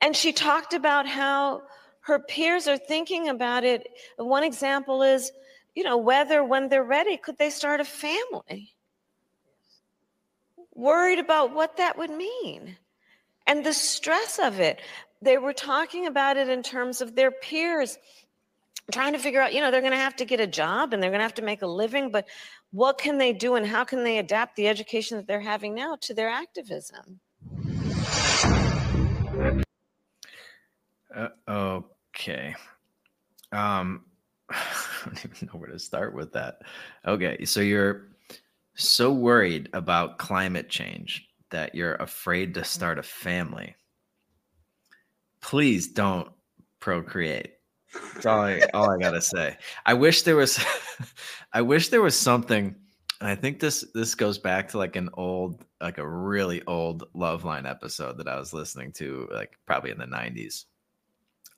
And 0.00 0.16
she 0.16 0.32
talked 0.32 0.72
about 0.72 1.06
how 1.06 1.62
her 2.00 2.18
peers 2.18 2.66
are 2.66 2.78
thinking 2.78 3.28
about 3.28 3.64
it. 3.64 3.88
One 4.16 4.42
example 4.42 5.02
is, 5.02 5.32
you 5.76 5.84
know, 5.84 5.98
whether 5.98 6.42
when 6.42 6.68
they're 6.68 6.82
ready, 6.82 7.18
could 7.18 7.36
they 7.38 7.50
start 7.50 7.80
a 7.80 7.84
family? 7.84 8.74
Worried 10.74 11.18
about 11.18 11.54
what 11.54 11.76
that 11.76 11.98
would 11.98 12.10
mean 12.10 12.76
and 13.46 13.64
the 13.64 13.74
stress 13.74 14.38
of 14.38 14.58
it. 14.58 14.80
They 15.22 15.38
were 15.38 15.52
talking 15.52 16.06
about 16.06 16.38
it 16.38 16.48
in 16.48 16.62
terms 16.62 17.00
of 17.02 17.14
their 17.14 17.30
peers 17.30 17.98
trying 18.90 19.12
to 19.12 19.18
figure 19.18 19.40
out, 19.40 19.52
you 19.52 19.60
know, 19.60 19.70
they're 19.70 19.80
going 19.80 19.92
to 19.92 19.98
have 19.98 20.16
to 20.16 20.24
get 20.24 20.40
a 20.40 20.46
job 20.46 20.94
and 20.94 21.02
they're 21.02 21.10
going 21.10 21.20
to 21.20 21.24
have 21.24 21.34
to 21.34 21.42
make 21.42 21.62
a 21.62 21.66
living, 21.66 22.10
but 22.10 22.26
what 22.70 22.98
can 22.98 23.18
they 23.18 23.32
do 23.32 23.56
and 23.56 23.66
how 23.66 23.84
can 23.84 24.02
they 24.04 24.18
adapt 24.18 24.56
the 24.56 24.68
education 24.68 25.16
that 25.16 25.26
they're 25.26 25.40
having 25.40 25.74
now 25.74 25.96
to 26.02 26.14
their 26.14 26.28
activism? 26.28 27.20
Uh, 31.14 31.28
okay. 31.48 32.54
Um, 33.52 34.04
don't 35.06 35.24
even 35.24 35.48
know 35.48 35.58
where 35.58 35.70
to 35.70 35.78
start 35.78 36.14
with 36.14 36.32
that. 36.32 36.62
Okay, 37.06 37.44
so 37.44 37.60
you're 37.60 38.08
so 38.74 39.12
worried 39.12 39.68
about 39.72 40.18
climate 40.18 40.68
change 40.68 41.28
that 41.50 41.74
you're 41.74 41.94
afraid 41.94 42.54
to 42.54 42.60
mm-hmm. 42.60 42.66
start 42.66 42.98
a 42.98 43.02
family. 43.02 43.74
Please 45.40 45.88
don't 45.88 46.28
procreate. 46.80 47.52
That's 48.14 48.26
all 48.26 48.40
I 48.40 48.60
all 48.74 48.90
I 48.90 48.98
gotta 48.98 49.22
say. 49.22 49.56
I 49.86 49.94
wish 49.94 50.22
there 50.22 50.36
was 50.36 50.62
I 51.52 51.62
wish 51.62 51.88
there 51.88 52.02
was 52.02 52.18
something 52.18 52.74
and 53.20 53.30
I 53.30 53.34
think 53.34 53.60
this 53.60 53.84
this 53.94 54.14
goes 54.14 54.38
back 54.38 54.68
to 54.70 54.78
like 54.78 54.96
an 54.96 55.08
old 55.14 55.64
like 55.80 55.98
a 55.98 56.06
really 56.06 56.62
old 56.66 57.04
Loveline 57.14 57.68
episode 57.68 58.18
that 58.18 58.28
I 58.28 58.38
was 58.38 58.52
listening 58.52 58.92
to 58.94 59.28
like 59.32 59.52
probably 59.66 59.90
in 59.90 59.98
the 59.98 60.06
90s 60.06 60.64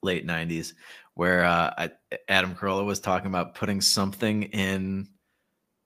late 0.02 0.26
90s 0.26 0.74
where 1.18 1.44
uh 1.44 1.74
I, 1.76 1.90
Adam 2.28 2.54
Carolla 2.54 2.86
was 2.86 3.00
talking 3.00 3.26
about 3.26 3.56
putting 3.56 3.80
something 3.80 4.44
in 4.44 5.08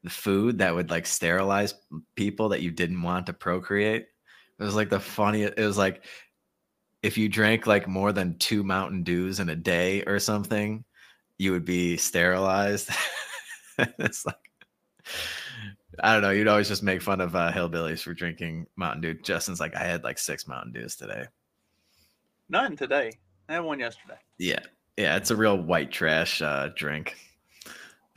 the 0.05 0.11
food 0.11 0.59
that 0.59 0.75
would 0.75 0.91
like 0.91 1.07
sterilize 1.07 1.73
people 2.17 2.51
that 2.51 2.61
you 2.61 2.71
didn't 2.71 3.01
want 3.01 3.25
to 3.27 3.33
procreate. 3.33 4.09
It 4.59 4.63
was 4.63 4.75
like 4.75 4.91
the 4.91 5.01
funniest 5.01 5.55
it 5.57 5.65
was 5.65 5.79
like 5.79 6.05
if 7.03 7.17
you 7.17 7.31
drank 7.31 7.67
like 7.67 7.89
more 7.89 8.13
than 8.13 8.37
two 8.37 8.63
Mountain 8.63 9.05
Dews 9.05 9.41
in 9.41 9.49
a 9.49 9.57
day 9.57 10.03
or 10.05 10.19
something, 10.19 10.85
you 11.39 11.53
would 11.53 11.65
be 11.65 11.97
sterilized. 11.97 12.91
it's 13.79 14.27
like 14.27 14.37
I 16.03 16.13
don't 16.13 16.21
know. 16.21 16.31
You'd 16.31 16.47
always 16.47 16.69
just 16.69 16.83
make 16.83 17.01
fun 17.01 17.23
of 17.23 17.35
uh, 17.35 17.51
hillbillies 17.53 18.03
for 18.03 18.13
drinking 18.13 18.67
Mountain 18.77 19.01
Dew. 19.01 19.15
Justin's 19.15 19.61
like, 19.61 19.75
I 19.75 19.85
had 19.85 20.05
like 20.05 20.19
six 20.19 20.47
Mountain 20.47 20.73
Dews 20.73 20.95
today. 20.95 21.25
None 22.51 22.77
today. 22.77 23.13
I 23.49 23.55
had 23.55 23.61
one 23.61 23.81
yesterday. 23.81 24.19
Yeah, 24.39 24.61
yeah, 24.97 25.17
it's 25.17 25.31
a 25.31 25.37
real 25.37 25.57
white 25.57 25.91
trash 25.91 26.43
uh, 26.43 26.69
drink. 26.77 27.17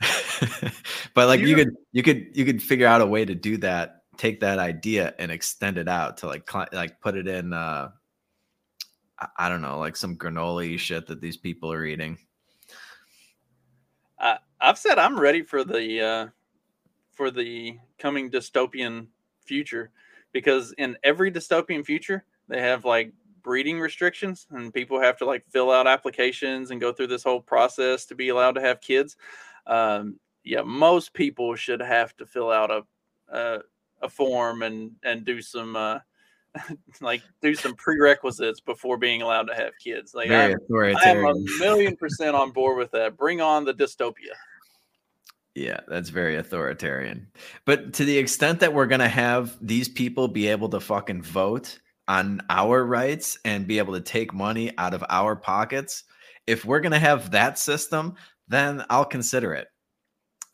but 1.14 1.26
like 1.26 1.40
you, 1.40 1.48
you 1.48 1.56
could 1.56 1.70
you 1.92 2.02
could 2.02 2.26
you 2.34 2.44
could 2.44 2.62
figure 2.62 2.86
out 2.86 3.00
a 3.00 3.06
way 3.06 3.24
to 3.24 3.34
do 3.34 3.56
that. 3.58 4.02
Take 4.16 4.40
that 4.40 4.58
idea 4.58 5.14
and 5.18 5.30
extend 5.30 5.78
it 5.78 5.88
out 5.88 6.18
to 6.18 6.26
like 6.26 6.50
cl- 6.50 6.68
like 6.72 7.00
put 7.00 7.16
it 7.16 7.26
in. 7.28 7.52
uh 7.52 7.90
I, 9.18 9.28
I 9.38 9.48
don't 9.48 9.62
know, 9.62 9.78
like 9.78 9.96
some 9.96 10.16
granola 10.16 10.78
shit 10.78 11.06
that 11.06 11.20
these 11.20 11.36
people 11.36 11.72
are 11.72 11.84
eating. 11.84 12.18
Uh, 14.18 14.36
I've 14.60 14.78
said 14.78 14.98
I'm 14.98 15.18
ready 15.18 15.42
for 15.42 15.64
the 15.64 16.00
uh, 16.00 16.26
for 17.12 17.30
the 17.30 17.78
coming 17.98 18.30
dystopian 18.30 19.08
future 19.44 19.90
because 20.32 20.72
in 20.78 20.96
every 21.02 21.30
dystopian 21.30 21.84
future 21.84 22.24
they 22.48 22.60
have 22.60 22.84
like 22.84 23.12
breeding 23.46 23.78
restrictions 23.78 24.48
and 24.50 24.74
people 24.74 25.00
have 25.00 25.16
to 25.16 25.24
like 25.24 25.44
fill 25.48 25.70
out 25.70 25.86
applications 25.86 26.72
and 26.72 26.80
go 26.80 26.92
through 26.92 27.06
this 27.06 27.22
whole 27.22 27.40
process 27.40 28.04
to 28.04 28.16
be 28.16 28.30
allowed 28.30 28.56
to 28.56 28.60
have 28.60 28.80
kids. 28.80 29.16
Um, 29.68 30.18
yeah 30.42 30.62
most 30.62 31.12
people 31.12 31.54
should 31.56 31.80
have 31.80 32.16
to 32.16 32.26
fill 32.26 32.50
out 32.50 32.70
a 32.70 32.82
a, 33.28 33.60
a 34.02 34.08
form 34.08 34.62
and 34.62 34.92
and 35.04 35.24
do 35.24 35.40
some 35.40 35.76
uh, 35.76 35.98
like 37.00 37.22
do 37.40 37.54
some 37.54 37.74
prerequisites 37.74 38.60
before 38.60 38.96
being 38.96 39.22
allowed 39.22 39.44
to 39.44 39.54
have 39.54 39.72
kids. 39.82 40.12
Like 40.12 40.30
I'm, 40.30 40.56
I'm 41.04 41.24
a 41.24 41.34
million 41.60 41.96
percent 41.96 42.34
on 42.34 42.50
board 42.50 42.78
with 42.78 42.90
that. 42.92 43.16
Bring 43.16 43.40
on 43.40 43.64
the 43.64 43.74
dystopia. 43.74 44.34
Yeah, 45.54 45.80
that's 45.88 46.10
very 46.10 46.36
authoritarian. 46.36 47.28
But 47.64 47.94
to 47.94 48.04
the 48.04 48.18
extent 48.18 48.60
that 48.60 48.74
we're 48.74 48.86
going 48.86 49.00
to 49.00 49.08
have 49.08 49.56
these 49.66 49.88
people 49.88 50.28
be 50.28 50.48
able 50.48 50.68
to 50.68 50.80
fucking 50.80 51.22
vote 51.22 51.78
on 52.08 52.40
our 52.50 52.84
rights 52.84 53.38
and 53.44 53.66
be 53.66 53.78
able 53.78 53.94
to 53.94 54.00
take 54.00 54.32
money 54.32 54.72
out 54.78 54.94
of 54.94 55.04
our 55.08 55.36
pockets, 55.36 56.04
if 56.46 56.64
we're 56.64 56.80
going 56.80 56.92
to 56.92 56.98
have 56.98 57.30
that 57.32 57.58
system, 57.58 58.14
then 58.48 58.84
I'll 58.90 59.04
consider 59.04 59.54
it. 59.54 59.68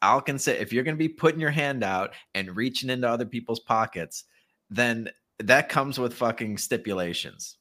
I'll 0.01 0.21
consider 0.21 0.59
if 0.61 0.73
you're 0.73 0.85
going 0.85 0.97
to 0.97 0.99
be 0.99 1.09
putting 1.09 1.41
your 1.41 1.51
hand 1.51 1.85
out 1.85 2.15
and 2.35 2.57
reaching 2.57 2.91
into 2.91 3.09
other 3.09 3.27
people's 3.27 3.61
pockets, 3.61 4.25
then 4.71 5.11
that 5.39 5.69
comes 5.69 5.99
with 5.99 6.15
fucking 6.15 6.59
stipulations. 6.59 7.59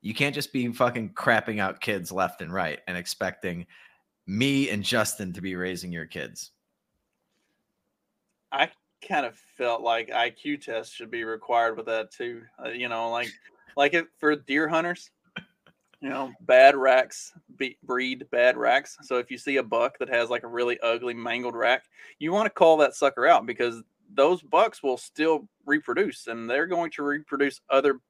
You 0.00 0.14
can't 0.14 0.34
just 0.34 0.52
be 0.52 0.70
fucking 0.72 1.14
crapping 1.14 1.60
out 1.60 1.80
kids 1.80 2.12
left 2.12 2.42
and 2.42 2.52
right 2.52 2.80
and 2.86 2.96
expecting 2.96 3.66
me 4.26 4.70
and 4.70 4.82
Justin 4.82 5.32
to 5.32 5.40
be 5.40 5.56
raising 5.56 5.92
your 5.92 6.06
kids. 6.06 6.50
I 8.50 8.70
kind 9.06 9.26
of 9.26 9.36
felt 9.56 9.82
like 9.82 10.08
IQ 10.08 10.62
tests 10.62 10.94
should 10.94 11.10
be 11.10 11.24
required 11.24 11.76
with 11.76 11.86
that 11.86 12.10
too. 12.10 12.42
Uh, 12.64 12.70
you 12.70 12.88
know, 12.88 13.10
like 13.10 13.28
like 13.76 13.94
it 13.94 14.06
for 14.18 14.34
deer 14.36 14.68
hunters. 14.68 15.10
You 16.00 16.08
know, 16.08 16.32
bad 16.40 16.74
racks 16.74 17.32
be, 17.56 17.78
breed 17.84 18.26
bad 18.32 18.56
racks. 18.56 18.98
So 19.02 19.18
if 19.18 19.30
you 19.30 19.38
see 19.38 19.58
a 19.58 19.62
buck 19.62 19.98
that 19.98 20.08
has 20.08 20.30
like 20.30 20.42
a 20.42 20.48
really 20.48 20.80
ugly 20.80 21.14
mangled 21.14 21.54
rack, 21.54 21.84
you 22.18 22.32
want 22.32 22.46
to 22.46 22.50
call 22.50 22.76
that 22.78 22.96
sucker 22.96 23.24
out 23.24 23.46
because 23.46 23.82
those 24.12 24.42
bucks 24.42 24.82
will 24.82 24.96
still 24.96 25.48
reproduce 25.64 26.26
and 26.26 26.50
they're 26.50 26.66
going 26.66 26.90
to 26.92 27.04
reproduce 27.04 27.60
other 27.70 28.00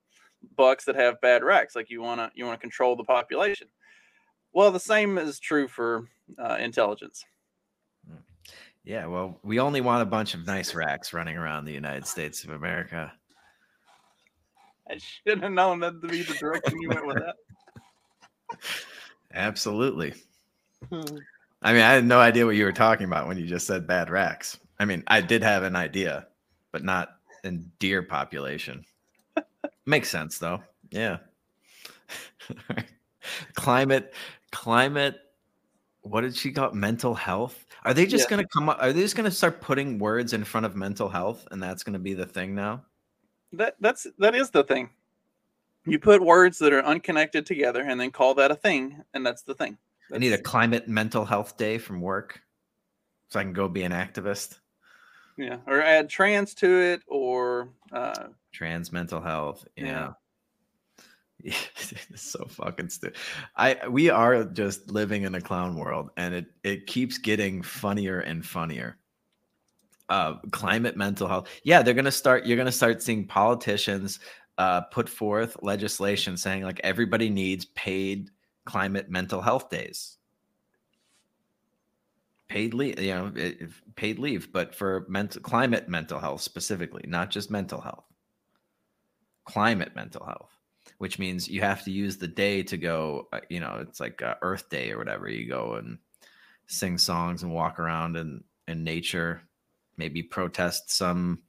bucks 0.56 0.86
that 0.86 0.96
have 0.96 1.20
bad 1.20 1.44
racks. 1.44 1.76
Like 1.76 1.90
you 1.90 2.00
want 2.00 2.18
to 2.18 2.30
you 2.34 2.46
want 2.46 2.58
to 2.58 2.62
control 2.62 2.96
the 2.96 3.04
population. 3.04 3.68
Well, 4.54 4.70
the 4.70 4.80
same 4.80 5.18
is 5.18 5.38
true 5.38 5.68
for 5.68 6.06
uh, 6.38 6.56
intelligence. 6.60 7.24
Yeah, 8.84 9.06
well, 9.06 9.38
we 9.44 9.60
only 9.60 9.80
want 9.80 10.02
a 10.02 10.06
bunch 10.06 10.34
of 10.34 10.46
nice 10.46 10.74
racks 10.74 11.12
running 11.12 11.36
around 11.36 11.64
the 11.64 11.72
United 11.72 12.06
States 12.06 12.42
of 12.42 12.50
America. 12.50 13.12
I 14.90 14.98
should 14.98 15.42
have 15.42 15.52
known 15.52 15.80
that 15.80 16.02
to 16.02 16.08
be 16.08 16.22
the 16.22 16.34
direction 16.34 16.80
you 16.80 16.88
went 16.88 17.06
with 17.06 17.18
that. 17.18 18.58
Absolutely. 19.34 20.14
Hmm. 20.90 21.16
I 21.62 21.72
mean, 21.72 21.82
I 21.82 21.92
had 21.92 22.04
no 22.04 22.18
idea 22.18 22.44
what 22.44 22.56
you 22.56 22.64
were 22.64 22.72
talking 22.72 23.06
about 23.06 23.28
when 23.28 23.38
you 23.38 23.46
just 23.46 23.66
said 23.66 23.86
bad 23.86 24.10
racks. 24.10 24.58
I 24.80 24.84
mean, 24.84 25.04
I 25.06 25.20
did 25.20 25.42
have 25.42 25.62
an 25.62 25.76
idea, 25.76 26.26
but 26.72 26.82
not 26.82 27.16
in 27.44 27.70
deer 27.78 28.02
population. 28.02 28.84
Makes 29.86 30.08
sense 30.08 30.38
though. 30.38 30.60
Yeah. 30.90 31.18
climate, 33.54 34.12
climate. 34.50 35.20
What 36.00 36.22
did 36.22 36.34
she 36.34 36.50
call 36.50 36.70
it? 36.70 36.74
Mental 36.74 37.14
health. 37.14 37.64
Are 37.84 37.94
they 37.94 38.06
just 38.06 38.26
yeah. 38.26 38.36
going 38.36 38.46
to 38.46 38.48
come 38.48 38.68
up? 38.68 38.78
Are 38.80 38.92
they 38.92 39.00
just 39.00 39.16
going 39.16 39.28
to 39.28 39.34
start 39.34 39.60
putting 39.60 39.98
words 39.98 40.32
in 40.32 40.44
front 40.44 40.66
of 40.66 40.76
mental 40.76 41.08
health, 41.08 41.46
and 41.50 41.62
that's 41.62 41.82
going 41.82 41.94
to 41.94 41.98
be 41.98 42.14
the 42.14 42.26
thing 42.26 42.54
now? 42.54 42.82
That 43.52 43.76
that's 43.80 44.06
that 44.18 44.34
is 44.34 44.50
the 44.50 44.64
thing. 44.64 44.90
You 45.84 45.98
put 45.98 46.22
words 46.22 46.58
that 46.58 46.72
are 46.72 46.84
unconnected 46.84 47.44
together, 47.44 47.82
and 47.82 48.00
then 48.00 48.10
call 48.12 48.34
that 48.34 48.50
a 48.52 48.54
thing, 48.54 49.02
and 49.14 49.26
that's 49.26 49.42
the 49.42 49.54
thing. 49.54 49.76
That's... 50.08 50.16
I 50.16 50.20
need 50.20 50.32
a 50.32 50.38
climate 50.38 50.86
mental 50.86 51.24
health 51.24 51.56
day 51.56 51.78
from 51.78 52.00
work, 52.00 52.40
so 53.30 53.40
I 53.40 53.42
can 53.42 53.52
go 53.52 53.68
be 53.68 53.82
an 53.82 53.92
activist. 53.92 54.60
Yeah, 55.36 55.56
or 55.66 55.82
add 55.82 56.08
trans 56.08 56.54
to 56.56 56.68
it, 56.68 57.02
or 57.08 57.70
uh, 57.90 58.28
trans 58.52 58.92
mental 58.92 59.20
health. 59.20 59.66
Yeah. 59.76 59.84
yeah. 59.86 60.12
it's 61.44 62.22
so 62.22 62.44
fucking 62.48 62.88
stupid. 62.88 63.16
I 63.56 63.88
we 63.88 64.10
are 64.10 64.44
just 64.44 64.90
living 64.90 65.22
in 65.22 65.34
a 65.34 65.40
clown 65.40 65.76
world, 65.76 66.10
and 66.16 66.34
it 66.34 66.46
it 66.62 66.86
keeps 66.86 67.18
getting 67.18 67.62
funnier 67.62 68.20
and 68.20 68.44
funnier. 68.44 68.98
Uh, 70.08 70.34
climate 70.50 70.96
mental 70.96 71.26
health. 71.26 71.48
Yeah, 71.64 71.82
they're 71.82 71.94
gonna 71.94 72.12
start. 72.12 72.46
You're 72.46 72.56
gonna 72.56 72.70
start 72.70 73.02
seeing 73.02 73.26
politicians 73.26 74.20
uh, 74.58 74.82
put 74.82 75.08
forth 75.08 75.56
legislation 75.62 76.36
saying 76.36 76.62
like 76.62 76.80
everybody 76.84 77.28
needs 77.28 77.64
paid 77.64 78.30
climate 78.64 79.10
mental 79.10 79.40
health 79.40 79.68
days. 79.70 80.18
Paid 82.48 82.74
leave, 82.74 83.00
you 83.00 83.14
know, 83.14 83.32
paid 83.96 84.18
leave, 84.18 84.52
but 84.52 84.74
for 84.74 85.06
mental 85.08 85.40
climate 85.40 85.88
mental 85.88 86.20
health 86.20 86.42
specifically, 86.42 87.04
not 87.08 87.30
just 87.30 87.50
mental 87.50 87.80
health. 87.80 88.04
Climate 89.44 89.96
mental 89.96 90.24
health 90.24 90.50
which 91.02 91.18
means 91.18 91.48
you 91.48 91.60
have 91.60 91.82
to 91.82 91.90
use 91.90 92.16
the 92.16 92.28
day 92.28 92.62
to 92.62 92.76
go, 92.76 93.26
uh, 93.32 93.40
you 93.48 93.58
know, 93.58 93.78
it's 93.80 93.98
like 93.98 94.22
uh, 94.22 94.36
Earth 94.40 94.68
Day 94.68 94.92
or 94.92 94.98
whatever. 94.98 95.28
You 95.28 95.48
go 95.48 95.74
and 95.74 95.98
sing 96.68 96.96
songs 96.96 97.42
and 97.42 97.52
walk 97.52 97.80
around 97.80 98.16
in, 98.16 98.44
in 98.68 98.84
nature, 98.84 99.42
maybe 99.96 100.22
protest 100.22 100.92
some 100.92 101.42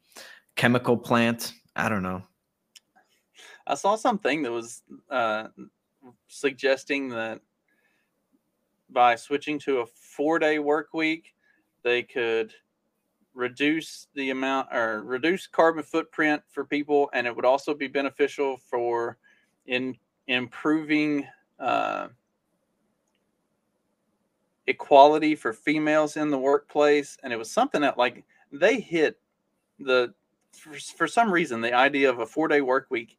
chemical 0.55 0.97
plant. 0.97 1.53
I 1.75 1.87
don't 1.87 2.01
know. 2.01 2.23
I 3.67 3.75
saw 3.75 3.95
something 3.95 4.41
that 4.41 4.51
was 4.51 4.81
uh, 5.11 5.49
suggesting 6.27 7.09
that 7.09 7.39
by 8.89 9.15
switching 9.15 9.59
to 9.59 9.81
a 9.81 9.85
four 9.85 10.39
day 10.39 10.57
work 10.57 10.95
week, 10.95 11.35
they 11.83 12.01
could 12.01 12.51
reduce 13.35 14.07
the 14.15 14.31
amount 14.31 14.69
or 14.73 15.03
reduce 15.03 15.45
carbon 15.45 15.83
footprint 15.83 16.41
for 16.49 16.65
people, 16.65 17.11
and 17.13 17.27
it 17.27 17.35
would 17.35 17.45
also 17.45 17.75
be 17.75 17.87
beneficial 17.87 18.57
for 18.57 19.19
in 19.65 19.95
improving 20.27 21.27
uh, 21.59 22.07
equality 24.67 25.35
for 25.35 25.53
females 25.53 26.17
in 26.17 26.29
the 26.29 26.37
workplace, 26.37 27.17
and 27.23 27.33
it 27.33 27.37
was 27.37 27.51
something 27.51 27.81
that 27.81 27.97
like 27.97 28.23
they 28.51 28.79
hit 28.79 29.19
the 29.79 30.13
for, 30.53 30.73
for 30.95 31.07
some 31.07 31.31
reason 31.31 31.61
the 31.61 31.73
idea 31.73 32.09
of 32.09 32.19
a 32.19 32.25
four 32.25 32.47
day 32.47 32.61
work 32.61 32.87
week. 32.89 33.17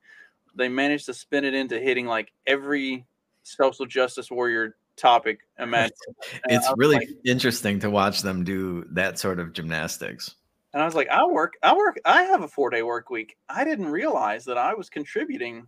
They 0.57 0.69
managed 0.69 1.07
to 1.07 1.15
spin 1.15 1.45
it 1.45 1.55
into 1.55 1.81
hitting 1.81 2.07
like 2.07 2.33
every 2.47 3.05
social 3.43 3.87
justice 3.87 4.31
warrior 4.31 4.77
topic 4.97 5.41
imagine. 5.59 5.93
it's 6.49 6.71
really 6.77 6.97
like, 6.97 7.09
interesting 7.25 7.81
to 7.81 7.91
watch 7.91 8.23
them 8.23 8.45
do 8.45 8.85
that 8.91 9.19
sort 9.19 9.41
of 9.41 9.53
gymnastics. 9.53 10.37
And 10.73 10.83
I 10.83 10.87
was 10.87 10.95
like, 10.95 11.09
I 11.09 11.25
work, 11.25 11.55
I 11.63 11.75
work, 11.75 12.01
I 12.05 12.23
have 12.23 12.43
a 12.43 12.49
four 12.49 12.71
day 12.71 12.83
work 12.83 13.11
week. 13.11 13.37
I 13.49 13.65
didn't 13.65 13.87
realize 13.87 14.45
that 14.47 14.59
I 14.59 14.75
was 14.75 14.91
contributing 14.91 15.67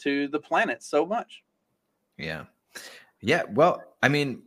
to 0.00 0.28
the 0.28 0.40
planet 0.40 0.82
so 0.82 1.06
much. 1.06 1.42
Yeah. 2.16 2.44
Yeah. 3.20 3.42
Well, 3.50 3.82
I 4.02 4.08
mean, 4.08 4.42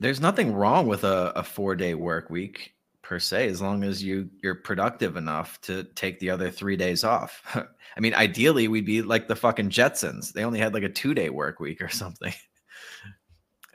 there's 0.00 0.20
nothing 0.20 0.52
wrong 0.52 0.86
with 0.86 1.04
a, 1.04 1.32
a 1.36 1.42
four 1.42 1.76
day 1.76 1.94
work 1.94 2.30
week 2.30 2.74
per 3.02 3.18
se, 3.18 3.48
as 3.48 3.60
long 3.60 3.84
as 3.84 4.02
you 4.02 4.28
you're 4.42 4.54
productive 4.54 5.16
enough 5.16 5.60
to 5.62 5.84
take 5.94 6.18
the 6.18 6.30
other 6.30 6.50
three 6.50 6.76
days 6.76 7.04
off. 7.04 7.42
I 7.96 8.00
mean, 8.00 8.14
ideally, 8.14 8.66
we'd 8.66 8.86
be 8.86 9.02
like 9.02 9.28
the 9.28 9.36
fucking 9.36 9.70
Jetsons. 9.70 10.32
They 10.32 10.44
only 10.44 10.58
had 10.58 10.74
like 10.74 10.82
a 10.82 10.88
two 10.88 11.14
day 11.14 11.30
work 11.30 11.60
week 11.60 11.80
or 11.80 11.88
something 11.90 12.34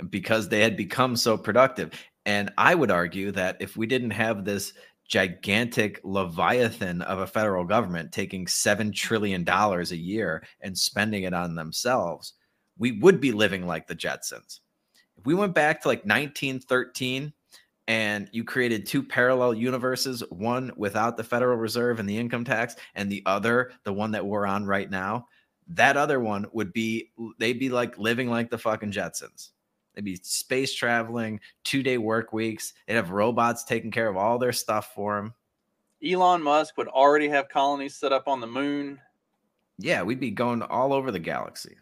because 0.09 0.49
they 0.49 0.61
had 0.61 0.77
become 0.77 1.15
so 1.15 1.37
productive. 1.37 1.91
And 2.25 2.51
I 2.57 2.75
would 2.75 2.91
argue 2.91 3.31
that 3.31 3.57
if 3.59 3.75
we 3.77 3.87
didn't 3.87 4.11
have 4.11 4.45
this 4.45 4.73
gigantic 5.09 5.99
leviathan 6.03 7.01
of 7.01 7.19
a 7.19 7.27
federal 7.27 7.65
government 7.65 8.11
taking 8.11 8.45
$7 8.45 8.93
trillion 8.93 9.43
a 9.47 9.83
year 9.95 10.43
and 10.61 10.77
spending 10.77 11.23
it 11.23 11.33
on 11.33 11.55
themselves, 11.55 12.33
we 12.77 12.93
would 12.93 13.19
be 13.19 13.31
living 13.31 13.65
like 13.67 13.87
the 13.87 13.95
Jetsons. 13.95 14.59
If 15.17 15.25
we 15.25 15.33
went 15.33 15.53
back 15.53 15.81
to 15.81 15.87
like 15.89 16.05
1913 16.05 17.33
and 17.87 18.29
you 18.31 18.43
created 18.43 18.85
two 18.85 19.01
parallel 19.01 19.55
universes, 19.55 20.23
one 20.29 20.71
without 20.77 21.17
the 21.17 21.23
Federal 21.23 21.57
Reserve 21.57 21.99
and 21.99 22.07
the 22.07 22.17
income 22.17 22.45
tax, 22.45 22.75
and 22.93 23.11
the 23.11 23.23
other, 23.25 23.71
the 23.83 23.91
one 23.91 24.11
that 24.11 24.25
we're 24.25 24.45
on 24.45 24.65
right 24.65 24.89
now, 24.89 25.25
that 25.69 25.97
other 25.97 26.19
one 26.19 26.45
would 26.53 26.71
be, 26.71 27.11
they'd 27.39 27.59
be 27.59 27.69
like 27.69 27.97
living 27.97 28.29
like 28.29 28.51
the 28.51 28.57
fucking 28.59 28.91
Jetsons. 28.91 29.49
They'd 29.95 30.05
be 30.05 30.15
space 30.15 30.73
traveling, 30.73 31.39
two 31.63 31.83
day 31.83 31.97
work 31.97 32.31
weeks. 32.33 32.73
They'd 32.87 32.93
have 32.95 33.11
robots 33.11 33.63
taking 33.63 33.91
care 33.91 34.07
of 34.07 34.17
all 34.17 34.37
their 34.37 34.53
stuff 34.53 34.93
for 34.93 35.15
them. 35.17 35.33
Elon 36.05 36.41
Musk 36.41 36.77
would 36.77 36.87
already 36.87 37.27
have 37.27 37.49
colonies 37.49 37.95
set 37.95 38.13
up 38.13 38.27
on 38.27 38.39
the 38.39 38.47
moon. 38.47 38.99
Yeah, 39.77 40.03
we'd 40.03 40.19
be 40.19 40.31
going 40.31 40.61
all 40.61 40.93
over 40.93 41.11
the 41.11 41.19
galaxy. 41.19 41.75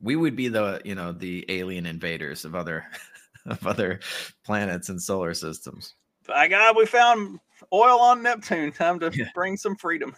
We 0.00 0.16
would 0.16 0.36
be 0.36 0.48
the, 0.48 0.80
you 0.84 0.94
know, 0.94 1.12
the 1.12 1.44
alien 1.48 1.84
invaders 1.86 2.44
of 2.44 2.54
other 2.54 2.84
of 3.46 3.66
other 3.66 4.00
planets 4.44 4.88
and 4.88 5.00
solar 5.00 5.34
systems. 5.34 5.94
By 6.26 6.46
God, 6.48 6.76
we 6.76 6.84
found 6.86 7.40
oil 7.72 7.98
on 8.00 8.22
Neptune. 8.22 8.70
Time 8.72 9.00
to 9.00 9.10
Yeah. 9.12 9.28
bring 9.34 9.56
some 9.56 9.76
freedom. 9.76 10.14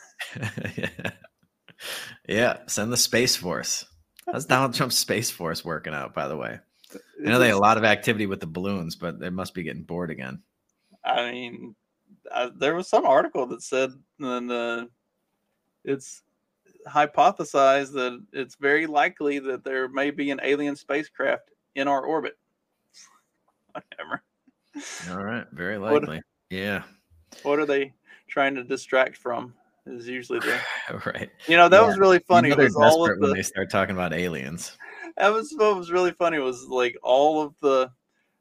yeah. 0.76 0.88
yeah, 2.28 2.58
send 2.66 2.92
the 2.92 2.96
space 2.96 3.36
force. 3.36 3.84
How's 4.30 4.44
Donald 4.46 4.74
Trump's 4.74 4.98
space 4.98 5.30
force 5.30 5.64
working 5.64 5.94
out, 5.94 6.14
by 6.14 6.28
the 6.28 6.36
way? 6.36 6.58
I 6.94 7.28
know 7.28 7.38
they 7.38 7.46
had 7.48 7.54
a 7.54 7.58
lot 7.58 7.76
of 7.78 7.84
activity 7.84 8.26
with 8.26 8.40
the 8.40 8.46
balloons, 8.46 8.96
but 8.96 9.18
they 9.20 9.30
must 9.30 9.54
be 9.54 9.62
getting 9.62 9.82
bored 9.82 10.10
again. 10.10 10.42
I 11.04 11.30
mean, 11.30 11.74
I, 12.34 12.50
there 12.56 12.74
was 12.74 12.88
some 12.88 13.06
article 13.06 13.46
that 13.46 13.62
said 13.62 13.90
that 14.18 14.50
uh, 14.50 14.86
it's 15.84 16.22
hypothesized 16.88 17.92
that 17.92 18.22
it's 18.32 18.54
very 18.56 18.86
likely 18.86 19.38
that 19.38 19.64
there 19.64 19.88
may 19.88 20.10
be 20.10 20.30
an 20.30 20.40
alien 20.42 20.76
spacecraft 20.76 21.50
in 21.74 21.86
our 21.88 22.02
orbit. 22.04 22.38
Whatever. 23.72 24.22
All 25.10 25.24
right, 25.24 25.46
very 25.52 25.78
What- 25.78 26.02
likely. 26.02 26.22
Yeah, 26.50 26.82
What 27.44 27.60
are 27.60 27.66
they 27.66 27.92
trying 28.28 28.56
to 28.56 28.64
distract 28.64 29.16
from? 29.16 29.54
Is 29.86 30.08
usually 30.08 30.40
the 30.40 30.58
right. 31.06 31.30
you 31.46 31.56
know 31.56 31.68
that 31.68 31.80
Yeah. 31.80 31.86
was 31.86 31.96
really 31.98 32.18
funny. 32.18 32.48
You 32.48 32.54
know 32.54 32.56
they're 32.56 32.66
was 32.66 32.76
all 32.76 33.06
desperate 33.06 33.18
of 33.18 33.28
when 33.28 33.36
they 33.36 33.42
start 33.42 33.70
talking 33.70 33.94
about 33.94 34.12
aliens. 34.12 34.76
That 35.16 35.30
was 35.30 35.52
what 35.56 35.76
was 35.76 35.90
really 35.90 36.12
funny 36.12 36.38
was 36.38 36.66
like 36.66 36.96
all 37.02 37.42
of 37.42 37.54
the 37.60 37.90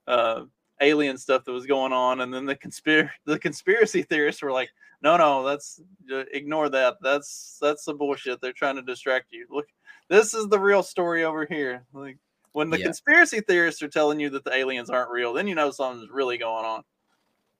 uh 0.07 0.43
alien 0.82 1.17
stuff 1.17 1.43
that 1.43 1.51
was 1.51 1.65
going 1.65 1.91
on 1.93 2.22
and 2.22 2.34
then 2.34 2.45
the 2.45 2.55
conspiracy 2.55 3.11
the 3.26 3.38
conspiracy 3.39 4.01
theorists 4.01 4.41
were 4.41 4.51
like 4.51 4.70
no 5.01 5.17
no 5.17 5.43
that's 5.45 5.82
uh, 6.11 6.24
ignore 6.32 6.70
that 6.70 6.97
that's 7.01 7.57
that's 7.61 7.86
the 7.86 7.93
bullshit 7.93 8.39
they're 8.41 8.53
trying 8.53 8.76
to 8.76 8.82
distract 8.82 9.32
you 9.32 9.45
look 9.49 9.67
this 10.09 10.34
is 10.34 10.47
the 10.47 10.59
real 10.59 10.84
story 10.84 11.24
over 11.26 11.45
here 11.45 11.86
like 11.93 12.17
when 12.53 12.70
the 12.70 12.78
Yeah. 12.78 12.86
conspiracy 12.86 13.41
theorists 13.41 13.82
are 13.84 13.89
telling 13.89 14.20
you 14.20 14.30
that 14.30 14.43
the 14.43 14.53
aliens 14.53 14.89
aren't 14.89 15.11
real 15.11 15.34
then 15.34 15.47
you 15.47 15.55
know 15.55 15.72
something's 15.72 16.09
really 16.09 16.38
going 16.38 16.65
on 16.65 16.84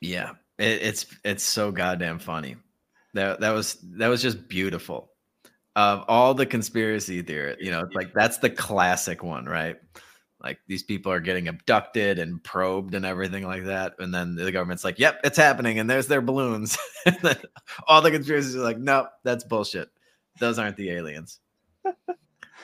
Yeah, 0.02 0.32
it, 0.58 0.82
it's 0.82 1.06
it's 1.24 1.44
so 1.44 1.72
goddamn 1.72 2.20
funny. 2.20 2.58
That 3.14 3.42
that 3.42 3.52
was 3.52 3.76
that 3.98 4.08
was 4.08 4.22
just 4.22 4.48
beautiful. 4.48 5.12
Of 5.80 6.04
all 6.10 6.34
the 6.34 6.46
conspiracy 6.46 7.22
theory, 7.22 7.56
you 7.62 7.72
know, 7.72 7.80
it's 7.86 7.96
like 7.96 8.14
that's 8.14 8.40
the 8.40 8.50
classic 8.50 9.24
one, 9.24 9.46
right? 9.46 9.78
Like 10.44 10.60
these 10.68 10.84
people 10.84 11.10
are 11.10 11.22
getting 11.22 11.48
abducted 11.48 12.20
and 12.20 12.44
probed 12.44 12.96
and 12.96 13.06
everything 13.06 13.46
like 13.46 13.64
that, 13.64 13.94
and 14.00 14.14
then 14.14 14.36
the 14.36 14.52
government's 14.52 14.84
like, 14.84 15.00
"Yep, 15.00 15.22
it's 15.24 15.38
happening," 15.38 15.80
and 15.80 15.90
there's 15.90 16.08
their 16.08 16.20
balloons. 16.20 16.78
All 17.88 18.02
the 18.02 18.12
conspiracies 18.12 18.58
are 18.58 18.60
like, 18.60 18.78
"Nope, 18.78 19.08
that's 19.24 19.46
bullshit. 19.46 19.88
Those 20.40 20.60
aren't 20.60 20.76
the 20.76 20.90
aliens." 20.90 21.40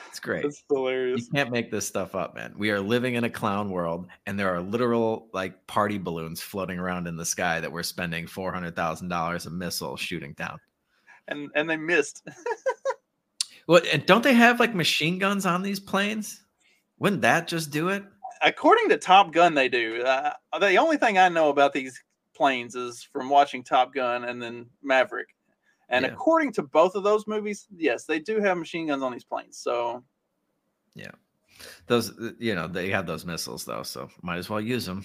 It's 0.08 0.20
great. 0.20 0.44
it's 0.44 0.62
hilarious 0.70 1.22
You 1.22 1.30
can't 1.32 1.50
make 1.50 1.70
this 1.70 1.86
stuff 1.86 2.14
up, 2.14 2.34
man. 2.34 2.52
We 2.58 2.70
are 2.70 2.80
living 2.80 3.14
in 3.14 3.24
a 3.24 3.30
clown 3.30 3.70
world, 3.70 4.08
and 4.26 4.38
there 4.38 4.54
are 4.54 4.60
literal 4.60 5.28
like 5.32 5.66
party 5.66 5.96
balloons 5.98 6.42
floating 6.42 6.78
around 6.78 7.06
in 7.06 7.16
the 7.16 7.24
sky 7.24 7.60
that 7.60 7.72
we're 7.72 7.82
spending 7.82 8.26
four 8.26 8.52
hundred 8.52 8.76
thousand 8.76 9.08
dollars 9.08 9.46
a 9.46 9.50
missile 9.50 9.96
shooting 9.96 10.34
down. 10.34 10.58
and 11.28 11.50
and 11.54 11.68
they 11.68 11.76
missed 11.76 12.26
What? 13.66 13.86
And 13.86 14.06
don't 14.06 14.22
they 14.22 14.34
have 14.34 14.60
like 14.60 14.74
machine 14.74 15.18
guns 15.18 15.46
on 15.46 15.62
these 15.62 15.80
planes? 15.80 16.42
Wouldn't 16.98 17.22
that 17.22 17.48
just 17.48 17.70
do 17.70 17.88
it? 17.90 18.04
according 18.42 18.88
to 18.90 18.96
Top 18.96 19.32
Gun, 19.32 19.54
they 19.54 19.68
do. 19.68 20.02
Uh, 20.02 20.32
the 20.60 20.76
only 20.76 20.96
thing 20.96 21.18
I 21.18 21.28
know 21.28 21.48
about 21.48 21.72
these 21.72 22.02
planes 22.34 22.74
is 22.74 23.02
from 23.02 23.28
watching 23.28 23.62
Top 23.62 23.94
Gun 23.94 24.24
and 24.24 24.40
then 24.42 24.66
Maverick. 24.82 25.34
And 25.88 26.04
Yeah. 26.04 26.12
according 26.12 26.52
to 26.54 26.62
both 26.62 26.94
of 26.94 27.04
those 27.04 27.26
movies, 27.26 27.66
yes, 27.76 28.04
they 28.04 28.18
do 28.18 28.40
have 28.40 28.58
machine 28.58 28.88
guns 28.88 29.02
on 29.02 29.12
these 29.12 29.24
planes. 29.24 29.58
So 29.58 30.04
yeah, 30.94 31.12
Those, 31.86 32.18
uh, 32.18 32.32
you 32.38 32.54
know, 32.54 32.66
they 32.66 32.90
have 32.90 33.06
those 33.06 33.24
missiles 33.24 33.64
though, 33.64 33.82
so 33.82 34.10
might 34.22 34.38
as 34.38 34.50
well 34.50 34.60
use 34.60 34.84
them. 34.84 35.04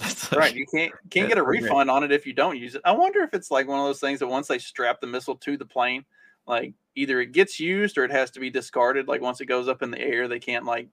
right, 0.36 0.54
you 0.54 0.66
can't 0.72 0.92
can't 1.10 1.28
get 1.28 1.38
a 1.38 1.42
refund 1.42 1.90
on 1.90 2.04
it 2.04 2.12
if 2.12 2.26
you 2.26 2.32
don't 2.32 2.58
use 2.58 2.74
it. 2.74 2.82
I 2.84 2.92
wonder 2.92 3.20
if 3.22 3.34
it's 3.34 3.50
like 3.50 3.66
one 3.66 3.80
of 3.80 3.86
those 3.86 4.00
things 4.00 4.20
that 4.20 4.28
once 4.28 4.48
they 4.48 4.58
strap 4.58 5.00
the 5.00 5.06
missile 5.06 5.36
to 5.36 5.56
the 5.56 5.66
plane, 5.66 6.04
like 6.46 6.74
either 6.94 7.20
it 7.20 7.32
gets 7.32 7.58
used 7.60 7.96
or 7.98 8.04
it 8.04 8.10
has 8.10 8.30
to 8.32 8.40
be 8.40 8.50
discarded. 8.50 9.08
Like 9.08 9.20
once 9.20 9.40
it 9.40 9.46
goes 9.46 9.68
up 9.68 9.82
in 9.82 9.90
the 9.90 10.00
air, 10.00 10.28
they 10.28 10.38
can't 10.38 10.64
like 10.64 10.88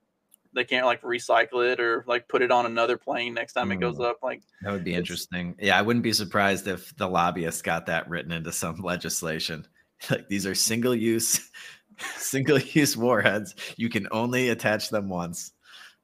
they 0.53 0.63
can't 0.63 0.85
like 0.85 1.01
recycle 1.03 1.63
it 1.71 1.79
or 1.79 2.03
like 2.07 2.27
put 2.27 2.41
it 2.41 2.51
on 2.51 2.65
another 2.65 2.97
plane 2.97 3.33
next 3.35 3.53
time 3.53 3.71
it 3.71 3.79
goes 3.79 3.97
Mm. 3.97 4.09
up. 4.09 4.17
Like 4.23 4.41
That 4.63 4.71
would 4.71 4.83
be 4.83 4.95
interesting. 4.95 5.55
Yeah, 5.59 5.77
I 5.77 5.81
wouldn't 5.83 6.03
be 6.03 6.13
surprised 6.13 6.67
if 6.67 6.95
the 6.97 7.07
lobbyists 7.07 7.61
got 7.61 7.85
that 7.85 8.09
written 8.09 8.31
into 8.31 8.51
some 8.51 8.77
legislation. 8.83 9.67
Like 10.09 10.27
these 10.29 10.45
are 10.47 10.55
single 10.55 10.95
use, 10.95 11.51
single 12.15 12.57
use 12.59 12.95
warheads. 12.97 13.53
You 13.77 13.89
can 13.89 14.07
only 14.11 14.49
attach 14.49 14.89
them 14.89 15.09
once, 15.09 15.51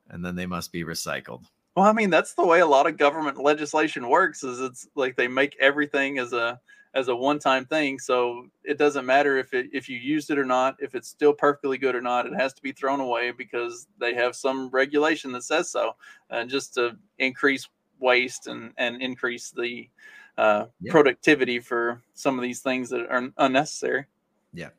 and 0.10 0.24
then 0.24 0.36
they 0.36 0.46
must 0.46 0.72
be 0.72 0.84
recycled. 0.84 1.46
Well, 1.76 1.86
I 1.86 1.94
mean, 1.94 2.10
that's 2.10 2.34
the 2.36 2.46
way 2.46 2.60
a 2.62 2.66
lot 2.68 2.88
of 2.88 2.98
government 2.98 3.38
legislation 3.42 4.08
works. 4.10 4.44
Is 4.44 4.60
it's 4.62 4.88
like 4.96 5.16
they 5.16 5.28
make 5.28 5.58
everything 5.60 6.20
as 6.20 6.34
a 6.34 6.60
as 6.96 7.10
a 7.10 7.16
one 7.16 7.38
time 7.38 7.66
thing, 7.66 8.00
so 8.00 8.48
it 8.64 8.78
doesn't 8.78 9.06
matter 9.06 9.38
if 9.38 9.54
it 9.54 9.68
if 9.74 9.90
you 9.90 9.98
used 9.98 10.32
it 10.32 10.40
or 10.40 10.46
not, 10.46 10.78
if 10.80 10.96
it's 10.96 11.10
still 11.10 11.34
perfectly 11.34 11.78
good 11.78 11.94
or 11.94 12.02
not. 12.02 12.26
It 12.26 12.34
has 12.34 12.54
to 12.54 12.62
be 12.62 12.72
thrown 12.72 13.02
away 13.02 13.32
because 13.32 13.88
they 14.00 14.14
have 14.16 14.36
some 14.36 14.70
regulation 14.70 15.32
that 15.34 15.44
says 15.44 15.70
so, 15.70 15.96
and 16.30 16.50
just 16.50 16.74
to 16.76 16.98
increase 17.20 17.68
waste 18.00 18.48
and 18.48 18.72
and 18.78 19.02
increase 19.02 19.52
the 19.52 19.90
uh, 20.38 20.66
Yeah. 20.80 20.92
productivity 20.92 21.60
for 21.60 22.02
some 22.14 22.40
of 22.40 22.44
these 22.44 22.62
things 22.62 22.90
that 22.90 23.08
are 23.10 23.30
unnecessary. 23.38 24.06
Yeah. 24.54 24.70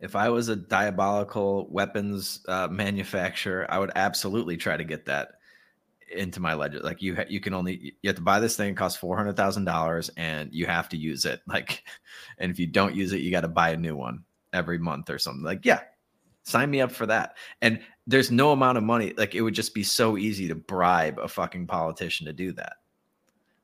If 0.00 0.14
I 0.14 0.28
was 0.28 0.48
a 0.48 0.56
diabolical 0.56 1.66
weapons 1.68 2.44
uh, 2.46 2.68
manufacturer, 2.68 3.66
I 3.68 3.80
would 3.80 3.90
absolutely 3.96 4.56
try 4.56 4.76
to 4.76 4.84
get 4.84 5.06
that 5.06 5.40
into 6.10 6.40
my 6.40 6.54
ledger. 6.54 6.80
Like 6.80 7.02
you, 7.02 7.16
ha- 7.16 7.24
you 7.28 7.40
can 7.40 7.54
only 7.54 7.94
you 8.02 8.08
have 8.08 8.16
to 8.16 8.22
buy 8.22 8.40
this 8.40 8.56
thing. 8.56 8.70
It 8.70 8.76
costs 8.76 8.98
four 8.98 9.16
hundred 9.16 9.36
thousand 9.36 9.64
dollars, 9.64 10.10
and 10.16 10.52
you 10.52 10.66
have 10.66 10.88
to 10.90 10.96
use 10.96 11.24
it. 11.24 11.40
Like, 11.46 11.84
and 12.38 12.50
if 12.50 12.58
you 12.58 12.66
don't 12.66 12.96
use 12.96 13.12
it, 13.12 13.20
you 13.20 13.30
got 13.30 13.42
to 13.42 13.48
buy 13.48 13.70
a 13.70 13.76
new 13.76 13.94
one 13.94 14.24
every 14.52 14.78
month 14.78 15.08
or 15.08 15.18
something. 15.18 15.44
Like, 15.44 15.64
yeah, 15.64 15.80
sign 16.42 16.70
me 16.70 16.80
up 16.80 16.90
for 16.90 17.06
that. 17.06 17.36
And 17.62 17.80
there's 18.06 18.30
no 18.30 18.52
amount 18.52 18.78
of 18.78 18.84
money. 18.84 19.14
Like, 19.16 19.34
it 19.34 19.42
would 19.42 19.54
just 19.54 19.74
be 19.74 19.82
so 19.82 20.16
easy 20.16 20.48
to 20.48 20.54
bribe 20.54 21.18
a 21.18 21.28
fucking 21.28 21.66
politician 21.66 22.26
to 22.26 22.32
do 22.32 22.52
that 22.52 22.74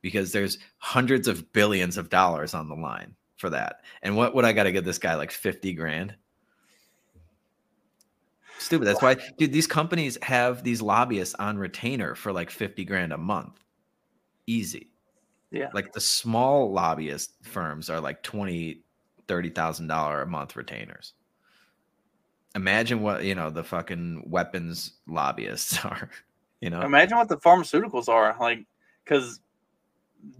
because 0.01 0.31
there's 0.31 0.57
hundreds 0.77 1.27
of 1.27 1.51
billions 1.53 1.97
of 1.97 2.09
dollars 2.09 2.53
on 2.53 2.67
the 2.67 2.75
line 2.75 3.15
for 3.37 3.49
that. 3.49 3.81
And 4.01 4.15
what 4.15 4.35
would 4.35 4.45
I 4.45 4.53
got 4.53 4.63
to 4.63 4.71
give 4.71 4.85
this 4.85 4.97
guy 4.97 5.15
like 5.15 5.31
50 5.31 5.73
grand? 5.73 6.15
Stupid. 8.61 8.87
That's 8.87 9.01
why, 9.01 9.17
dude, 9.39 9.51
these 9.51 9.65
companies 9.65 10.19
have 10.21 10.63
these 10.63 10.83
lobbyists 10.83 11.33
on 11.35 11.57
retainer 11.57 12.13
for 12.13 12.31
like 12.31 12.51
50 12.51 12.85
grand 12.85 13.11
a 13.11 13.17
month. 13.17 13.59
Easy. 14.45 14.91
Yeah. 15.49 15.69
Like 15.73 15.93
the 15.93 15.99
small 15.99 16.71
lobbyist 16.71 17.31
firms 17.41 17.89
are 17.89 17.99
like 17.99 18.21
20, 18.21 18.83
$30,000 19.27 20.21
a 20.21 20.25
month 20.27 20.55
retainers. 20.55 21.13
Imagine 22.53 23.01
what, 23.01 23.23
you 23.23 23.33
know, 23.33 23.49
the 23.49 23.63
fucking 23.63 24.25
weapons 24.29 24.93
lobbyists 25.07 25.83
are, 25.85 26.11
you 26.61 26.69
know? 26.69 26.81
Imagine 26.81 27.17
what 27.17 27.29
the 27.29 27.37
pharmaceuticals 27.37 28.09
are 28.09 28.37
like, 28.39 28.63
because 29.03 29.39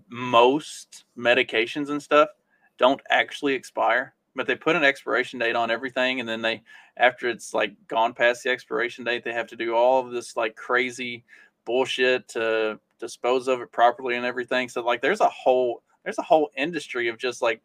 most 0.09 1.05
medications 1.17 1.89
and 1.89 2.01
stuff 2.01 2.29
don't 2.77 3.01
actually 3.09 3.55
expire, 3.55 4.13
but 4.35 4.47
they 4.47 4.55
put 4.55 4.75
an 4.75 4.83
expiration 4.83 5.39
date 5.39 5.55
on 5.55 5.71
everything, 5.71 6.19
and 6.19 6.27
then 6.27 6.41
they, 6.41 6.61
after 6.97 7.29
it's 7.29 7.53
like 7.53 7.73
gone 7.87 8.13
past 8.13 8.43
the 8.43 8.49
expiration 8.49 9.03
date, 9.03 9.23
they 9.23 9.33
have 9.33 9.47
to 9.47 9.55
do 9.55 9.75
all 9.75 10.05
of 10.05 10.11
this 10.11 10.37
like 10.37 10.55
crazy 10.55 11.23
bullshit 11.65 12.27
to 12.29 12.79
dispose 12.99 13.47
of 13.47 13.61
it 13.61 13.71
properly 13.71 14.15
and 14.15 14.25
everything. 14.25 14.69
So 14.69 14.81
like 14.81 15.01
there's 15.01 15.21
a 15.21 15.29
whole 15.29 15.83
there's 16.03 16.19
a 16.19 16.23
whole 16.23 16.49
industry 16.55 17.07
of 17.07 17.17
just 17.17 17.41
like 17.41 17.61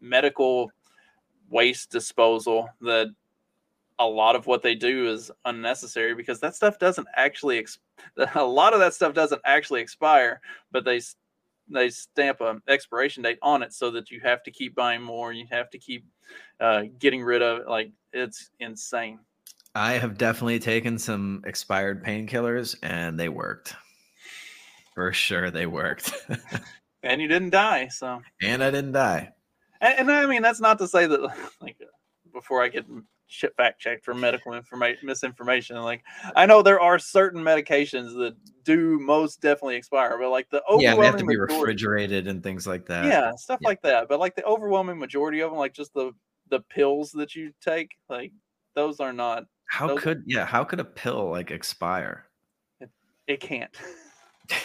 medical 0.00 0.70
waste 1.50 1.90
disposal 1.90 2.68
that 2.80 3.08
a 3.98 4.06
lot 4.06 4.36
of 4.36 4.46
what 4.46 4.62
they 4.62 4.74
do 4.74 5.08
is 5.10 5.30
unnecessary 5.44 6.14
because 6.14 6.40
that 6.40 6.54
stuff 6.54 6.78
doesn't 6.78 7.06
actually 7.14 7.58
ex- 7.58 7.78
a 8.34 8.44
lot 8.44 8.74
of 8.74 8.80
that 8.80 8.94
stuff 8.94 9.14
doesn't 9.14 9.40
actually 9.44 9.80
expire 9.80 10.40
but 10.70 10.84
they 10.84 11.00
they 11.68 11.90
stamp 11.90 12.40
an 12.40 12.62
expiration 12.68 13.22
date 13.22 13.38
on 13.42 13.62
it 13.62 13.72
so 13.72 13.90
that 13.90 14.10
you 14.10 14.20
have 14.22 14.42
to 14.42 14.50
keep 14.50 14.74
buying 14.74 15.02
more 15.02 15.32
you 15.32 15.46
have 15.50 15.70
to 15.70 15.78
keep 15.78 16.04
uh, 16.60 16.84
getting 16.98 17.22
rid 17.22 17.42
of 17.42 17.60
it 17.60 17.68
like 17.68 17.90
it's 18.12 18.50
insane. 18.60 19.18
I 19.74 19.92
have 19.92 20.16
definitely 20.16 20.58
taken 20.58 20.98
some 20.98 21.42
expired 21.44 22.02
painkillers 22.02 22.76
and 22.82 23.20
they 23.20 23.28
worked. 23.28 23.76
For 24.94 25.12
sure 25.12 25.50
they 25.50 25.66
worked. 25.66 26.12
And 27.02 27.20
you 27.22 27.28
didn't 27.28 27.50
die 27.50 27.86
so. 27.86 28.20
And 28.42 28.64
i 28.64 28.70
didn't 28.72 28.90
die. 28.90 29.30
And, 29.80 29.98
and 30.00 30.10
i 30.10 30.26
mean 30.26 30.42
that's 30.42 30.60
not 30.60 30.78
to 30.78 30.88
say 30.88 31.06
that 31.06 31.20
like 31.60 31.76
before 32.32 32.64
i 32.64 32.68
get 32.68 32.84
shit 33.28 33.54
fact 33.56 33.80
checked 33.80 34.04
for 34.04 34.14
medical 34.14 34.52
information 34.54 35.06
misinformation. 35.06 35.76
Like 35.76 36.02
I 36.36 36.46
know 36.46 36.62
there 36.62 36.80
are 36.80 36.98
certain 36.98 37.42
medications 37.42 38.16
that 38.18 38.36
do 38.64 38.98
most 39.00 39.40
definitely 39.40 39.76
expire, 39.76 40.16
but 40.18 40.30
like 40.30 40.48
the 40.50 40.62
overwhelming 40.64 40.84
yeah, 40.84 40.96
they 40.96 41.06
have 41.06 41.16
to 41.16 41.24
be 41.24 41.36
majority, 41.36 41.54
refrigerated 41.54 42.28
and 42.28 42.42
things 42.42 42.66
like 42.66 42.86
that. 42.86 43.04
Yeah, 43.06 43.32
stuff 43.34 43.58
Yeah. 43.62 43.68
like 43.68 43.82
that. 43.82 44.08
But 44.08 44.20
like 44.20 44.36
the 44.36 44.44
overwhelming 44.44 44.98
majority 44.98 45.40
of 45.40 45.50
them, 45.50 45.58
like 45.58 45.72
just 45.74 45.92
the 45.94 46.12
the 46.48 46.60
pills 46.60 47.10
that 47.12 47.34
you 47.34 47.52
take, 47.60 47.90
like 48.08 48.32
those 48.74 49.00
are 49.00 49.12
not. 49.12 49.44
How 49.68 49.88
those- 49.88 50.00
could 50.00 50.22
yeah? 50.26 50.46
How 50.46 50.62
could 50.64 50.80
a 50.80 50.84
pill 50.84 51.30
like 51.30 51.50
expire? 51.50 52.26
It 53.26 53.40
can't. 53.40 53.74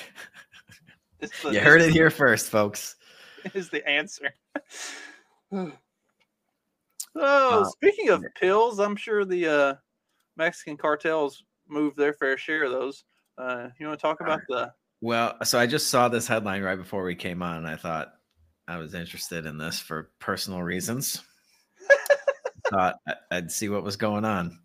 The- 1.20 1.52
You 1.52 1.60
heard 1.60 1.82
it 1.82 1.92
here 1.92 2.10
first, 2.10 2.50
folks. 2.50 2.96
is 3.54 3.70
the 3.70 3.88
answer. 3.88 4.34
oh, 7.16 7.62
Uh, 7.62 7.66
speaking 7.66 8.10
of 8.10 8.24
pills, 8.40 8.80
I'm 8.80 8.96
sure 8.96 9.26
the 9.26 9.48
uh, 9.48 9.74
Mexican 10.38 10.78
cartels 10.78 11.44
moved 11.68 11.98
their 11.98 12.14
fair 12.14 12.38
share 12.38 12.64
of 12.64 12.72
those. 12.72 13.04
Uh, 13.38 13.70
you 13.80 13.88
want 13.88 14.00
to 14.00 14.02
talk 14.02 14.22
about 14.22 14.42
the? 14.48 14.72
Well, 15.02 15.36
so 15.44 15.58
I 15.60 15.66
just 15.66 15.90
saw 15.90 16.08
this 16.10 16.28
headline 16.28 16.62
right 16.62 16.76
before 16.78 17.04
we 17.04 17.16
came 17.16 17.42
on, 17.42 17.58
and 17.58 17.68
I 17.68 17.76
thought 17.76 18.14
I 18.68 18.78
was 18.78 18.94
interested 18.94 19.46
in 19.46 19.58
this 19.58 19.80
for 19.80 20.12
personal 20.20 20.62
reasons. 20.62 21.24
thought 22.70 22.96
I'd 23.32 23.52
see 23.52 23.70
what 23.70 23.84
was 23.84 23.96
going 23.96 24.26
on. 24.26 24.60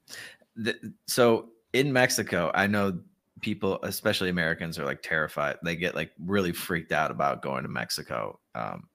The- 0.57 0.95
so 1.07 1.49
in 1.73 1.93
Mexico, 1.93 2.51
I 2.55 2.67
know 2.67 2.99
people, 3.41 3.79
especially 3.83 4.29
Americans, 4.29 4.79
are 4.79 4.85
like 4.85 5.03
terrified. 5.03 5.57
They 5.63 5.77
get 5.77 5.95
like 5.95 6.13
really 6.25 6.53
freaked 6.53 6.93
out 6.93 7.11
about 7.11 7.43
going 7.43 7.63
to 7.63 7.69
Mexico. 7.69 8.39
Um, 8.55 8.89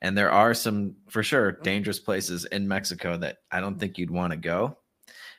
and 0.00 0.16
there 0.16 0.30
are 0.30 0.54
some, 0.54 0.96
for 1.08 1.22
sure, 1.22 1.52
dangerous 1.52 1.98
places 1.98 2.44
in 2.44 2.68
Mexico 2.68 3.16
that 3.18 3.38
I 3.50 3.60
don't 3.60 3.78
think 3.78 3.98
you'd 3.98 4.10
want 4.10 4.32
to 4.32 4.36
go. 4.36 4.78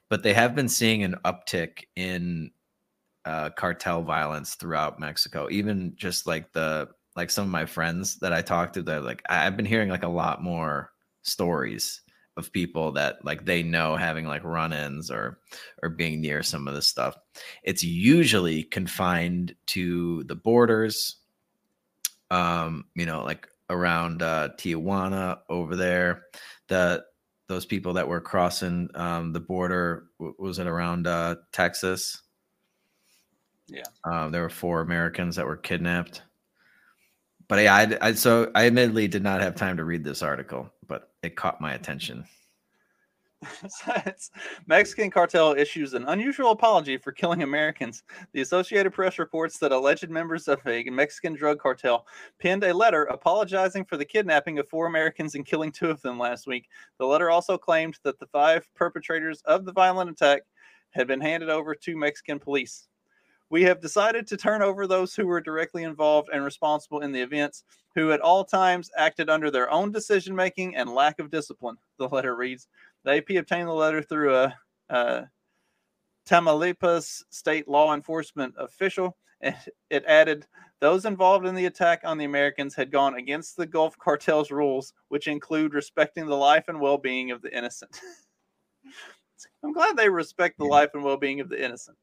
But 0.10 0.24
they 0.24 0.34
have 0.34 0.56
been 0.56 0.70
seeing 0.70 1.04
an 1.04 1.16
uptick 1.26 1.86
in 1.96 2.52
uh, 3.26 3.50
cartel 3.52 4.04
violence 4.04 4.56
throughout 4.56 5.00
Mexico. 5.00 5.48
Even 5.50 5.94
just 5.96 6.28
like 6.28 6.52
the 6.54 6.90
like 7.16 7.30
some 7.30 7.46
of 7.46 7.52
my 7.52 7.66
friends 7.66 8.18
that 8.18 8.34
I 8.34 8.42
talked 8.42 8.74
to, 8.74 8.82
they're 8.82 9.00
like, 9.00 9.22
I've 9.30 9.56
been 9.56 9.66
hearing 9.66 9.90
like 9.90 10.04
a 10.04 10.08
lot 10.08 10.44
more 10.44 10.92
stories 11.22 12.02
of 12.36 12.52
people 12.52 12.94
that 12.94 13.24
like 13.24 13.46
they 13.46 13.62
know 13.62 13.96
having 13.96 14.26
like 14.26 14.44
run-ins 14.44 15.12
or 15.12 15.40
or 15.82 15.90
being 15.90 16.22
near 16.22 16.42
some 16.42 16.68
of 16.68 16.74
this 16.74 16.88
stuff. 16.88 17.16
It's 17.64 17.84
usually 17.84 18.64
confined 18.64 19.56
to 19.68 20.24
the 20.24 20.36
borders, 20.36 21.18
um, 22.32 22.86
you 22.96 23.06
know, 23.06 23.24
like 23.24 23.48
around 23.70 24.22
uh, 24.22 24.50
Tijuana 24.58 25.40
over 25.50 25.76
there. 25.76 26.24
The 26.68 27.04
those 27.50 27.66
people 27.66 27.94
that 27.94 28.08
were 28.08 28.22
crossing 28.22 28.90
um, 28.96 29.34
the 29.34 29.40
border 29.40 30.06
was 30.18 30.60
it 30.60 30.68
around 30.68 31.08
uh, 31.08 31.36
Texas? 31.52 32.22
Yeah. 33.68 33.84
Um, 34.04 34.32
there 34.32 34.42
were 34.42 34.50
four 34.50 34.82
Americans 34.82 35.36
that 35.36 35.46
were 35.46 35.58
kidnapped. 35.58 36.22
But 37.48 37.64
yeah, 37.64 37.76
I, 37.76 37.98
I 38.02 38.14
so 38.14 38.52
I 38.56 38.68
admittedly 38.68 39.08
did 39.08 39.24
not 39.24 39.42
have 39.42 39.56
time 39.56 39.78
to 39.78 39.84
read 39.84 40.04
this 40.04 40.22
article, 40.22 40.72
but 40.88 41.12
it 41.22 41.36
caught 41.36 41.62
my 41.62 41.74
attention. 41.74 42.26
Mexican 44.68 45.10
cartel 45.10 45.54
issues 45.54 45.94
an 45.94 46.06
unusual 46.08 46.52
apology 46.52 46.98
for 46.98 47.12
killing 47.12 47.44
Americans. 47.44 48.04
The 48.34 48.42
Associated 48.42 48.92
Press 48.92 49.20
reports 49.20 49.58
that 49.60 49.72
alleged 49.72 50.10
members 50.10 50.48
of 50.48 50.60
a 50.66 50.84
Mexican 50.86 51.34
drug 51.34 51.60
cartel 51.60 52.06
penned 52.40 52.64
a 52.64 52.74
letter 52.74 53.04
apologizing 53.04 53.86
for 53.86 53.98
the 53.98 54.06
kidnapping 54.06 54.60
of 54.60 54.68
four 54.70 54.88
Americans 54.88 55.36
and 55.36 55.46
killing 55.46 55.72
two 55.72 55.90
of 55.90 56.02
them 56.02 56.20
last 56.20 56.48
week. 56.48 56.68
The 57.00 57.06
letter 57.06 57.30
also 57.30 57.58
claimed 57.58 57.98
that 58.04 58.20
the 58.20 58.28
five 58.28 58.68
perpetrators 58.76 59.42
of 59.46 59.66
the 59.66 59.74
violent 59.74 60.10
attack 60.10 60.44
had 60.92 61.08
been 61.08 61.22
handed 61.22 61.50
over 61.50 61.76
to 61.76 61.98
Mexican 61.98 62.40
police. 62.40 62.88
We 63.54 63.62
have 63.66 63.80
decided 63.80 64.26
to 64.28 64.38
turn 64.38 64.64
over 64.64 64.88
those 64.88 65.14
who 65.14 65.28
were 65.28 65.40
directly 65.40 65.84
involved 65.84 66.30
and 66.34 66.44
responsible 66.44 67.02
in 67.02 67.12
the 67.12 67.22
events, 67.22 67.64
who 67.94 68.12
at 68.12 68.20
all 68.20 68.44
times 68.44 68.90
acted 68.98 69.30
under 69.30 69.52
their 69.52 69.70
own 69.70 69.92
decision 69.92 70.36
making 70.36 70.76
and 70.76 70.90
lack 70.90 71.20
of 71.20 71.30
discipline, 71.30 71.78
the 72.00 72.08
letter 72.08 72.36
reads. 72.36 72.68
The 73.04 73.18
AP 73.18 73.30
obtained 73.32 73.68
the 73.68 73.74
letter 73.74 74.02
through 74.02 74.36
a, 74.36 74.56
a 74.90 75.30
Tamaulipas 76.28 77.24
state 77.30 77.68
law 77.68 77.94
enforcement 77.94 78.56
official. 78.58 79.18
And 79.42 79.56
it 79.90 80.06
added 80.08 80.48
those 80.80 81.06
involved 81.06 81.46
in 81.46 81.56
the 81.56 81.66
attack 81.66 82.02
on 82.04 82.18
the 82.18 82.26
Americans 82.26 82.76
had 82.76 82.92
gone 82.92 83.16
against 83.16 83.58
the 83.58 83.66
Gulf 83.66 83.98
cartel's 83.98 84.52
rules, 84.52 84.94
which 85.10 85.28
include 85.28 85.74
respecting 85.74 86.26
the 86.26 86.36
life 86.36 86.66
and 86.68 86.80
well 86.80 86.98
being 86.98 87.32
of 87.32 87.42
the 87.42 87.56
innocent. 87.56 88.00
I'm 89.64 89.74
glad 89.74 89.98
they 89.98 90.10
respect 90.10 90.58
the 90.58 90.66
life 90.66 90.92
and 90.94 91.04
well 91.04 91.18
being 91.18 91.40
of 91.40 91.50
the 91.50 91.64
innocent. 91.64 91.98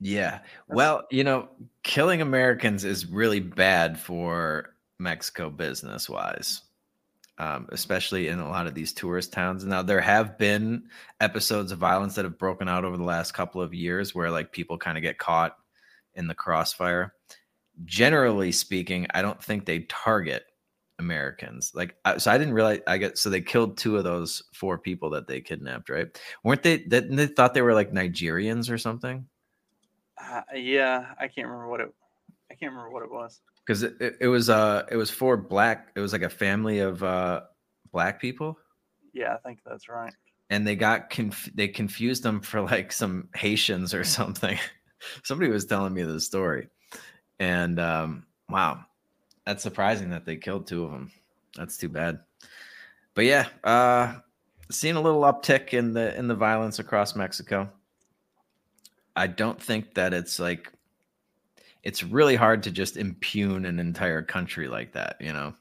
Yeah. 0.00 0.40
Well, 0.68 1.06
you 1.10 1.24
know, 1.24 1.48
killing 1.82 2.20
Americans 2.20 2.84
is 2.84 3.06
really 3.06 3.40
bad 3.40 3.98
for 3.98 4.74
Mexico 4.98 5.50
business 5.50 6.08
wise, 6.08 6.62
um, 7.38 7.68
especially 7.70 8.28
in 8.28 8.38
a 8.38 8.48
lot 8.48 8.66
of 8.66 8.74
these 8.74 8.92
tourist 8.92 9.32
towns. 9.32 9.64
Now, 9.64 9.82
there 9.82 10.00
have 10.00 10.38
been 10.38 10.84
episodes 11.20 11.72
of 11.72 11.78
violence 11.78 12.14
that 12.14 12.24
have 12.24 12.38
broken 12.38 12.68
out 12.68 12.84
over 12.84 12.96
the 12.96 13.04
last 13.04 13.32
couple 13.32 13.60
of 13.60 13.74
years 13.74 14.14
where 14.14 14.30
like 14.30 14.52
people 14.52 14.78
kind 14.78 14.96
of 14.96 15.02
get 15.02 15.18
caught 15.18 15.56
in 16.14 16.28
the 16.28 16.34
crossfire. 16.34 17.12
Generally 17.84 18.52
speaking, 18.52 19.06
I 19.12 19.20
don't 19.20 19.42
think 19.42 19.66
they 19.66 19.80
target 19.80 20.44
Americans. 20.98 21.72
Like, 21.74 21.96
so 22.16 22.30
I 22.30 22.38
didn't 22.38 22.54
realize 22.54 22.80
I 22.86 22.96
get 22.96 23.18
so 23.18 23.28
they 23.28 23.42
killed 23.42 23.76
two 23.76 23.98
of 23.98 24.04
those 24.04 24.42
four 24.54 24.78
people 24.78 25.10
that 25.10 25.26
they 25.26 25.42
kidnapped, 25.42 25.90
right? 25.90 26.08
Weren't 26.42 26.62
they 26.62 26.78
that 26.84 27.14
they 27.14 27.26
thought 27.26 27.52
they 27.52 27.62
were 27.62 27.74
like 27.74 27.92
Nigerians 27.92 28.70
or 28.70 28.78
something? 28.78 29.26
Uh, 30.18 30.40
yeah, 30.54 31.12
I 31.20 31.28
can't 31.28 31.48
remember 31.48 31.68
what 31.68 31.80
it. 31.80 31.92
I 32.50 32.54
can't 32.54 32.72
remember 32.72 32.90
what 32.90 33.02
it 33.02 33.10
was. 33.10 33.40
Because 33.66 33.82
it, 33.82 34.16
it, 34.20 34.28
was 34.28 34.48
uh 34.48 34.84
it 34.90 34.96
was 34.96 35.10
for 35.10 35.36
black 35.36 35.88
it 35.96 36.00
was 36.00 36.12
like 36.12 36.22
a 36.22 36.30
family 36.30 36.78
of 36.78 37.02
uh 37.02 37.40
black 37.92 38.20
people. 38.20 38.58
Yeah, 39.12 39.34
I 39.34 39.38
think 39.38 39.60
that's 39.66 39.88
right. 39.88 40.12
and 40.50 40.66
they 40.66 40.76
got 40.76 41.10
conf- 41.10 41.50
they 41.54 41.68
confused 41.68 42.22
them 42.22 42.40
for 42.40 42.60
like 42.60 42.92
some 42.92 43.28
haitians 43.34 43.92
or 43.94 44.04
something. 44.18 44.58
Somebody 45.24 45.50
was 45.50 45.66
telling 45.66 45.94
me 45.94 46.02
the 46.02 46.20
story. 46.20 46.68
And 47.38 47.78
um 47.80 48.26
wow 48.48 48.84
that's 49.44 49.62
surprising 49.62 50.10
that 50.10 50.24
they 50.24 50.36
killed 50.36 50.66
two 50.66 50.84
of 50.84 50.92
them 50.92 51.10
that's 51.56 51.76
too 51.76 51.88
bad. 51.88 52.20
But 53.14 53.24
yeah 53.24 53.48
uh 53.64 54.16
seeing 54.70 54.96
a 54.96 55.00
little 55.00 55.22
uptick 55.22 55.72
in 55.74 55.92
the 55.92 56.16
in 56.16 56.28
the 56.28 56.34
violence 56.34 56.78
across 56.78 57.16
mexico. 57.16 57.70
I 59.14 59.28
don't 59.28 59.60
think 59.60 59.94
that 59.94 60.12
it's 60.12 60.38
like 60.38 60.70
it's 61.86 62.02
really 62.02 62.34
hard 62.34 62.64
to 62.64 62.72
just 62.72 62.96
impugn 62.96 63.64
an 63.64 63.78
entire 63.78 64.20
country 64.20 64.66
like 64.66 64.92
that, 64.94 65.16
you 65.20 65.32
know. 65.32 65.54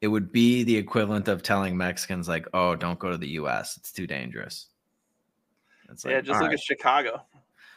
It 0.00 0.06
would 0.06 0.30
be 0.30 0.62
the 0.62 0.76
equivalent 0.76 1.26
of 1.26 1.42
telling 1.42 1.76
Mexicans 1.76 2.28
like, 2.28 2.46
"Oh, 2.54 2.76
don't 2.76 3.00
go 3.00 3.10
to 3.10 3.18
the 3.18 3.30
US. 3.40 3.76
It's 3.76 3.90
too 3.90 4.06
dangerous." 4.06 4.68
It's 5.90 6.04
like, 6.04 6.12
yeah, 6.12 6.20
just 6.20 6.40
look 6.40 6.50
right, 6.50 6.54
at 6.54 6.60
Chicago. 6.60 7.22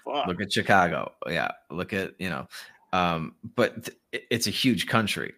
Fuck. 0.06 0.28
look 0.28 0.42
at 0.42 0.54
Chicago. 0.54 1.12
Yeah, 1.28 1.50
look 1.72 1.92
at, 1.92 2.14
you 2.20 2.30
know. 2.30 2.48
Um, 2.94 3.34
but 3.56 3.86
th- 3.86 4.26
it's 4.30 4.46
a 4.46 4.52
huge 4.52 4.86
country. 4.86 5.34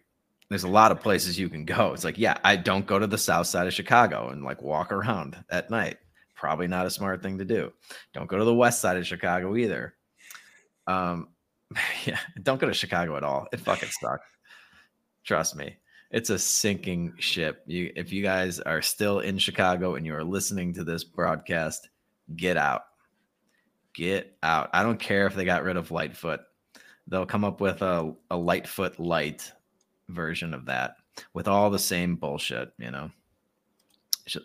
There's 0.50 0.66
a 0.66 0.70
lot 0.70 0.92
of 0.92 1.00
places 1.00 1.40
you 1.40 1.48
can 1.48 1.64
go. 1.64 1.94
It's 1.94 2.04
like, 2.04 2.18
yeah, 2.18 2.38
I 2.44 2.58
don't 2.58 2.86
go 2.86 3.00
to 3.00 3.08
the 3.08 3.18
south 3.18 3.48
side 3.48 3.68
of 3.68 3.74
Chicago 3.74 4.30
and 4.30 4.44
like 4.44 4.62
walk 4.62 4.92
around 4.92 5.42
at 5.50 5.70
night. 5.70 5.98
Probably 6.36 6.68
not 6.68 6.86
a 6.86 6.92
smart 6.92 7.24
thing 7.24 7.38
to 7.38 7.46
do. 7.46 7.72
Don't 8.14 8.28
go 8.28 8.38
to 8.38 8.44
the 8.44 8.54
west 8.54 8.82
side 8.82 8.98
of 8.98 9.08
Chicago 9.08 9.56
either. 9.56 9.94
Um, 10.88 11.30
yeah, 12.06 12.20
don't 12.42 12.60
go 12.60 12.68
to 12.68 12.74
Chicago 12.74 13.18
at 13.18 13.24
all. 13.24 13.48
It 13.52 13.60
fucking 13.60 13.90
sucks. 14.02 14.28
Trust 15.24 15.56
me. 15.56 15.78
It's 16.12 16.30
a 16.30 16.38
sinking 16.38 17.14
ship. 17.18 17.64
You 17.66 17.92
if 17.96 18.14
you 18.14 18.22
guys 18.22 18.60
are 18.60 18.82
still 18.82 19.20
in 19.20 19.38
Chicago 19.38 19.96
and 19.96 20.06
you 20.06 20.14
are 20.16 20.24
listening 20.24 20.74
to 20.74 20.84
this 20.84 21.04
broadcast, 21.04 21.90
get 22.36 22.58
out. 22.58 22.84
Get 23.96 24.38
out. 24.44 24.70
I 24.74 24.84
don't 24.84 25.00
care 25.00 25.26
if 25.26 25.36
they 25.36 25.46
got 25.46 25.64
rid 25.64 25.78
of 25.78 25.92
Lightfoot. 25.92 26.42
they'll 27.08 27.26
come 27.26 27.44
up 27.44 27.62
with 27.62 27.82
a, 27.82 28.14
a 28.30 28.38
Lightfoot 28.38 29.00
light 29.00 29.52
version 30.10 30.54
of 30.54 30.66
that 30.66 30.96
with 31.34 31.48
all 31.48 31.70
the 31.70 31.80
same 31.80 32.16
bullshit, 32.16 32.72
you 32.78 32.92
know. 32.92 33.10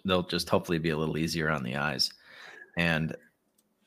They'll 0.05 0.25
just 0.25 0.49
hopefully 0.49 0.79
be 0.79 0.91
a 0.91 0.97
little 0.97 1.19
easier 1.19 1.51
on 1.51 1.63
the 1.63 1.77
eyes. 1.77 2.11
And 2.77 3.15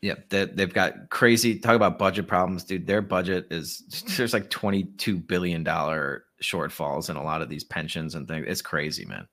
yeah, 0.02 0.16
they, 0.30 0.46
they've 0.46 0.74
got 0.74 1.10
crazy 1.10 1.60
talk 1.60 1.76
about 1.76 2.00
budget 2.00 2.28
problems, 2.28 2.64
dude. 2.64 2.88
Their 2.88 3.02
budget 3.02 3.48
is 3.52 3.84
there's 4.18 4.34
like 4.34 4.50
22 4.50 5.18
billion 5.18 5.64
dollar 5.64 6.26
shortfalls 6.42 7.10
in 7.10 7.16
a 7.16 7.24
lot 7.24 7.42
of 7.42 7.50
these 7.50 7.64
pensions 7.64 8.16
and 8.16 8.28
things. 8.28 8.46
It's 8.48 8.62
crazy, 8.62 9.06
man. 9.06 9.28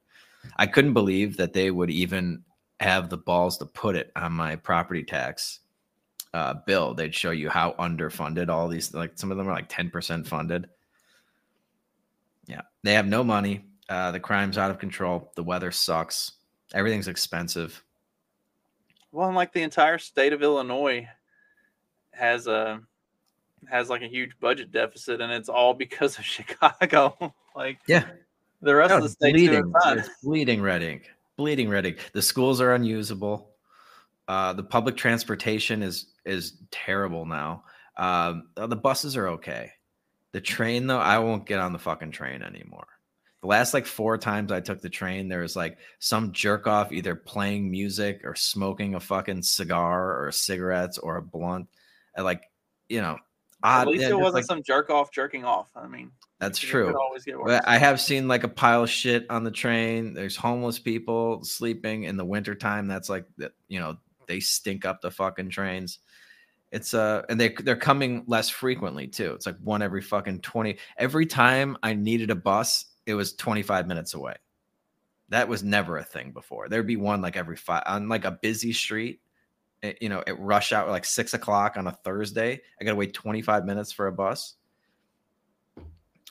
I 0.57 0.66
couldn't 0.66 0.93
believe 0.93 1.39
that 1.39 1.55
they 1.55 1.71
would 1.71 1.91
even 1.91 2.45
have 2.81 3.09
the 3.09 3.16
balls 3.16 3.59
to 3.59 3.66
put 3.66 3.97
it 3.97 4.12
on 4.14 4.33
my 4.33 4.57
property 4.57 5.03
tax 5.03 5.61
uh, 6.35 6.55
bill. 6.66 6.95
They'd 6.95 7.14
show 7.14 7.31
you 7.31 7.49
how 7.49 7.73
underfunded 7.79 8.49
all 8.49 8.69
these, 8.69 8.95
like 8.95 9.12
some 9.19 9.31
of 9.33 9.39
them 9.39 9.49
are 9.49 9.55
like 9.55 9.69
10% 9.69 10.27
funded. 10.27 10.69
Yeah, 12.47 12.62
they 12.83 12.95
have 12.95 13.07
no 13.07 13.25
money. 13.25 13.64
Uh, 13.89 14.11
the 14.11 14.21
crime's 14.21 14.59
out 14.59 14.71
of 14.71 14.79
control. 14.79 15.33
The 15.35 15.43
weather 15.43 15.71
sucks. 15.71 16.33
Everything's 16.75 17.09
expensive. 17.09 17.83
Well, 19.13 19.33
like 19.33 19.53
the 19.53 19.63
entire 19.63 19.99
state 19.99 20.33
of 20.33 20.43
Illinois 20.43 21.09
has 22.13 22.47
a 22.47 22.81
has 23.69 23.89
like 23.89 24.03
a 24.03 24.07
huge 24.09 24.39
budget 24.41 24.71
deficit, 24.71 25.21
and 25.21 25.33
it's 25.33 25.49
all 25.49 25.75
because 25.85 26.19
of 26.19 26.25
Chicago. 26.25 27.35
like, 27.57 27.79
Yeah. 27.87 28.05
the 28.63 28.75
rest 28.75 28.91
No, 28.91 28.99
of 28.99 29.03
the 29.03 29.09
state 29.09 29.37
state's 29.37 29.49
bleeding. 29.51 29.73
It's 29.99 30.09
bleeding 30.23 30.63
red 30.63 30.83
ink. 30.83 31.11
Bleeding 31.37 31.69
red 31.69 31.87
ink. 31.87 32.11
The 32.13 32.23
schools 32.23 32.61
are 32.61 32.75
unusable. 32.75 33.51
Uh, 34.27 34.53
the 34.53 34.63
public 34.63 34.97
transportation 34.97 35.83
is 35.83 36.13
is 36.25 36.59
terrible 36.71 37.25
now. 37.25 37.65
Um, 37.97 38.49
the 38.57 38.77
buses 38.77 39.17
are 39.17 39.29
okay. 39.29 39.73
The 40.33 40.41
train 40.41 40.87
though, 40.87 40.99
I 40.99 41.19
won't 41.19 41.47
get 41.47 41.59
on 41.59 41.73
the 41.73 41.79
fucking 41.79 42.11
train 42.13 42.43
anymore. 42.43 42.87
The 43.41 43.47
last 43.47 43.72
like 43.72 43.86
four 43.86 44.18
times 44.18 44.51
I 44.51 44.61
took 44.61 44.80
the 44.80 44.91
train, 44.91 45.28
there 45.28 45.41
was 45.41 45.55
like 45.55 45.78
some 46.01 46.32
jerk 46.32 46.66
off 46.66 46.91
either 46.93 47.14
playing 47.14 47.70
music 47.70 48.22
or 48.24 48.34
smoking 48.34 48.95
a 48.97 49.01
fucking 49.01 49.43
cigar 49.43 50.24
or 50.24 50.32
cigarettes 50.32 50.99
or 50.99 51.16
a 51.16 51.22
blunt. 51.22 51.68
And 52.16 52.24
like, 52.24 52.43
you 52.89 53.01
know, 53.01 53.16
At 53.62 53.86
least 53.86 54.05
it 54.05 54.14
wasn't 54.14 54.34
like- 54.34 54.45
some 54.45 54.62
jerk 54.64 54.91
off 54.91 55.12
jerking 55.12 55.45
off. 55.45 55.70
I 55.76 55.86
mean, 55.86 56.11
that's 56.41 56.59
true. 56.59 56.86
could 56.86 56.97
always 56.97 57.24
get 57.24 57.39
worse. 57.39 57.47
But 57.47 57.68
I 57.68 57.78
have 57.78 58.01
seen 58.01 58.28
like 58.28 58.45
a 58.45 58.49
pile 58.49 58.84
of 58.84 58.91
shit 58.91 59.26
on 59.30 59.45
the 59.45 59.51
train. 59.51 60.14
There's 60.14 60.36
homeless 60.36 60.78
people 60.78 61.43
sleeping 61.45 62.05
in 62.05 62.16
the 62.16 62.24
wintertime. 62.24 62.86
That's 62.89 63.09
like 63.09 63.24
you 63.68 63.78
know, 63.80 63.99
they 64.26 64.41
stink 64.41 64.84
up 64.84 65.01
the 65.01 65.11
fucking 65.11 65.51
trains. 65.51 65.99
It's 66.70 66.93
uh 66.93 67.22
and 67.28 67.41
they 67.41 67.49
they're 67.51 67.76
coming 67.76 68.24
less 68.26 68.49
frequently 68.49 69.09
too. 69.09 69.32
It's 69.32 69.47
like 69.47 69.57
one 69.62 69.80
every 69.82 70.03
fucking 70.03 70.41
20. 70.41 70.78
Every 70.97 71.26
time 71.26 71.76
I 71.82 71.95
needed 71.95 72.30
a 72.30 72.34
bus, 72.36 72.84
it 73.09 73.15
was 73.15 73.35
25 73.35 73.89
minutes 73.89 74.15
away. 74.15 74.37
That 75.31 75.49
was 75.49 75.65
never 75.65 75.99
a 75.99 76.05
thing 76.05 76.33
before. 76.33 76.69
There'd 76.69 76.87
be 76.87 76.97
one 76.97 77.21
like 77.23 77.37
every 77.37 77.57
five 77.57 77.83
on 77.87 78.09
like 78.09 78.25
a 78.27 78.33
busy 78.33 78.73
street. 78.73 79.21
eh, 79.83 79.95
You 80.01 80.11
know, 80.11 80.23
at 80.27 80.39
rush 80.41 80.73
hour 80.73 80.91
like 80.91 81.05
six 81.07 81.35
o'clock 81.35 81.77
on 81.77 81.87
a 81.89 81.93
Thursday. 81.93 82.61
I 82.81 82.85
gotta 82.85 82.97
wait 82.97 83.15
25 83.15 83.65
minutes 83.67 83.93
for 83.93 84.07
a 84.07 84.13
bus 84.13 84.57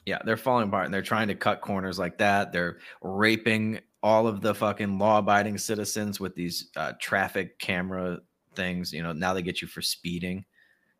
yeah, 0.05 0.19
they're 0.23 0.37
falling 0.37 0.69
apart 0.69 0.85
and 0.85 0.93
they're 0.93 1.01
trying 1.01 1.27
to 1.27 1.35
cut 1.35 1.61
corners 1.61 1.99
like 1.99 2.19
that. 2.19 2.53
They're 2.53 2.77
raping 3.01 3.81
all 4.01 4.27
of 4.27 4.41
the 4.41 4.55
fucking 4.55 4.99
law 4.99 5.19
abiding 5.19 5.57
citizens 5.57 6.19
with 6.19 6.33
these 6.35 6.71
uh, 6.77 6.93
traffic 6.99 7.59
camera 7.59 8.19
things. 8.55 8.93
You 8.93 9.03
know, 9.03 9.11
now 9.11 9.33
they 9.33 9.41
get 9.41 9.61
you 9.61 9.67
for 9.67 9.81
speeding. 9.81 10.45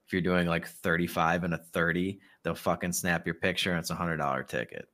If 0.05 0.13
you're 0.13 0.21
doing 0.21 0.47
like 0.47 0.67
35 0.67 1.45
and 1.45 1.53
a 1.53 1.57
30, 1.57 2.19
they'll 2.43 2.55
fucking 2.55 2.93
snap 2.93 3.25
your 3.25 3.36
picture 3.36 3.71
and 3.71 3.80
it's 3.80 3.91
a 3.91 3.95
hundred 3.95 4.17
dollar 4.17 4.43
ticket. 4.43 4.89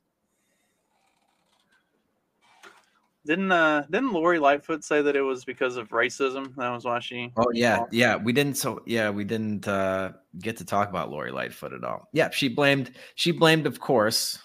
Didn't 3.26 3.52
uh 3.52 3.86
didn't 3.90 4.12
Lori 4.12 4.40
Lightfoot 4.40 4.84
say 4.84 5.02
that 5.02 5.16
it 5.16 5.22
was 5.22 5.46
because 5.46 5.78
of 5.78 5.90
racism? 5.90 6.54
That 6.58 6.70
was 6.70 6.84
why 6.84 7.00
she. 7.00 7.32
Oh 7.38 7.52
yeah, 7.54 7.86
yeah. 7.90 8.18
We 8.18 8.34
didn't 8.34 8.56
so 8.56 8.82
yeah, 8.86 9.10
we 9.12 9.24
didn't 9.24 9.68
uh 9.68 10.12
get 10.40 10.58
to 10.58 10.66
talk 10.66 10.90
about 10.90 11.10
Lori 11.10 11.32
Lightfoot 11.32 11.74
at 11.74 11.84
all. 11.84 12.10
Yeah, 12.12 12.30
she 12.32 12.50
blamed 12.50 12.92
she 13.16 13.32
blamed, 13.32 13.66
of 13.66 13.80
course, 13.80 14.40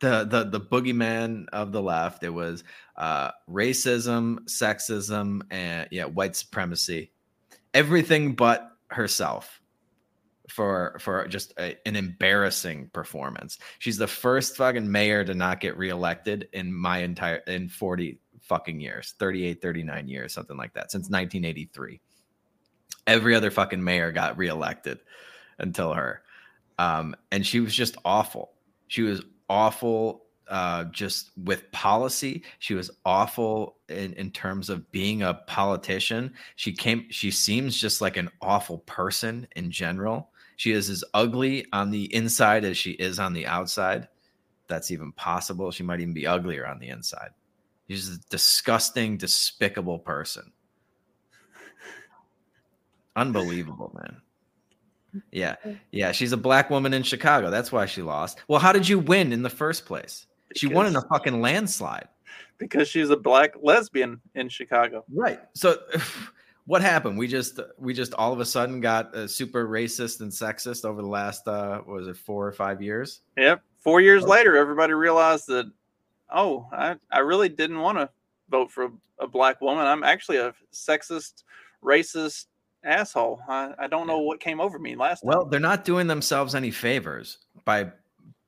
the 0.00 0.24
the 0.24 0.44
the 0.44 0.60
boogeyman 0.60 1.46
of 1.52 1.72
the 1.72 1.82
left. 1.82 2.22
It 2.22 2.30
was 2.30 2.62
uh 2.96 3.32
racism, 3.50 4.44
sexism, 4.44 5.42
and 5.50 5.88
yeah, 5.90 6.04
white 6.04 6.36
supremacy. 6.36 7.10
Everything 7.74 8.34
but 8.36 8.70
herself 8.90 9.57
for 10.48 10.96
for 10.98 11.26
just 11.28 11.52
a, 11.58 11.76
an 11.86 11.94
embarrassing 11.94 12.90
performance. 12.92 13.58
She's 13.78 13.98
the 13.98 14.06
first 14.06 14.56
fucking 14.56 14.90
mayor 14.90 15.24
to 15.24 15.34
not 15.34 15.60
get 15.60 15.76
reelected 15.76 16.48
in 16.52 16.72
my 16.72 16.98
entire 16.98 17.36
in 17.46 17.68
40 17.68 18.18
fucking 18.40 18.80
years, 18.80 19.14
38 19.18 19.60
39 19.60 20.08
years, 20.08 20.32
something 20.32 20.56
like 20.56 20.72
that 20.74 20.90
since 20.90 21.10
1983. 21.10 22.00
Every 23.06 23.34
other 23.34 23.50
fucking 23.50 23.82
mayor 23.82 24.10
got 24.10 24.38
reelected 24.38 25.00
until 25.58 25.92
her. 25.92 26.22
Um 26.78 27.14
and 27.30 27.46
she 27.46 27.60
was 27.60 27.74
just 27.74 27.96
awful. 28.04 28.52
She 28.88 29.02
was 29.02 29.22
awful 29.50 30.24
uh 30.48 30.84
just 30.84 31.30
with 31.44 31.70
policy. 31.72 32.42
She 32.58 32.72
was 32.72 32.90
awful 33.04 33.76
in 33.90 34.14
in 34.14 34.30
terms 34.30 34.70
of 34.70 34.90
being 34.92 35.22
a 35.22 35.34
politician. 35.34 36.32
She 36.56 36.72
came 36.72 37.06
she 37.10 37.30
seems 37.30 37.78
just 37.78 38.00
like 38.00 38.16
an 38.16 38.30
awful 38.40 38.78
person 38.78 39.46
in 39.54 39.70
general. 39.70 40.30
She 40.58 40.72
is 40.72 40.90
as 40.90 41.04
ugly 41.14 41.66
on 41.72 41.90
the 41.92 42.12
inside 42.12 42.64
as 42.64 42.76
she 42.76 42.90
is 42.90 43.20
on 43.20 43.32
the 43.32 43.46
outside. 43.46 44.08
That's 44.66 44.90
even 44.90 45.12
possible. 45.12 45.70
She 45.70 45.84
might 45.84 46.00
even 46.00 46.12
be 46.12 46.26
uglier 46.26 46.66
on 46.66 46.80
the 46.80 46.88
inside. 46.88 47.30
She's 47.88 48.08
a 48.08 48.18
disgusting, 48.28 49.16
despicable 49.16 50.00
person. 50.00 50.52
Unbelievable, 53.14 53.96
man. 54.02 55.22
Yeah. 55.30 55.54
Yeah. 55.92 56.10
She's 56.10 56.32
a 56.32 56.36
black 56.36 56.70
woman 56.70 56.92
in 56.92 57.04
Chicago. 57.04 57.50
That's 57.50 57.70
why 57.70 57.86
she 57.86 58.02
lost. 58.02 58.42
Well, 58.48 58.58
how 58.58 58.72
did 58.72 58.88
you 58.88 58.98
win 58.98 59.32
in 59.32 59.42
the 59.42 59.50
first 59.50 59.86
place? 59.86 60.26
She 60.56 60.66
won 60.66 60.86
in 60.86 60.96
a 60.96 61.02
fucking 61.02 61.40
landslide. 61.40 62.08
because 62.58 62.88
she's 62.88 63.10
a 63.10 63.16
black 63.16 63.54
lesbian 63.62 64.20
in 64.34 64.48
Chicago. 64.48 65.04
Right. 65.14 65.38
So 65.54 65.78
what 66.68 66.82
happened? 66.82 67.16
We 67.16 67.26
just 67.28 67.58
we 67.78 67.94
just 67.94 68.12
all 68.14 68.30
of 68.30 68.40
a 68.40 68.44
sudden 68.44 68.82
got 68.82 69.14
uh, 69.16 69.26
super 69.26 69.66
racist 69.66 70.20
and 70.20 70.30
sexist 70.30 70.84
over 70.84 71.00
the 71.00 71.08
last 71.08 71.48
uh 71.48 71.78
what 71.78 71.96
was 71.96 72.08
it 72.08 72.16
4 72.18 72.46
or 72.46 72.52
5 72.52 72.82
years? 72.82 73.22
Yep. 73.38 73.62
Four 73.78 74.02
years 74.02 74.24
later, 74.24 74.54
everybody 74.56 74.92
realized 74.92 75.46
that, 75.46 75.70
oh, 76.30 76.66
I, 76.70 76.96
I 77.10 77.20
really 77.20 77.48
didn't 77.48 77.78
want 77.80 77.96
to 77.96 78.10
vote 78.50 78.70
for 78.70 78.84
a, 78.84 78.90
a 79.20 79.26
black 79.26 79.62
woman. 79.62 79.86
I'm 79.86 80.04
actually 80.04 80.36
a 80.38 80.52
sexist, 80.70 81.44
racist 81.82 82.46
asshole. 82.84 83.40
I, 83.48 83.72
I 83.78 83.86
don't 83.86 84.06
know 84.06 84.18
what 84.18 84.38
came 84.38 84.60
over 84.60 84.78
me 84.78 84.94
last 84.94 85.24
Well, 85.24 85.42
time. 85.44 85.50
they're 85.50 85.60
not 85.60 85.86
doing 85.86 86.06
themselves 86.06 86.54
any 86.54 86.70
favors 86.70 87.38
by 87.64 87.90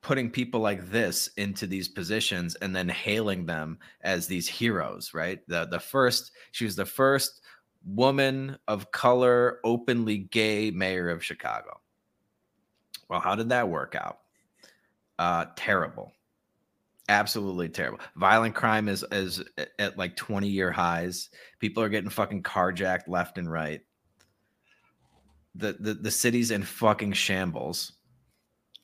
putting 0.03 0.31
people 0.31 0.61
like 0.61 0.91
this 0.91 1.29
into 1.37 1.67
these 1.67 1.89
positions 1.89 2.55
and 2.57 2.75
then 2.75 2.89
hailing 2.89 3.47
them 3.47 3.79
as 4.03 4.27
these 4.27 4.49
heroes, 4.49 5.15
right? 5.15 5.41
The 5.49 5.67
the 5.67 5.81
first 5.81 6.33
she 6.53 6.65
was 6.65 6.77
the 6.77 6.87
first 6.87 7.40
woman 7.85 8.59
of 8.69 8.91
color 8.91 9.61
openly 9.65 10.19
gay 10.19 10.71
mayor 10.71 11.09
of 11.09 11.25
Chicago. 11.25 11.81
Well, 13.09 13.21
how 13.21 13.35
did 13.35 13.49
that 13.51 13.69
work 13.69 13.95
out? 13.95 14.21
Uh 15.19 15.47
terrible. 15.57 16.13
Absolutely 17.09 17.69
terrible. 17.69 18.01
Violent 18.17 18.55
crime 18.55 18.89
is 18.89 19.05
is 19.11 19.43
at 19.79 19.99
like 19.99 20.17
20 20.17 20.49
year 20.49 20.71
highs. 20.71 21.31
People 21.59 21.83
are 21.83 21.89
getting 21.89 22.11
fucking 22.11 22.43
carjacked 22.43 23.09
left 23.09 23.39
and 23.39 23.51
right 23.51 23.83
the 25.55 25.77
the, 25.79 25.95
the 25.95 26.11
city's 26.11 26.51
in 26.51 26.63
fucking 26.63 27.13
shambles. 27.13 27.93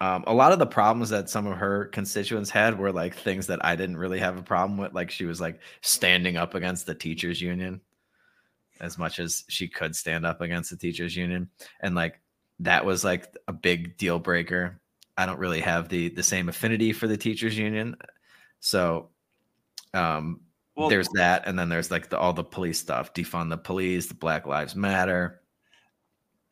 Um, 0.00 0.24
a 0.26 0.34
lot 0.34 0.52
of 0.52 0.58
the 0.58 0.66
problems 0.66 1.08
that 1.08 1.30
some 1.30 1.46
of 1.46 1.56
her 1.56 1.86
constituents 1.86 2.50
had 2.50 2.78
were 2.78 2.92
like 2.92 3.14
things 3.14 3.46
that 3.46 3.64
I 3.64 3.76
didn't 3.76 3.96
really 3.96 4.18
have 4.18 4.36
a 4.36 4.42
problem 4.42 4.78
with. 4.78 4.92
Like 4.92 5.10
she 5.10 5.24
was 5.24 5.40
like 5.40 5.60
standing 5.80 6.36
up 6.36 6.54
against 6.54 6.84
the 6.84 6.94
teachers 6.94 7.40
union 7.40 7.80
as 8.80 8.98
much 8.98 9.18
as 9.18 9.44
she 9.48 9.68
could 9.68 9.94
stand 9.96 10.26
up 10.26 10.40
against 10.40 10.70
the 10.70 10.76
teachers 10.76 11.16
union, 11.16 11.48
and 11.80 11.94
like 11.94 12.20
that 12.60 12.84
was 12.84 13.04
like 13.04 13.34
a 13.48 13.52
big 13.52 13.96
deal 13.96 14.18
breaker. 14.18 14.80
I 15.16 15.26
don't 15.26 15.38
really 15.38 15.60
have 15.60 15.88
the 15.88 16.08
the 16.08 16.22
same 16.22 16.48
affinity 16.48 16.92
for 16.92 17.06
the 17.06 17.16
teachers 17.16 17.56
union, 17.56 17.96
so 18.60 19.08
um, 19.94 20.40
Well, 20.76 20.88
there's 20.88 21.08
that, 21.14 21.46
and 21.46 21.58
then 21.58 21.68
there's 21.68 21.90
like 21.90 22.10
the, 22.10 22.18
all 22.18 22.32
the 22.32 22.44
police 22.44 22.78
stuff, 22.78 23.14
defund 23.14 23.50
the 23.50 23.56
police, 23.56 24.06
the 24.06 24.14
Black 24.14 24.46
Lives 24.46 24.76
Matter. 24.76 25.40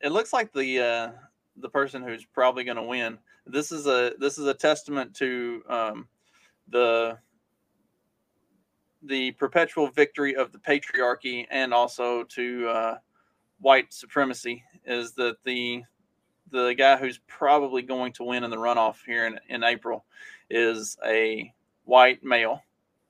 it 0.01 0.11
looks 0.11 0.33
like 0.33 0.51
the 0.51 0.79
uh, 0.79 1.11
the 1.57 1.69
person 1.69 2.03
who's 2.03 2.25
probably 2.25 2.63
going 2.63 2.77
to 2.77 2.83
win. 2.83 3.17
This 3.45 3.71
is 3.71 3.85
a 3.87 4.13
this 4.19 4.37
is 4.37 4.47
a 4.47 4.53
testament 4.53 5.15
to 5.17 5.63
um, 5.69 6.07
the 6.69 7.17
the 9.07 9.31
perpetual 9.33 9.87
victory 9.87 10.35
of 10.35 10.51
the 10.51 10.59
patriarchy 10.59 11.45
and 11.49 11.73
also 11.73 12.23
to 12.23 12.67
uh, 12.67 12.97
white 13.59 13.93
supremacy. 13.93 14.63
Is 14.85 15.13
that 15.13 15.37
the 15.43 15.83
the 16.51 16.73
guy 16.73 16.95
who's 16.95 17.19
probably 17.27 17.81
going 17.81 18.13
to 18.13 18.23
win 18.23 18.43
in 18.43 18.51
the 18.51 18.57
runoff 18.57 18.97
here 19.05 19.25
in, 19.25 19.39
in 19.49 19.63
April 19.63 20.05
is 20.49 20.97
a 21.05 21.51
white 21.83 22.23
male. 22.23 22.61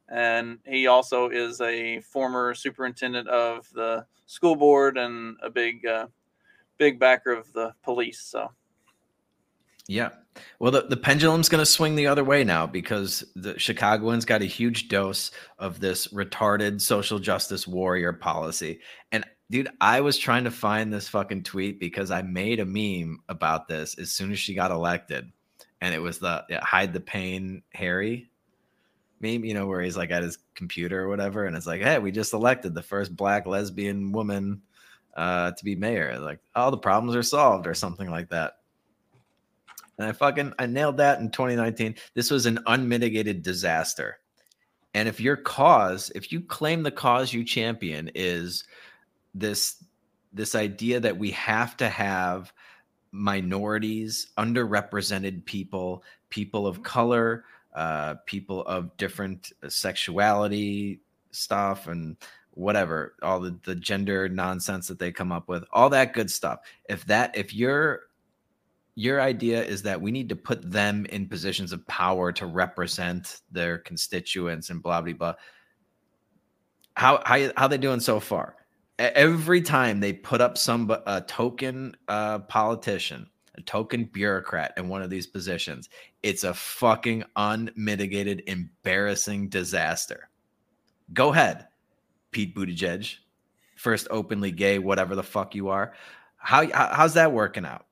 And 0.07 0.59
he 0.65 0.87
also 0.87 1.29
is 1.29 1.61
a 1.61 1.99
former 2.01 2.53
superintendent 2.53 3.27
of 3.27 3.67
the 3.73 4.05
school 4.27 4.55
board 4.55 4.97
and 4.97 5.37
a 5.41 5.49
big, 5.49 5.85
uh, 5.85 6.07
big 6.77 6.99
backer 6.99 7.31
of 7.31 7.51
the 7.53 7.73
police. 7.83 8.19
So, 8.19 8.51
yeah. 9.87 10.09
Well, 10.59 10.71
the, 10.71 10.81
the 10.81 10.97
pendulum's 10.97 11.49
going 11.49 11.61
to 11.61 11.65
swing 11.65 11.95
the 11.95 12.07
other 12.07 12.23
way 12.23 12.43
now 12.43 12.67
because 12.67 13.23
the 13.35 13.57
Chicagoans 13.57 14.25
got 14.25 14.41
a 14.41 14.45
huge 14.45 14.89
dose 14.89 15.31
of 15.59 15.79
this 15.79 16.07
retarded 16.07 16.81
social 16.81 17.19
justice 17.19 17.67
warrior 17.67 18.11
policy. 18.11 18.81
And 19.11 19.25
dude, 19.49 19.69
I 19.79 20.01
was 20.01 20.17
trying 20.17 20.43
to 20.43 20.51
find 20.51 20.91
this 20.91 21.07
fucking 21.07 21.43
tweet 21.43 21.79
because 21.79 22.11
I 22.11 22.21
made 22.21 22.59
a 22.59 22.65
meme 22.65 23.19
about 23.29 23.67
this 23.67 23.97
as 23.97 24.11
soon 24.11 24.31
as 24.31 24.39
she 24.39 24.55
got 24.55 24.71
elected. 24.71 25.31
And 25.81 25.93
it 25.93 25.99
was 25.99 26.19
the 26.19 26.43
yeah, 26.49 26.63
hide 26.63 26.93
the 26.93 26.99
pain 26.99 27.61
Harry 27.73 28.29
meme, 29.19 29.45
you 29.45 29.53
know, 29.53 29.67
where 29.67 29.81
he's 29.81 29.97
like 29.97 30.11
at 30.11 30.23
his 30.23 30.37
computer 30.55 31.01
or 31.01 31.07
whatever. 31.07 31.45
And 31.45 31.55
it's 31.55 31.67
like, 31.67 31.81
hey, 31.81 31.99
we 31.99 32.11
just 32.11 32.33
elected 32.33 32.73
the 32.73 32.81
first 32.81 33.15
black 33.15 33.45
lesbian 33.45 34.11
woman 34.11 34.61
uh, 35.15 35.51
to 35.51 35.63
be 35.63 35.75
mayor. 35.75 36.19
Like, 36.19 36.39
all 36.55 36.71
the 36.71 36.77
problems 36.77 37.15
are 37.15 37.23
solved 37.23 37.67
or 37.67 37.73
something 37.73 38.09
like 38.09 38.29
that. 38.29 38.57
And 39.97 40.07
I 40.07 40.11
fucking 40.11 40.53
I 40.59 40.65
nailed 40.65 40.97
that 40.97 41.19
in 41.19 41.29
2019. 41.29 41.95
This 42.13 42.29
was 42.31 42.45
an 42.45 42.59
unmitigated 42.67 43.43
disaster. 43.43 44.19
And 44.93 45.09
if 45.09 45.19
your 45.19 45.35
cause, 45.35 46.11
if 46.15 46.31
you 46.31 46.41
claim 46.41 46.83
the 46.83 46.91
cause 46.91 47.33
you 47.33 47.43
champion 47.43 48.09
is 48.15 48.63
this 49.33 49.83
this 50.33 50.55
idea 50.55 50.99
that 50.99 51.17
we 51.17 51.31
have 51.31 51.77
to 51.77 51.87
have 51.87 52.53
minorities, 53.11 54.27
underrepresented 54.37 55.45
people, 55.45 56.03
people 56.29 56.67
of 56.67 56.83
color, 56.83 57.45
uh, 57.73 58.15
people 58.25 58.65
of 58.65 58.95
different 58.97 59.53
sexuality 59.67 60.99
stuff 61.31 61.87
and 61.87 62.17
whatever 62.51 63.15
all 63.21 63.39
the, 63.41 63.57
the 63.65 63.75
gender 63.75 64.29
nonsense 64.29 64.87
that 64.87 64.97
they 64.97 65.11
come 65.11 65.31
up 65.31 65.49
with 65.49 65.65
all 65.73 65.89
that 65.89 66.13
good 66.13 66.31
stuff 66.31 66.59
if 66.87 67.05
that 67.05 67.35
if 67.35 67.53
you're 67.53 68.03
your 68.95 69.21
idea 69.21 69.63
is 69.63 69.83
that 69.83 70.01
we 70.01 70.09
need 70.09 70.29
to 70.29 70.35
put 70.35 70.71
them 70.71 71.05
in 71.07 71.27
positions 71.27 71.73
of 71.73 71.85
power 71.87 72.31
to 72.31 72.45
represent 72.45 73.41
their 73.51 73.77
constituents 73.77 74.69
and 74.69 74.81
blah 74.81 75.01
blah 75.01 75.13
blah. 75.13 75.33
How 76.95 77.21
how 77.25 77.51
how 77.57 77.67
they 77.67 77.77
doing 77.77 77.99
so 77.99 78.21
far? 78.21 78.55
Every 78.97 79.61
time 79.61 79.99
they 79.99 80.13
put 80.13 80.39
up 80.39 80.57
some 80.57 80.89
a 81.05 81.21
token 81.27 81.97
uh, 82.07 82.39
politician, 82.39 83.29
a 83.55 83.61
token 83.61 84.05
bureaucrat 84.05 84.73
in 84.77 84.87
one 84.87 85.01
of 85.01 85.09
these 85.09 85.27
positions, 85.27 85.89
it's 86.23 86.45
a 86.45 86.53
fucking 86.53 87.25
unmitigated, 87.35 88.43
embarrassing 88.47 89.49
disaster. 89.49 90.29
Go 91.13 91.33
ahead, 91.33 91.67
Pete 92.31 92.55
Buttigieg, 92.55 93.17
first 93.75 94.07
openly 94.09 94.51
gay, 94.51 94.79
whatever 94.79 95.15
the 95.15 95.23
fuck 95.23 95.53
you 95.53 95.67
are. 95.67 95.93
How 96.37 96.65
how's 96.71 97.15
that 97.15 97.33
working 97.33 97.65
out? 97.65 97.85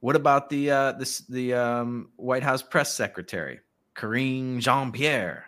What 0.00 0.16
about 0.16 0.50
the 0.50 0.70
uh, 0.70 0.92
this 0.92 1.20
the 1.20 1.54
um, 1.54 2.10
White 2.16 2.42
House 2.42 2.62
press 2.62 2.92
secretary, 2.92 3.60
Karine 3.94 4.60
Jean 4.60 4.92
Pierre? 4.92 5.46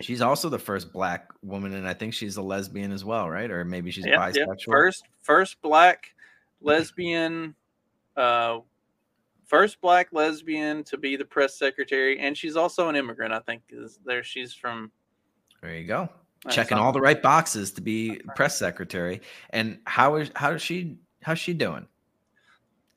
She's 0.00 0.20
also 0.20 0.48
the 0.48 0.58
first 0.58 0.92
black 0.92 1.30
woman, 1.42 1.74
and 1.74 1.88
I 1.88 1.94
think 1.94 2.14
she's 2.14 2.36
a 2.36 2.42
lesbian 2.42 2.92
as 2.92 3.04
well, 3.04 3.28
right? 3.28 3.50
Or 3.50 3.64
maybe 3.64 3.90
she's 3.90 4.06
yeah, 4.06 4.16
bisexual. 4.16 4.36
Yeah. 4.36 4.64
First, 4.64 5.04
first 5.22 5.60
black 5.60 6.14
lesbian, 6.60 7.54
uh, 8.16 8.60
first 9.46 9.80
black 9.80 10.08
lesbian 10.12 10.84
to 10.84 10.98
be 10.98 11.16
the 11.16 11.24
press 11.24 11.58
secretary, 11.58 12.18
and 12.20 12.36
she's 12.36 12.56
also 12.56 12.88
an 12.88 12.96
immigrant. 12.96 13.32
I 13.32 13.40
think 13.40 13.62
is 13.70 13.98
there. 14.04 14.22
She's 14.22 14.52
from. 14.52 14.92
There 15.62 15.74
you 15.74 15.86
go. 15.86 16.08
Checking 16.48 16.78
all 16.78 16.92
the 16.92 17.00
right 17.00 17.20
boxes 17.20 17.72
to 17.72 17.80
be 17.80 18.20
press 18.36 18.56
secretary. 18.56 19.20
And 19.50 19.78
how 19.84 20.16
is 20.16 20.30
how 20.36 20.52
is 20.52 20.62
she 20.62 20.96
how's 21.22 21.38
she 21.38 21.52
doing? 21.52 21.86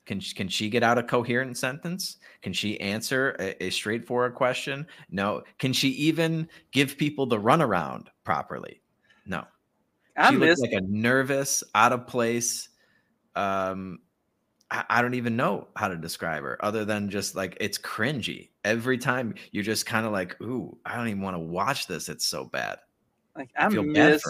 Can 0.04 0.18
she, 0.18 0.34
can 0.34 0.48
she 0.48 0.68
get 0.68 0.82
out 0.82 0.98
a 0.98 1.02
coherent 1.02 1.56
sentence? 1.56 2.16
Can 2.42 2.52
she 2.52 2.80
answer 2.80 3.36
a, 3.38 3.64
a, 3.64 3.70
straightforward 3.70 4.34
question? 4.34 4.86
No. 5.10 5.42
Can 5.58 5.72
she 5.72 5.90
even 5.90 6.48
give 6.72 6.98
people 6.98 7.26
the 7.26 7.38
runaround 7.38 8.08
properly? 8.24 8.82
No. 9.26 9.44
I 10.16 10.30
she 10.30 10.36
miss 10.36 10.58
looks 10.58 10.72
like 10.72 10.82
a 10.82 10.86
nervous, 10.86 11.62
out 11.74 11.92
of 11.92 12.06
place. 12.06 12.68
Um, 13.36 14.00
I, 14.72 14.84
I 14.90 15.02
don't 15.02 15.14
even 15.14 15.36
know 15.36 15.68
how 15.76 15.88
to 15.88 15.96
describe 15.96 16.42
her 16.42 16.62
other 16.64 16.84
than 16.84 17.08
just 17.08 17.36
like 17.36 17.56
it's 17.60 17.78
cringy. 17.78 18.48
Every 18.64 18.98
time 18.98 19.34
you're 19.52 19.62
just 19.62 19.86
kind 19.86 20.04
of 20.04 20.12
like, 20.12 20.40
ooh, 20.40 20.76
I 20.84 20.96
don't 20.96 21.08
even 21.08 21.22
want 21.22 21.36
to 21.36 21.40
watch 21.40 21.86
this. 21.86 22.08
It's 22.08 22.26
so 22.26 22.44
bad. 22.44 22.78
Like 23.36 23.50
I, 23.56 23.66
I 23.66 23.68
miss, 23.68 24.22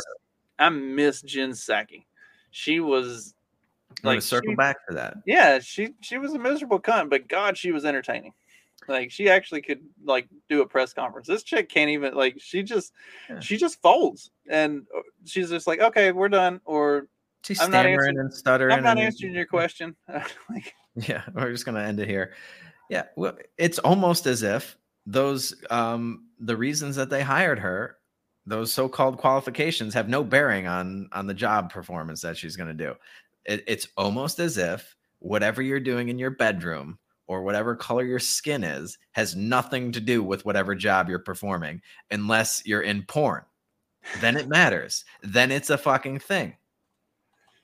I 0.59 0.69
miss 0.69 1.23
Jen 1.23 1.51
Psaki. 1.51 2.05
She 2.51 2.81
was 2.81 3.35
like 4.03 4.23
circle 4.23 4.53
she, 4.53 4.57
back 4.57 4.77
for 4.87 4.95
that. 4.95 5.19
Yeah, 5.27 5.59
she 5.61 5.95
she 6.01 6.19
was 6.19 6.35
a 6.35 6.39
miserable 6.39 6.81
cunt, 6.81 7.11
but 7.11 7.29
God, 7.29 7.57
she 7.57 7.73
was 7.73 7.85
entertaining. 7.85 8.33
Like 8.89 9.11
she 9.11 9.29
actually 9.29 9.63
could 9.63 9.81
like 10.05 10.29
do 10.49 10.63
a 10.63 10.67
press 10.67 10.93
conference. 10.93 11.27
This 11.27 11.43
chick 11.43 11.69
can't 11.69 11.91
even 11.91 12.15
like 12.15 12.37
she 12.39 12.63
just 12.63 12.93
yeah. 13.29 13.41
she 13.41 13.57
just 13.57 13.81
folds 13.81 14.31
and 14.49 14.87
uh, 14.97 15.01
she's 15.25 15.51
just 15.51 15.67
like, 15.67 15.81
okay, 15.81 16.13
we're 16.13 16.29
done. 16.29 16.61
Or 16.65 17.09
she's 17.45 17.61
I'm 17.61 17.71
stammering 17.71 18.19
and 18.19 18.33
stuttering. 18.33 18.73
I'm 18.73 18.83
not 18.83 18.99
answering 18.99 19.35
your 19.35 19.47
question. 19.47 19.95
like, 20.09 20.75
yeah, 20.97 21.23
we're 21.35 21.53
just 21.53 21.65
gonna 21.65 21.83
end 21.83 22.01
it 22.01 22.09
here. 22.09 22.35
Yeah, 22.91 23.05
well, 23.17 23.37
it's 23.57 23.79
almost 23.79 24.27
as 24.27 24.43
if 24.43 24.77
those 25.07 25.55
um 25.71 26.27
the 26.39 26.57
reasons 26.57 26.97
that 26.97 27.11
they 27.11 27.23
hired 27.23 27.59
her 27.59 27.97
those 28.47 28.73
so-called 28.73 29.19
qualifications 29.19 29.95
have 29.95 30.09
no 30.09 30.25
bearing 30.25 30.67
on 30.67 31.09
on 31.13 31.27
the 31.27 31.35
job 31.35 31.73
performance 31.73 32.21
that 32.21 32.37
she's 32.37 32.57
going 32.57 32.69
to 32.69 32.75
do 32.75 32.95
it, 33.45 33.65
it's 33.67 33.89
almost 33.97 34.39
as 34.39 34.59
if 34.59 34.97
whatever 35.19 35.63
you're 35.63 35.81
doing 35.81 36.09
in 36.09 36.19
your 36.19 36.31
bedroom 36.31 36.99
or 37.27 37.43
whatever 37.43 37.77
color 37.77 38.05
your 38.05 38.19
skin 38.19 38.65
is 38.65 38.99
has 39.13 39.37
nothing 39.37 39.93
to 39.93 40.01
do 40.01 40.23
with 40.23 40.45
whatever 40.45 40.75
job 40.75 41.09
you're 41.09 41.19
performing 41.19 41.81
unless 42.11 42.63
you're 42.67 42.83
in 42.83 43.03
porn. 43.05 43.43
Then 44.21 44.37
it 44.37 44.49
matters. 44.49 45.05
then 45.23 45.51
it's 45.51 45.71
a 45.71 45.79
fucking 45.79 46.19
thing. 46.19 46.57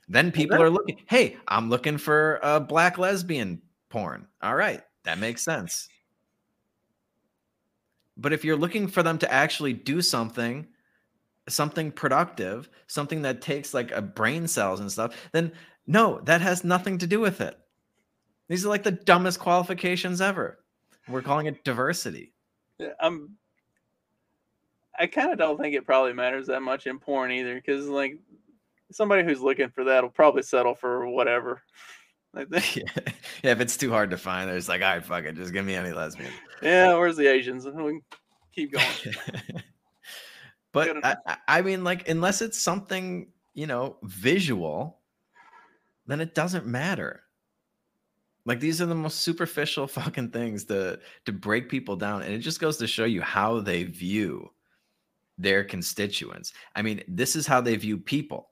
Then 0.08 0.32
people 0.32 0.62
are 0.62 0.70
looking, 0.70 0.98
hey, 1.06 1.36
I'm 1.48 1.68
looking 1.68 1.98
for 1.98 2.38
a 2.42 2.60
black 2.60 2.96
lesbian 2.96 3.60
porn. 3.90 4.26
All 4.40 4.54
right, 4.54 4.82
that 5.04 5.18
makes 5.18 5.44
sense. 5.44 5.88
But 8.16 8.32
if 8.32 8.44
you're 8.44 8.56
looking 8.56 8.88
for 8.88 9.02
them 9.02 9.18
to 9.18 9.32
actually 9.32 9.74
do 9.74 10.00
something 10.00 10.66
something 11.48 11.90
productive, 11.90 12.68
something 12.86 13.22
that 13.22 13.40
takes 13.40 13.74
like 13.74 13.90
a 13.92 14.02
brain 14.02 14.46
cells 14.46 14.80
and 14.80 14.90
stuff, 14.90 15.16
then 15.32 15.52
no, 15.88 16.20
that 16.24 16.40
has 16.40 16.62
nothing 16.62 16.98
to 16.98 17.06
do 17.06 17.18
with 17.18 17.40
it. 17.40 17.58
These 18.48 18.64
are 18.64 18.68
like 18.68 18.84
the 18.84 18.92
dumbest 18.92 19.40
qualifications 19.40 20.20
ever. 20.20 20.60
We're 21.08 21.22
calling 21.22 21.46
it 21.46 21.64
diversity. 21.64 22.32
Yeah, 22.78 22.88
um, 23.00 23.30
I'm. 24.98 25.08
Kind 25.08 25.32
of 25.32 25.38
don't 25.38 25.58
think 25.58 25.74
it 25.74 25.86
probably 25.86 26.12
matters 26.12 26.46
that 26.46 26.62
much 26.62 26.86
in 26.86 26.98
porn 26.98 27.32
either, 27.32 27.54
because 27.54 27.88
like 27.88 28.18
somebody 28.92 29.24
who's 29.24 29.40
looking 29.40 29.70
for 29.70 29.84
that 29.84 30.02
will 30.02 30.10
probably 30.10 30.42
settle 30.42 30.74
for 30.74 31.08
whatever. 31.08 31.62
yeah. 32.34 32.48
yeah, 32.74 32.82
if 33.42 33.60
it's 33.60 33.76
too 33.76 33.90
hard 33.90 34.10
to 34.10 34.18
find, 34.18 34.48
there's 34.48 34.68
like, 34.68 34.82
all 34.82 34.94
right, 34.94 35.04
fuck 35.04 35.24
it, 35.24 35.34
just 35.34 35.52
give 35.52 35.64
me 35.64 35.74
any 35.74 35.92
lesbian. 35.92 36.30
Yeah, 36.62 36.94
where's 36.94 37.16
the 37.16 37.26
Asians? 37.26 37.66
We 37.66 38.00
keep 38.54 38.72
going. 38.72 38.84
But 40.72 41.04
I, 41.04 41.36
I 41.48 41.62
mean, 41.62 41.82
like, 41.82 42.08
unless 42.08 42.42
it's 42.42 42.58
something, 42.58 43.28
you 43.54 43.66
know, 43.66 43.96
visual, 44.02 44.97
then 46.08 46.20
it 46.20 46.34
doesn't 46.34 46.66
matter. 46.66 47.22
Like 48.44 48.60
these 48.60 48.80
are 48.80 48.86
the 48.86 48.94
most 48.94 49.20
superficial 49.20 49.86
fucking 49.98 50.30
things 50.30 50.64
to 50.66 50.98
to 51.26 51.32
break 51.32 51.68
people 51.68 51.96
down, 51.96 52.22
and 52.22 52.32
it 52.32 52.38
just 52.38 52.60
goes 52.60 52.78
to 52.78 52.86
show 52.86 53.04
you 53.04 53.22
how 53.22 53.60
they 53.60 53.84
view 53.84 54.50
their 55.36 55.62
constituents. 55.62 56.52
I 56.74 56.82
mean, 56.82 57.02
this 57.06 57.36
is 57.36 57.46
how 57.46 57.60
they 57.60 57.76
view 57.76 57.98
people. 57.98 58.50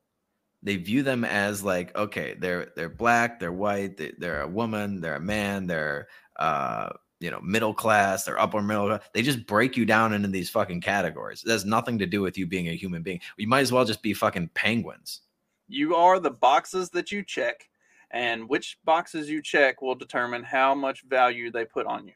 They 0.62 0.76
view 0.76 1.02
them 1.02 1.24
as 1.24 1.62
like, 1.64 1.96
okay, 1.96 2.36
they're 2.38 2.72
they're 2.76 2.88
black, 2.88 3.40
they're 3.40 3.52
white, 3.52 3.96
they, 3.96 4.28
are 4.28 4.42
a 4.42 4.48
woman, 4.48 5.00
they're 5.00 5.16
a 5.16 5.20
man, 5.20 5.66
they're 5.66 6.08
uh, 6.38 6.90
you 7.20 7.30
know, 7.30 7.40
middle 7.40 7.72
class, 7.72 8.24
they're 8.24 8.40
upper 8.40 8.60
middle. 8.60 8.88
Class. 8.88 9.02
They 9.14 9.22
just 9.22 9.46
break 9.46 9.76
you 9.76 9.86
down 9.86 10.12
into 10.12 10.28
these 10.28 10.50
fucking 10.50 10.82
categories. 10.82 11.42
It 11.44 11.50
has 11.50 11.64
nothing 11.64 11.98
to 11.98 12.06
do 12.06 12.20
with 12.20 12.36
you 12.36 12.46
being 12.46 12.68
a 12.68 12.76
human 12.76 13.02
being. 13.02 13.20
You 13.38 13.48
might 13.48 13.60
as 13.60 13.72
well 13.72 13.84
just 13.84 14.02
be 14.02 14.12
fucking 14.12 14.50
penguins. 14.54 15.22
You 15.68 15.96
are 15.96 16.20
the 16.20 16.30
boxes 16.30 16.90
that 16.90 17.10
you 17.10 17.24
check, 17.24 17.68
and 18.10 18.48
which 18.48 18.78
boxes 18.84 19.28
you 19.28 19.42
check 19.42 19.82
will 19.82 19.94
determine 19.94 20.42
how 20.42 20.74
much 20.74 21.02
value 21.08 21.50
they 21.50 21.64
put 21.64 21.86
on 21.86 22.06
you. 22.06 22.14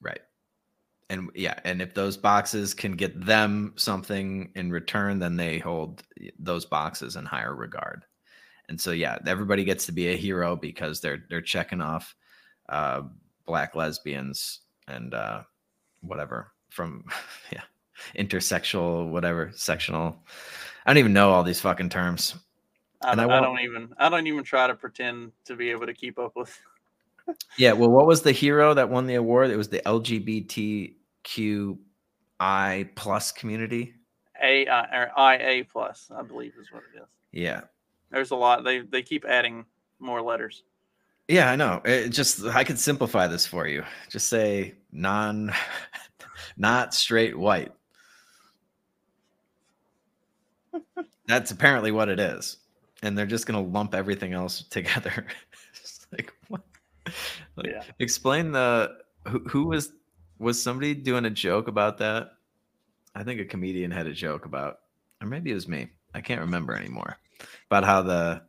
Right. 0.00 0.20
And 1.10 1.30
yeah, 1.34 1.58
and 1.64 1.82
if 1.82 1.94
those 1.94 2.16
boxes 2.16 2.72
can 2.72 2.92
get 2.92 3.24
them 3.24 3.74
something 3.76 4.50
in 4.54 4.70
return, 4.70 5.18
then 5.18 5.36
they 5.36 5.58
hold 5.58 6.02
those 6.38 6.64
boxes 6.64 7.16
in 7.16 7.24
higher 7.24 7.54
regard. 7.54 8.04
And 8.68 8.80
so 8.80 8.92
yeah, 8.92 9.18
everybody 9.26 9.64
gets 9.64 9.86
to 9.86 9.92
be 9.92 10.08
a 10.08 10.16
hero 10.16 10.56
because 10.56 11.00
they're 11.00 11.24
they're 11.28 11.42
checking 11.42 11.82
off 11.82 12.14
uh, 12.68 13.02
black 13.44 13.74
lesbians 13.74 14.60
and 14.88 15.12
uh, 15.12 15.42
whatever 16.00 16.52
from 16.70 17.04
yeah 17.52 17.62
intersexual 18.16 19.10
whatever 19.10 19.52
sectional. 19.54 20.16
I 20.86 20.90
don't 20.90 20.98
even 20.98 21.12
know 21.12 21.30
all 21.30 21.42
these 21.42 21.60
fucking 21.60 21.90
terms. 21.90 22.34
I, 23.04 23.14
don't- 23.14 23.30
I 23.30 23.40
won't- 23.40 23.44
don't 23.44 23.60
even 23.64 23.94
I 23.98 24.08
don't 24.08 24.26
even 24.26 24.44
try 24.44 24.66
to 24.66 24.74
pretend 24.74 25.32
to 25.46 25.56
be 25.56 25.70
able 25.70 25.86
to 25.86 25.94
keep 25.94 26.18
up 26.18 26.32
with. 26.36 26.58
Yeah, 27.56 27.72
well, 27.72 27.88
what 27.88 28.06
was 28.06 28.20
the 28.20 28.32
hero 28.32 28.74
that 28.74 28.90
won 28.90 29.06
the 29.06 29.14
award? 29.14 29.50
It 29.50 29.56
was 29.56 29.70
the 29.70 29.80
LGBTQI 29.86 31.78
plus 32.96 33.32
community. 33.32 33.94
A 34.42 34.66
uh, 34.66 34.84
or 34.92 35.10
IA 35.34 35.64
plus, 35.64 36.10
I 36.14 36.20
believe 36.22 36.52
is 36.60 36.70
what 36.70 36.82
it 36.94 36.98
is. 36.98 37.08
Yeah, 37.32 37.62
There's 38.10 38.30
a 38.32 38.36
lot. 38.36 38.62
They 38.62 38.80
they 38.80 39.00
keep 39.02 39.24
adding 39.24 39.64
more 40.00 40.20
letters. 40.20 40.64
yeah, 41.28 41.50
I 41.50 41.56
know. 41.56 41.80
It 41.86 42.10
just 42.10 42.44
I 42.44 42.62
could 42.62 42.78
simplify 42.78 43.26
this 43.26 43.46
for 43.46 43.66
you. 43.66 43.84
Just 44.10 44.28
say 44.28 44.74
non, 44.92 45.50
not 46.58 46.92
straight 46.92 47.38
white. 47.38 47.72
That's 51.26 51.52
apparently 51.52 51.90
what 51.90 52.10
it 52.10 52.20
is, 52.20 52.58
and 53.04 53.16
they're 53.16 53.26
just 53.26 53.46
gonna 53.46 53.62
lump 53.62 53.94
everything 53.94 54.32
else 54.32 54.62
together. 54.62 55.26
Like 56.12 56.32
what? 56.46 56.60
Like, 57.56 57.66
Yeah. 57.66 57.82
Explain 57.98 58.52
the 58.52 58.98
who, 59.26 59.40
who 59.40 59.66
was 59.66 59.92
was 60.38 60.62
somebody 60.62 60.94
doing 60.94 61.24
a 61.24 61.30
joke 61.30 61.66
about 61.66 61.98
that? 61.98 62.30
I 63.16 63.24
think 63.24 63.40
a 63.40 63.44
comedian 63.44 63.90
had 63.90 64.06
a 64.06 64.12
joke 64.12 64.46
about, 64.46 64.78
or 65.20 65.26
maybe 65.26 65.50
it 65.50 65.54
was 65.54 65.66
me. 65.66 65.88
I 66.14 66.20
can't 66.20 66.40
remember 66.40 66.74
anymore. 66.74 67.16
About 67.68 67.82
how 67.82 68.02
the 68.02 68.42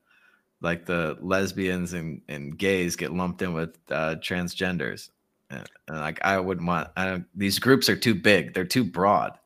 like 0.62 0.86
the 0.86 1.18
lesbians 1.22 1.94
and, 1.94 2.22
and 2.28 2.56
gays 2.56 2.96
get 2.96 3.14
lumped 3.14 3.42
in 3.42 3.54
with 3.54 3.78
uh, 3.90 4.16
transgenders. 4.20 5.10
And, 5.50 5.68
and 5.88 5.98
like 5.98 6.20
I 6.24 6.40
wouldn't 6.40 6.68
want. 6.68 6.90
I 6.96 7.06
don't, 7.06 7.26
these 7.34 7.58
groups 7.58 7.90
are 7.90 7.96
too 7.96 8.16
big. 8.16 8.54
They're 8.54 8.66
too 8.66 8.84
broad. 8.84 9.40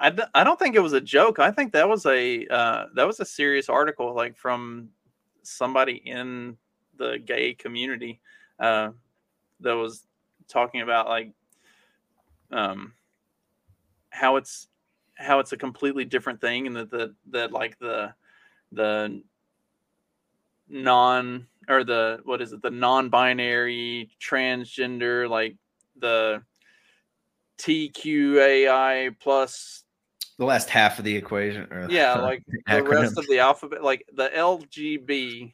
I, 0.00 0.44
don't 0.44 0.58
think 0.58 0.76
it 0.76 0.80
was 0.80 0.92
a 0.92 1.00
joke. 1.00 1.38
I 1.38 1.50
think 1.50 1.72
that 1.72 1.88
was 1.88 2.06
a 2.06 2.46
uh, 2.46 2.84
that 2.94 3.06
was 3.06 3.18
a 3.20 3.24
serious 3.24 3.68
article, 3.68 4.14
like 4.14 4.36
from 4.36 4.90
somebody 5.42 6.02
in 6.04 6.56
the 6.96 7.18
gay 7.24 7.54
community 7.54 8.20
uh, 8.60 8.90
that 9.60 9.72
was 9.74 10.06
talking 10.48 10.82
about 10.82 11.08
like 11.08 11.32
um, 12.52 12.92
how 14.10 14.36
it's 14.36 14.68
how 15.16 15.40
it's 15.40 15.52
a 15.52 15.56
completely 15.56 16.04
different 16.04 16.40
thing, 16.40 16.68
and 16.68 16.76
that 16.76 16.90
the 16.90 17.14
that 17.30 17.50
like 17.52 17.78
the 17.80 18.14
the 18.70 19.20
non 20.68 21.46
or 21.68 21.82
the 21.82 22.20
what 22.24 22.40
is 22.40 22.52
it 22.52 22.62
the 22.62 22.70
non-binary 22.70 24.10
transgender 24.20 25.28
like 25.28 25.56
the 25.98 26.42
TQAI 27.58 29.18
plus 29.18 29.84
The 30.38 30.44
last 30.44 30.70
half 30.70 30.98
of 30.98 31.04
the 31.04 31.16
equation. 31.16 31.72
Or 31.72 31.88
yeah 31.90 32.14
like 32.22 32.44
the 32.66 32.82
rest 32.82 33.18
of 33.18 33.26
the 33.26 33.38
alphabet 33.40 33.82
like 33.82 34.04
the 34.14 34.28
lgb 34.28 35.52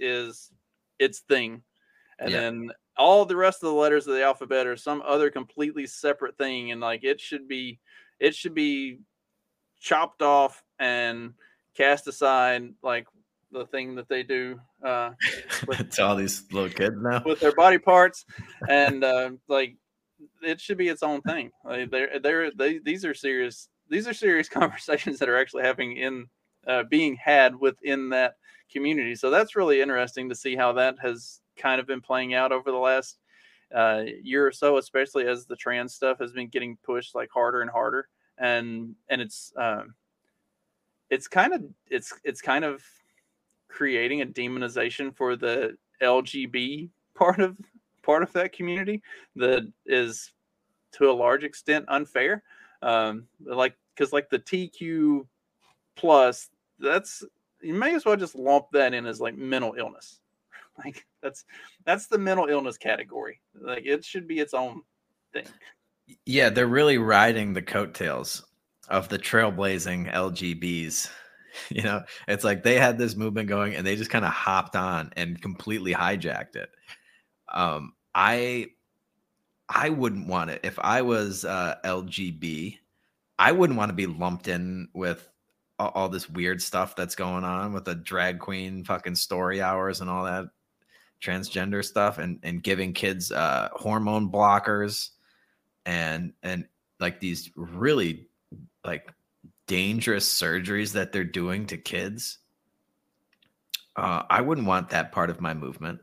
is 0.00 0.50
its 0.98 1.20
thing 1.20 1.62
and 2.18 2.30
Yeah. 2.30 2.40
then 2.40 2.70
all 2.96 3.24
the 3.24 3.36
rest 3.36 3.62
of 3.62 3.68
the 3.68 3.74
letters 3.74 4.06
of 4.06 4.14
the 4.14 4.22
alphabet 4.24 4.66
are 4.66 4.76
some 4.76 5.02
other 5.06 5.30
completely 5.30 5.86
separate 5.86 6.36
thing 6.38 6.70
and 6.72 6.80
like 6.80 7.04
it 7.04 7.20
should 7.20 7.48
be 7.48 7.80
it 8.20 8.34
should 8.34 8.54
be 8.54 8.98
chopped 9.80 10.22
off 10.22 10.62
and 10.78 11.34
cast 11.76 12.06
aside 12.08 12.72
like 12.82 13.06
the 13.52 13.66
thing 13.66 13.94
that 13.94 14.08
they 14.08 14.22
do 14.22 14.60
uh 14.84 15.10
to 15.90 16.04
all 16.04 16.16
these 16.16 16.44
little 16.52 16.68
kids 16.70 16.96
now. 16.98 17.22
with 17.24 17.40
their 17.40 17.54
body 17.54 17.78
parts 17.78 18.24
and 18.68 19.04
uh, 19.04 19.30
like 19.48 19.76
it 20.42 20.60
should 20.60 20.78
be 20.78 20.88
its 20.88 21.02
own 21.02 21.20
thing 21.22 21.50
like 21.64 21.90
they're 21.90 22.18
they're 22.20 22.50
they, 22.52 22.78
these 22.78 23.04
are 23.04 23.14
serious 23.14 23.68
these 23.94 24.08
are 24.08 24.14
serious 24.14 24.48
conversations 24.60 25.18
that 25.18 25.28
are 25.28 25.38
actually 25.38 25.62
happening 25.62 25.96
in 25.96 26.26
uh, 26.66 26.82
being 26.82 27.14
had 27.16 27.54
within 27.54 28.08
that 28.10 28.34
community. 28.70 29.14
So 29.14 29.30
that's 29.30 29.54
really 29.54 29.80
interesting 29.80 30.28
to 30.28 30.34
see 30.34 30.56
how 30.56 30.72
that 30.72 30.96
has 31.00 31.40
kind 31.56 31.80
of 31.80 31.86
been 31.86 32.00
playing 32.00 32.34
out 32.34 32.50
over 32.50 32.70
the 32.70 32.76
last 32.76 33.18
uh, 33.74 34.02
year 34.22 34.46
or 34.46 34.52
so 34.52 34.76
especially 34.76 35.26
as 35.26 35.46
the 35.46 35.56
trans 35.56 35.94
stuff 35.94 36.18
has 36.18 36.32
been 36.32 36.48
getting 36.48 36.76
pushed 36.84 37.14
like 37.14 37.30
harder 37.32 37.62
and 37.62 37.70
harder. 37.70 38.08
And 38.38 38.96
and 39.08 39.20
it's 39.20 39.52
um 39.56 39.94
it's 41.08 41.28
kind 41.28 41.54
of 41.54 41.62
it's 41.88 42.12
it's 42.24 42.40
kind 42.40 42.64
of 42.64 42.82
creating 43.68 44.22
a 44.22 44.26
demonization 44.26 45.14
for 45.16 45.36
the 45.36 45.76
lgb 46.02 46.90
part 47.14 47.40
of 47.40 47.56
part 48.02 48.22
of 48.24 48.32
that 48.32 48.52
community 48.52 49.00
that 49.36 49.62
is 49.86 50.32
to 50.92 51.10
a 51.10 51.12
large 51.12 51.44
extent 51.44 51.84
unfair 51.88 52.42
um 52.84 53.26
like 53.44 53.74
because 53.94 54.12
like 54.12 54.28
the 54.30 54.38
tq 54.38 55.26
plus 55.96 56.50
that's 56.78 57.24
you 57.62 57.74
may 57.74 57.94
as 57.94 58.04
well 58.04 58.16
just 58.16 58.34
lump 58.34 58.66
that 58.72 58.92
in 58.94 59.06
as 59.06 59.20
like 59.20 59.36
mental 59.36 59.74
illness 59.78 60.20
like 60.84 61.06
that's 61.22 61.44
that's 61.84 62.06
the 62.06 62.18
mental 62.18 62.46
illness 62.46 62.76
category 62.76 63.40
like 63.60 63.84
it 63.86 64.04
should 64.04 64.28
be 64.28 64.38
its 64.38 64.54
own 64.54 64.82
thing 65.32 65.46
Yeah, 66.26 66.50
they're 66.50 66.66
really 66.66 66.98
riding 66.98 67.52
the 67.52 67.62
coattails 67.62 68.44
of 68.88 69.08
the 69.08 69.18
trailblazing 69.18 70.12
LGBs. 70.12 71.10
You 71.70 71.82
know, 71.82 72.02
it's 72.26 72.42
like 72.42 72.64
they 72.64 72.80
had 72.80 72.98
this 72.98 73.14
movement 73.14 73.48
going 73.48 73.76
and 73.76 73.86
they 73.86 73.94
just 73.94 74.10
kind 74.10 74.24
of 74.24 74.32
hopped 74.32 74.74
on 74.74 75.12
and 75.16 75.40
completely 75.40 75.94
hijacked 75.94 76.56
it. 76.56 76.68
Um, 77.48 77.92
I 78.12 78.70
I 79.68 79.88
wouldn't 79.88 80.28
want 80.28 80.50
it 80.50 80.60
if 80.62 80.78
I 80.78 81.02
was 81.02 81.44
uh, 81.44 81.76
LGB. 81.84 82.78
I 83.38 83.52
wouldn't 83.52 83.78
want 83.78 83.90
to 83.90 83.94
be 83.94 84.06
lumped 84.06 84.48
in 84.48 84.88
with 84.94 85.28
all, 85.78 85.92
all 85.94 86.08
this 86.08 86.28
weird 86.28 86.62
stuff 86.62 86.96
that's 86.96 87.14
going 87.14 87.44
on 87.44 87.72
with 87.72 87.84
the 87.84 87.94
drag 87.94 88.38
queen 88.38 88.84
fucking 88.84 89.14
story 89.16 89.60
hours 89.60 90.00
and 90.00 90.10
all 90.10 90.24
that 90.24 90.46
transgender 91.22 91.84
stuff 91.84 92.18
and 92.18 92.38
and 92.42 92.62
giving 92.62 92.92
kids 92.92 93.32
uh 93.32 93.68
hormone 93.72 94.30
blockers 94.30 95.10
and 95.86 96.32
and 96.42 96.66
like 97.00 97.18
these 97.18 97.50
really 97.56 98.28
like 98.84 99.10
dangerous 99.66 100.28
surgeries 100.28 100.92
that 100.92 101.12
they're 101.12 101.24
doing 101.24 101.66
to 101.66 101.78
kids 101.78 102.38
uh 103.96 104.22
i 104.28 104.40
wouldn't 104.40 104.66
want 104.66 104.90
that 104.90 105.12
part 105.12 105.30
of 105.30 105.40
my 105.40 105.54
movement 105.54 105.98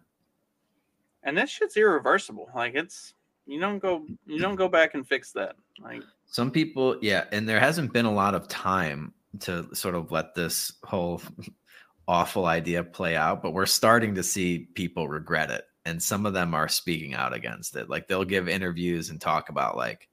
and 1.24 1.38
that 1.38 1.50
shit's 1.50 1.78
irreversible 1.78 2.50
like 2.56 2.74
it's 2.74 3.14
you 3.52 3.60
don't 3.60 3.80
go 3.80 4.06
you 4.26 4.40
don't 4.40 4.56
go 4.56 4.70
back 4.70 4.94
and 4.94 5.06
fix 5.08 5.32
that 5.32 5.56
like 5.82 6.02
some 6.26 6.50
people 6.50 6.98
yeah 7.02 7.26
and 7.32 7.48
there 7.48 7.60
hasn't 7.60 7.92
been 7.92 8.06
a 8.06 8.14
lot 8.14 8.34
of 8.34 8.48
time 8.48 9.14
to 9.40 9.68
sort 9.76 9.96
of 9.96 10.12
let 10.12 10.34
this 10.34 10.74
whole 10.84 11.22
awful 12.08 12.46
idea 12.46 12.84
play 12.84 13.16
out 13.16 13.42
but 13.44 13.52
we're 13.54 13.66
starting 13.66 14.16
to 14.16 14.24
see 14.24 14.70
people 14.74 15.08
regret 15.08 15.52
it 15.52 15.66
and 15.86 16.02
some 16.02 16.26
of 16.26 16.34
them 16.34 16.54
are 16.54 16.68
speaking 16.68 17.14
out 17.14 17.34
against 17.34 17.76
it 17.76 17.90
like 17.90 18.08
they'll 18.08 18.24
give 18.24 18.48
interviews 18.48 19.10
and 19.10 19.20
talk 19.20 19.50
about 19.50 19.76
like 19.76 20.08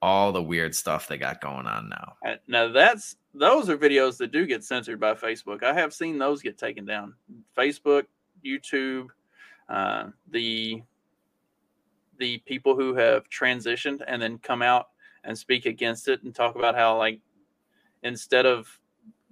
all 0.00 0.30
the 0.30 0.42
weird 0.42 0.74
stuff 0.74 1.08
they 1.08 1.18
got 1.18 1.40
going 1.40 1.66
on 1.66 1.88
now 1.88 2.14
Uh, 2.24 2.36
Now 2.46 2.68
that's 2.68 3.16
those 3.34 3.68
are 3.68 3.76
videos 3.76 4.16
that 4.18 4.32
do 4.32 4.46
get 4.46 4.64
censored 4.64 4.98
by 4.98 5.14
Facebook. 5.14 5.62
I 5.62 5.72
have 5.72 5.92
seen 5.92 6.18
those 6.18 6.42
get 6.42 6.58
taken 6.58 6.84
down. 6.84 7.14
Facebook, 7.56 8.06
YouTube, 8.44 9.08
uh, 9.68 10.06
the 10.30 10.82
the 12.18 12.38
people 12.38 12.74
who 12.74 12.94
have 12.94 13.28
transitioned 13.28 14.02
and 14.06 14.20
then 14.20 14.38
come 14.38 14.62
out 14.62 14.88
and 15.24 15.36
speak 15.36 15.66
against 15.66 16.08
it 16.08 16.22
and 16.22 16.34
talk 16.34 16.56
about 16.56 16.74
how 16.74 16.96
like 16.96 17.20
instead 18.02 18.46
of 18.46 18.68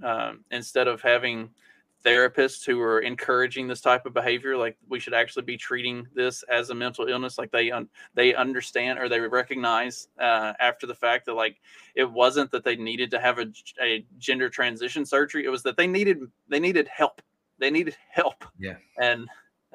um, 0.02 0.44
instead 0.50 0.88
of 0.88 1.00
having 1.00 1.50
therapists 2.04 2.64
who 2.64 2.80
are 2.80 3.00
encouraging 3.00 3.66
this 3.66 3.80
type 3.80 4.06
of 4.06 4.14
behavior 4.14 4.56
like 4.56 4.76
we 4.88 5.00
should 5.00 5.14
actually 5.14 5.42
be 5.42 5.56
treating 5.56 6.06
this 6.14 6.44
as 6.44 6.70
a 6.70 6.74
mental 6.74 7.08
illness 7.08 7.36
like 7.38 7.50
they 7.50 7.72
un- 7.72 7.88
they 8.14 8.34
understand 8.34 8.98
or 8.98 9.08
they 9.08 9.18
recognize 9.18 10.08
uh, 10.20 10.52
after 10.60 10.86
the 10.86 10.94
fact 10.94 11.26
that 11.26 11.34
like 11.34 11.60
it 11.96 12.08
wasn't 12.08 12.48
that 12.52 12.62
they 12.62 12.76
needed 12.76 13.10
to 13.10 13.18
have 13.18 13.38
a, 13.38 13.46
a 13.82 14.04
gender 14.18 14.48
transition 14.48 15.04
surgery 15.04 15.44
it 15.44 15.48
was 15.48 15.62
that 15.64 15.76
they 15.76 15.86
needed 15.86 16.20
they 16.48 16.60
needed 16.60 16.86
help 16.86 17.20
they 17.58 17.70
needed 17.70 17.96
help 18.10 18.44
Yeah. 18.58 18.74
and 19.00 19.26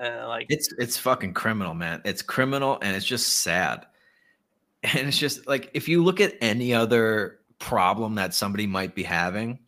uh, 0.01 0.27
like 0.27 0.47
It's 0.49 0.73
it's 0.77 0.97
fucking 0.97 1.33
criminal, 1.33 1.73
man. 1.73 2.01
It's 2.05 2.21
criminal 2.21 2.79
and 2.81 2.95
it's 2.95 3.05
just 3.05 3.37
sad. 3.37 3.85
And 4.83 5.07
it's 5.07 5.17
just 5.19 5.47
like 5.47 5.69
if 5.75 5.87
you 5.87 6.03
look 6.03 6.19
at 6.19 6.33
any 6.41 6.73
other 6.73 7.37
problem 7.59 8.15
that 8.15 8.33
somebody 8.33 8.65
might 8.65 8.95
be 8.95 9.03
having 9.03 9.59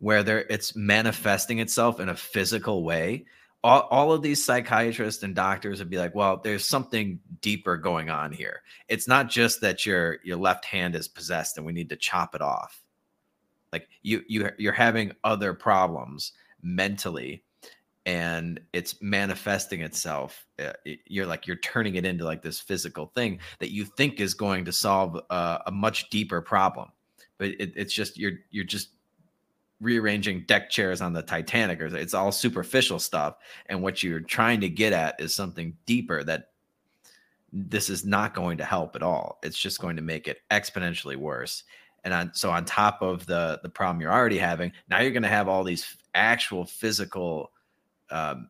where 0.00 0.22
there 0.22 0.40
it's 0.50 0.76
manifesting 0.76 1.60
itself 1.60 1.98
in 1.98 2.10
a 2.10 2.14
physical 2.14 2.84
way, 2.84 3.24
all, 3.64 3.88
all 3.90 4.12
of 4.12 4.20
these 4.20 4.44
psychiatrists 4.44 5.22
and 5.22 5.34
doctors 5.34 5.78
would 5.78 5.88
be 5.88 5.96
like, 5.96 6.14
well, 6.14 6.36
there's 6.44 6.66
something 6.66 7.20
deeper 7.40 7.78
going 7.78 8.10
on 8.10 8.32
here. 8.32 8.60
It's 8.86 9.08
not 9.08 9.30
just 9.30 9.62
that 9.62 9.86
your 9.86 10.18
your 10.24 10.36
left 10.36 10.66
hand 10.66 10.94
is 10.94 11.08
possessed 11.08 11.56
and 11.56 11.64
we 11.64 11.72
need 11.72 11.88
to 11.88 11.96
chop 11.96 12.34
it 12.34 12.42
off. 12.42 12.82
Like 13.72 13.88
you 14.02 14.22
you 14.28 14.50
you're 14.58 14.74
having 14.74 15.12
other 15.24 15.54
problems 15.54 16.32
mentally 16.62 17.44
and 18.06 18.60
it's 18.72 19.00
manifesting 19.02 19.82
itself 19.82 20.46
uh, 20.58 20.72
you're 21.06 21.26
like 21.26 21.46
you're 21.46 21.56
turning 21.56 21.96
it 21.96 22.06
into 22.06 22.24
like 22.24 22.42
this 22.42 22.58
physical 22.58 23.06
thing 23.06 23.38
that 23.58 23.72
you 23.72 23.84
think 23.84 24.20
is 24.20 24.34
going 24.34 24.64
to 24.64 24.72
solve 24.72 25.20
uh, 25.30 25.58
a 25.66 25.70
much 25.70 26.08
deeper 26.10 26.40
problem. 26.40 26.88
But 27.38 27.48
it, 27.50 27.72
it's 27.76 27.92
just 27.92 28.18
you're 28.18 28.38
you're 28.50 28.64
just 28.64 28.90
rearranging 29.80 30.44
deck 30.46 30.70
chairs 30.70 31.00
on 31.00 31.12
the 31.12 31.22
titanic 31.22 31.80
or 31.80 31.86
it's 31.96 32.12
all 32.12 32.32
superficial 32.32 32.98
stuff 32.98 33.36
and 33.66 33.82
what 33.82 34.02
you're 34.02 34.20
trying 34.20 34.60
to 34.60 34.68
get 34.68 34.92
at 34.92 35.18
is 35.18 35.34
something 35.34 35.74
deeper 35.86 36.22
that 36.22 36.50
this 37.50 37.88
is 37.88 38.04
not 38.04 38.34
going 38.34 38.58
to 38.58 38.64
help 38.64 38.94
at 38.94 39.02
all. 39.02 39.38
It's 39.42 39.58
just 39.58 39.80
going 39.80 39.96
to 39.96 40.02
make 40.02 40.28
it 40.28 40.38
exponentially 40.50 41.16
worse. 41.16 41.64
And 42.04 42.14
on, 42.14 42.30
so 42.34 42.50
on 42.50 42.64
top 42.64 43.02
of 43.02 43.26
the 43.26 43.60
the 43.62 43.68
problem 43.68 44.00
you're 44.00 44.12
already 44.12 44.38
having 44.38 44.72
now 44.88 45.00
you're 45.00 45.10
going 45.10 45.22
to 45.22 45.28
have 45.28 45.48
all 45.48 45.64
these 45.64 45.96
actual 46.14 46.64
physical 46.64 47.52
um, 48.10 48.48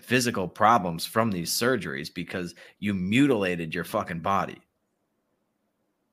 physical 0.00 0.48
problems 0.48 1.06
from 1.06 1.30
these 1.30 1.50
surgeries 1.50 2.12
because 2.12 2.54
you 2.78 2.94
mutilated 2.94 3.74
your 3.74 3.84
fucking 3.84 4.20
body. 4.20 4.60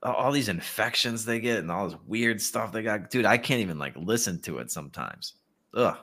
All- 0.04 0.32
these 0.32 0.50
infections 0.50 1.26
they 1.26 1.40
get 1.40 1.60
and 1.60 1.72
all 1.72 1.90
this 1.90 2.00
weird 2.06 2.42
stuff 2.42 2.72
they 2.72 2.84
got. 2.84 3.10
Dude 3.10 3.26
i 3.26 3.38
can't 3.38 3.62
even 3.62 3.78
like 3.78 3.96
listen 3.98 4.40
to 4.44 4.60
it 4.60 4.72
sometimes. 4.72 5.34
Ugh. 5.74 5.98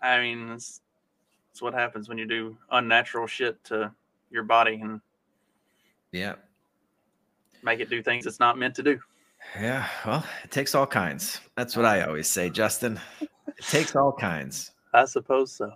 I 0.00 0.20
mean, 0.20 0.48
that's, 0.48 0.80
that's 1.48 1.62
what 1.62 1.74
happens 1.74 2.08
when 2.08 2.18
you 2.18 2.26
do 2.26 2.56
unnatural 2.70 3.26
shit 3.26 3.62
to 3.64 3.92
your 4.30 4.42
body 4.44 4.80
and 4.82 5.00
yeah. 6.10 6.34
make 7.62 7.80
it 7.80 7.90
do 7.90 8.02
things 8.02 8.26
it's 8.26 8.40
not 8.40 8.58
meant 8.58 8.74
to 8.76 8.82
do. 8.82 8.98
yeah 9.60 9.86
well 10.06 10.24
it 10.44 10.50
takes 10.50 10.74
all 10.74 10.86
kinds. 10.86 11.40
That's 11.56 11.76
what 11.76 11.84
i 11.84 12.02
always 12.02 12.28
say 12.28 12.48
justin. 12.48 12.98
It 13.20 13.66
takes 13.68 13.94
all 13.94 14.12
kinds. 14.12 14.70
I 14.94 15.04
suppose 15.04 15.52
so. 15.52 15.72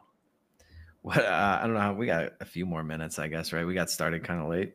What 1.06 1.18
uh, 1.24 1.58
I 1.62 1.64
don't 1.64 1.74
know. 1.74 1.80
how- 1.80 1.92
We 1.94 2.06
got 2.06 2.32
a 2.40 2.44
few 2.44 2.66
more 2.66 2.82
minutes, 2.82 3.20
I 3.20 3.28
guess. 3.28 3.52
Right? 3.52 3.64
We 3.64 3.74
got 3.74 3.88
started 3.90 4.24
kind 4.24 4.40
of 4.40 4.48
late. 4.48 4.74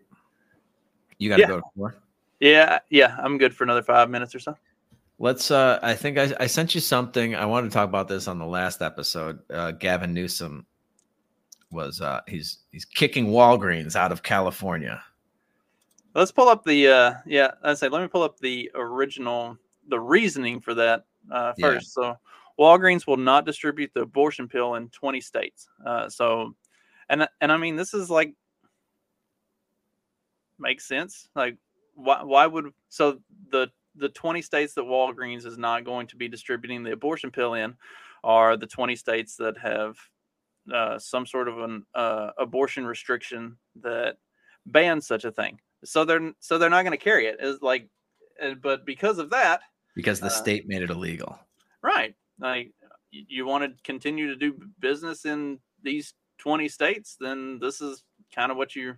You 1.18 1.28
got 1.28 1.36
to 1.36 1.42
Yeah. 1.42 1.48
go 1.50 1.58
to 1.58 1.64
four. 1.76 1.96
Yeah, 2.40 2.80
yeah, 2.90 3.18
I'm 3.20 3.38
good 3.38 3.54
for 3.54 3.66
another 3.66 3.84
five 3.84 4.10
minutes 4.10 4.34
or 4.34 4.40
so. 4.40 4.56
Let's. 5.20 5.52
uh 5.52 5.78
I 5.84 5.94
think 5.94 6.18
I, 6.18 6.34
I 6.40 6.48
sent 6.48 6.74
you 6.74 6.80
something. 6.80 7.36
I 7.36 7.46
wanted 7.46 7.68
to 7.70 7.74
talk 7.74 7.90
about 7.90 8.08
this 8.08 8.30
on 8.30 8.40
the 8.40 8.46
last 8.46 8.82
episode. 8.82 9.40
Uh, 9.52 9.72
Gavin 9.72 10.14
Newsom 10.14 10.66
was. 11.70 12.00
uh 12.00 12.22
He's 12.30 12.60
he's 12.72 12.86
kicking 12.86 13.28
Walgreens 13.28 13.98
out 13.98 14.14
of 14.14 14.24
California. 14.24 15.04
Let's 16.16 16.32
pull 16.32 16.48
up 16.48 16.64
the 16.64 16.88
uh 16.88 17.14
yeah, 17.26 17.52
I 17.62 17.74
say 17.74 17.90
let 17.90 18.02
me 18.02 18.08
pull 18.08 18.24
up 18.24 18.40
the 18.40 18.72
original 18.74 19.58
the 19.90 20.00
reasoning 20.00 20.62
for 20.62 20.74
that 20.76 21.06
uh 21.30 21.52
Yeah. 21.58 21.74
first. 21.74 21.94
So 21.94 22.18
Walgreens 22.62 23.08
will 23.08 23.18
not 23.18 23.46
distribute 23.46 23.92
the 23.96 24.02
abortion 24.02 24.48
pill 24.48 24.76
in 24.76 24.90
20 24.90 25.20
states. 25.22 25.68
Uh 25.86 26.08
so 26.10 26.56
and 27.10 27.28
and 27.42 27.52
I 27.52 27.58
mean 27.58 27.76
this 27.76 27.94
is 27.94 28.10
like 28.10 28.34
makes 30.60 30.88
sense. 30.88 31.28
Like 31.36 31.58
why 31.96 32.24
why 32.24 32.46
would 32.48 32.72
so 32.90 33.20
the 33.50 33.70
the 33.96 34.10
20 34.10 34.42
states 34.42 34.74
that 34.76 34.86
Walgreens 34.86 35.46
is 35.46 35.58
not 35.58 35.84
going 35.84 36.08
to 36.08 36.16
be 36.16 36.28
distributing 36.30 36.84
the 36.84 36.94
abortion 36.94 37.30
pill 37.32 37.56
in 37.56 37.76
are 38.24 38.56
the 38.56 38.68
20 38.68 38.96
states 38.96 39.36
that 39.36 39.58
have 39.58 39.98
uh, 40.74 40.98
some 40.98 41.26
sort 41.26 41.48
of 41.50 41.58
an 41.60 41.84
uh, 41.96 42.30
abortion 42.38 42.86
restriction 42.86 43.58
that 43.82 44.16
bans 44.68 45.08
such 45.08 45.26
a 45.26 45.32
thing. 45.32 45.60
So 45.84 46.06
they're 46.06 46.32
so 46.40 46.58
they're 46.58 46.70
not 46.70 46.84
going 46.84 46.98
to 46.98 47.04
carry 47.04 47.26
it. 47.26 47.38
Is 47.42 47.62
like, 47.62 47.90
but 48.62 48.86
because 48.86 49.18
of 49.18 49.32
that, 49.32 49.62
because 49.96 50.20
the 50.20 50.28
Uh, 50.28 50.30
state 50.44 50.68
made 50.68 50.84
it 50.84 50.90
illegal. 50.92 51.38
right? 51.82 52.16
Like, 52.42 52.74
you 53.12 53.46
want 53.46 53.64
to 53.64 53.84
continue 53.84 54.28
to 54.28 54.36
do 54.36 54.56
business 54.80 55.26
in 55.26 55.60
these 55.84 56.14
20 56.40 56.68
states, 56.68 57.18
then 57.20 57.60
this 57.60 57.82
is 57.82 58.04
kind 58.34 58.52
of 58.52 58.58
what 58.58 58.76
you 58.76 58.96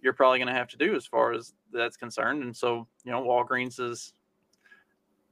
you're 0.00 0.12
probably 0.12 0.38
going 0.38 0.48
to 0.48 0.54
have 0.54 0.68
to 0.68 0.76
do 0.76 0.94
as 0.94 1.06
far 1.06 1.32
as 1.32 1.54
that's 1.72 1.96
concerned. 1.96 2.44
And 2.44 2.56
so, 2.56 2.86
you 3.04 3.10
know, 3.10 3.22
Walgreens 3.22 3.80
is 3.80 4.12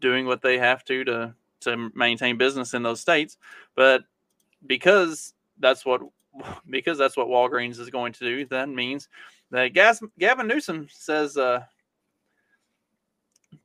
doing 0.00 0.26
what 0.26 0.42
they 0.42 0.58
have 0.58 0.84
to 0.86 1.04
to 1.04 1.34
to 1.60 1.90
maintain 1.94 2.36
business 2.36 2.74
in 2.74 2.82
those 2.82 3.00
states, 3.00 3.38
but 3.74 4.02
because 4.66 5.34
that's 5.58 5.84
what 5.86 6.02
because 6.68 6.98
that's 6.98 7.16
what 7.16 7.28
Walgreens 7.28 7.78
is 7.78 7.90
going 7.90 8.12
to 8.14 8.20
do, 8.20 8.46
that 8.46 8.68
means 8.68 9.08
that 9.50 9.68
Gas, 9.68 10.02
Gavin 10.18 10.46
Newsom 10.46 10.88
says 10.90 11.36
uh, 11.36 11.62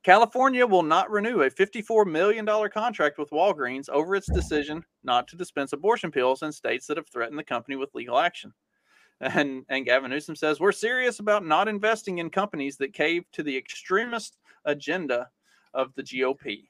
California 0.02 0.66
will 0.66 0.82
not 0.82 1.10
renew 1.10 1.42
a 1.42 1.50
$54 1.50 2.06
million 2.06 2.46
contract 2.70 3.18
with 3.18 3.30
Walgreens 3.30 3.88
over 3.88 4.16
its 4.16 4.30
decision 4.30 4.84
not 5.04 5.28
to 5.28 5.36
dispense 5.36 5.72
abortion 5.72 6.10
pills 6.10 6.42
in 6.42 6.50
states 6.50 6.86
that 6.86 6.96
have 6.96 7.08
threatened 7.08 7.38
the 7.38 7.44
company 7.44 7.76
with 7.76 7.94
legal 7.94 8.18
action. 8.18 8.52
And, 9.20 9.64
and 9.68 9.84
Gavin 9.84 10.10
Newsom 10.10 10.34
says, 10.34 10.58
We're 10.58 10.72
serious 10.72 11.20
about 11.20 11.46
not 11.46 11.68
investing 11.68 12.18
in 12.18 12.28
companies 12.28 12.76
that 12.78 12.92
cave 12.92 13.24
to 13.32 13.44
the 13.44 13.56
extremist 13.56 14.36
agenda 14.64 15.28
of 15.74 15.94
the 15.94 16.02
GOP. 16.02 16.64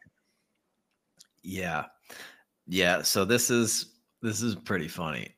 Yeah. 1.43 1.87
Yeah. 2.67 3.01
So 3.01 3.25
this 3.25 3.51
is 3.51 3.95
this 4.21 4.43
is 4.43 4.55
pretty 4.55 4.89
funny. 4.89 5.35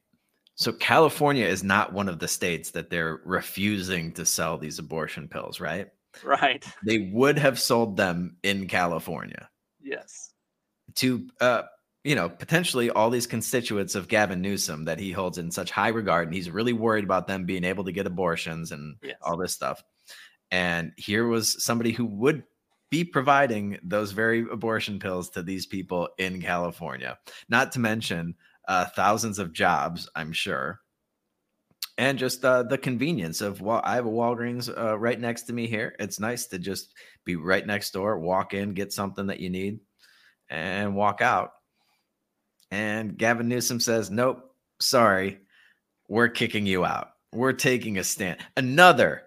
So 0.57 0.73
California 0.73 1.47
is 1.47 1.65
not 1.65 1.93
one 1.93 2.09
of 2.09 2.19
the 2.19 2.29
states 2.29 2.71
that 2.73 2.91
they're 2.91 3.21
refusing 3.25 4.13
to 4.13 4.27
sell 4.27 4.59
these 4.59 4.79
abortion 4.79 5.27
pills, 5.29 5.61
right? 5.61 5.89
Right. 6.23 6.65
They 6.87 7.11
would 7.13 7.39
have 7.39 7.59
sold 7.59 7.97
them 7.97 8.37
in 8.43 8.69
California 8.69 9.49
Yes. 9.83 10.33
to 10.97 11.27
uh 11.41 11.63
you 12.07 12.15
know, 12.15 12.29
potentially 12.29 12.91
all 12.91 13.09
these 13.09 13.27
constituents 13.27 13.95
of 13.95 14.09
Gavin 14.09 14.43
Newsom 14.43 14.85
that 14.85 14.99
he 14.99 15.11
holds 15.11 15.39
in 15.39 15.51
such 15.51 15.71
high 15.71 15.89
regard 15.89 16.29
and 16.29 16.35
he's 16.35 16.51
really 16.51 16.75
worried 16.75 17.05
about 17.05 17.27
them 17.27 17.47
being 17.47 17.65
able 17.65 17.85
to 17.85 17.93
get 17.93 18.07
abortions 18.07 18.73
and 18.73 18.97
Yes. 19.03 19.17
all 19.23 19.39
this 19.39 19.55
stuff. 19.55 19.83
And 20.51 20.93
here 20.99 21.27
was 21.27 21.65
somebody 21.65 21.93
who 21.93 22.05
would 22.05 22.45
be 22.91 23.05
providing 23.05 23.79
those 23.83 24.13
very 24.13 24.41
abortion 24.53 24.99
pills 24.99 25.31
to 25.31 25.43
these 25.43 25.65
people 25.65 26.11
in 26.19 26.43
California. 26.43 27.19
Not 27.49 27.73
to 27.73 27.81
mention 27.81 28.35
uh, 28.69 28.85
thousands 28.85 29.39
of 29.39 29.53
jobs, 29.55 30.09
I'm 30.15 30.33
sure. 30.33 30.81
And 31.97 32.19
just 32.19 32.45
uh, 32.45 32.65
the 32.65 32.79
convenience 32.79 33.41
of 33.41 33.61
well, 33.61 33.81
I 33.85 33.95
have 33.95 34.07
a 34.07 34.11
Walgreens 34.11 34.69
uh, 34.77 34.99
right 34.99 35.19
next 35.19 35.43
to 35.43 35.53
me 35.53 35.69
here. 35.69 35.95
It's 36.01 36.19
nice 36.19 36.47
to 36.47 36.59
just 36.59 36.93
be 37.25 37.37
right 37.37 37.65
next 37.65 37.93
door, 37.93 38.19
walk 38.19 38.53
in, 38.53 38.75
get 38.75 38.93
something 38.93 39.27
that 39.29 39.39
you 39.39 39.49
need, 39.49 39.79
and 40.49 40.97
walk 40.97 41.21
out. 41.21 41.53
And 42.73 43.17
Gavin 43.17 43.49
Newsom 43.49 43.79
says, 43.79 44.11
"Nope, 44.11 44.57
sorry, 44.81 45.39
we're 46.09 46.29
kicking 46.29 46.67
you 46.67 46.85
out. 46.85 47.11
We're 47.33 47.53
taking 47.53 47.99
a 47.99 48.05
stand." 48.05 48.41
Another 48.57 49.23